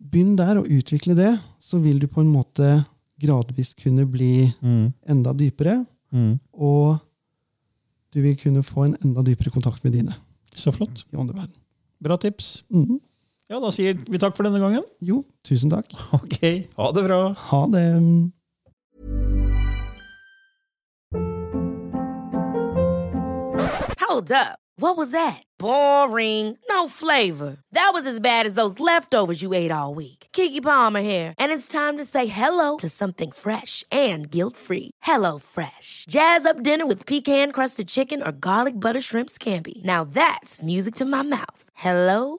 begynn 0.03 0.35
der 0.39 0.59
å 0.63 0.67
utvikle 0.67 1.15
det, 1.19 1.37
så 1.63 1.79
vil 1.83 2.01
du 2.03 2.09
på 2.11 2.21
en 2.25 2.33
måte 2.33 2.85
gradvis 3.23 3.75
kunne 3.79 4.07
bli 4.11 4.53
Mm. 4.63 4.93
enda 5.09 5.33
dypere, 5.33 5.87
Mm. 6.13 6.39
og 6.55 6.99
du 8.13 8.23
vil 8.23 8.37
kunne 8.37 8.63
få 8.65 8.87
en 8.87 8.97
enda 9.05 9.23
dypere 9.23 9.51
kontakt 9.53 9.85
med 9.85 9.93
dine 9.93 10.15
Så 10.55 10.73
flott. 10.73 11.05
i. 11.13 11.47
Bra 12.03 12.17
tips. 12.17 12.63
Mhm. 12.73 13.01
Ja, 13.47 13.61
da 13.63 13.69
sier 13.71 13.95
vi 13.95 14.19
takk 14.19 14.35
for 14.35 14.43
denne 14.43 14.59
gangen. 14.59 14.83
Jo, 14.99 15.21
tusen 15.47 15.71
takk. 15.71 15.93
Ok, 16.17 16.41
ha 16.75 16.91
det 16.91 17.05
bra. 17.07 17.19
Ha 17.31 17.61
det. 17.71 17.87
Hold 24.03 24.33
up. 24.33 24.59
What 24.79 24.97
was 24.97 25.13
that? 25.13 25.43
Boring. 25.59 26.59
No 26.69 26.89
flavor. 26.89 27.57
That 27.73 27.93
was 27.95 28.05
as 28.05 28.21
bad 28.21 28.47
as 28.47 28.55
those 28.55 28.81
leftovers 28.81 29.41
you 29.43 29.55
ate 29.55 29.71
all 29.71 29.95
week. 29.95 30.27
Kiki 30.33 30.61
Palmer 30.61 31.01
here, 31.01 31.33
and 31.39 31.53
it's 31.53 31.69
time 31.69 31.97
to 31.97 32.05
say 32.05 32.27
hello 32.27 32.77
to 32.79 32.89
something 32.89 33.31
fresh 33.33 33.85
and 33.91 34.31
guilt-free. 34.31 34.91
Hello 35.03 35.39
Fresh. 35.39 36.05
Jazz 36.09 36.45
up 36.45 36.63
dinner 36.63 36.87
with 36.87 37.07
pecan-crusted 37.07 37.89
chicken 37.89 38.23
or 38.23 38.33
garlic 38.33 38.75
butter 38.81 39.01
shrimp 39.01 39.31
scampi. 39.31 39.85
Now 39.85 40.05
that's 40.05 40.63
music 40.63 40.95
to 40.97 41.05
my 41.05 41.23
mouth. 41.23 41.71
Hello 41.75 42.39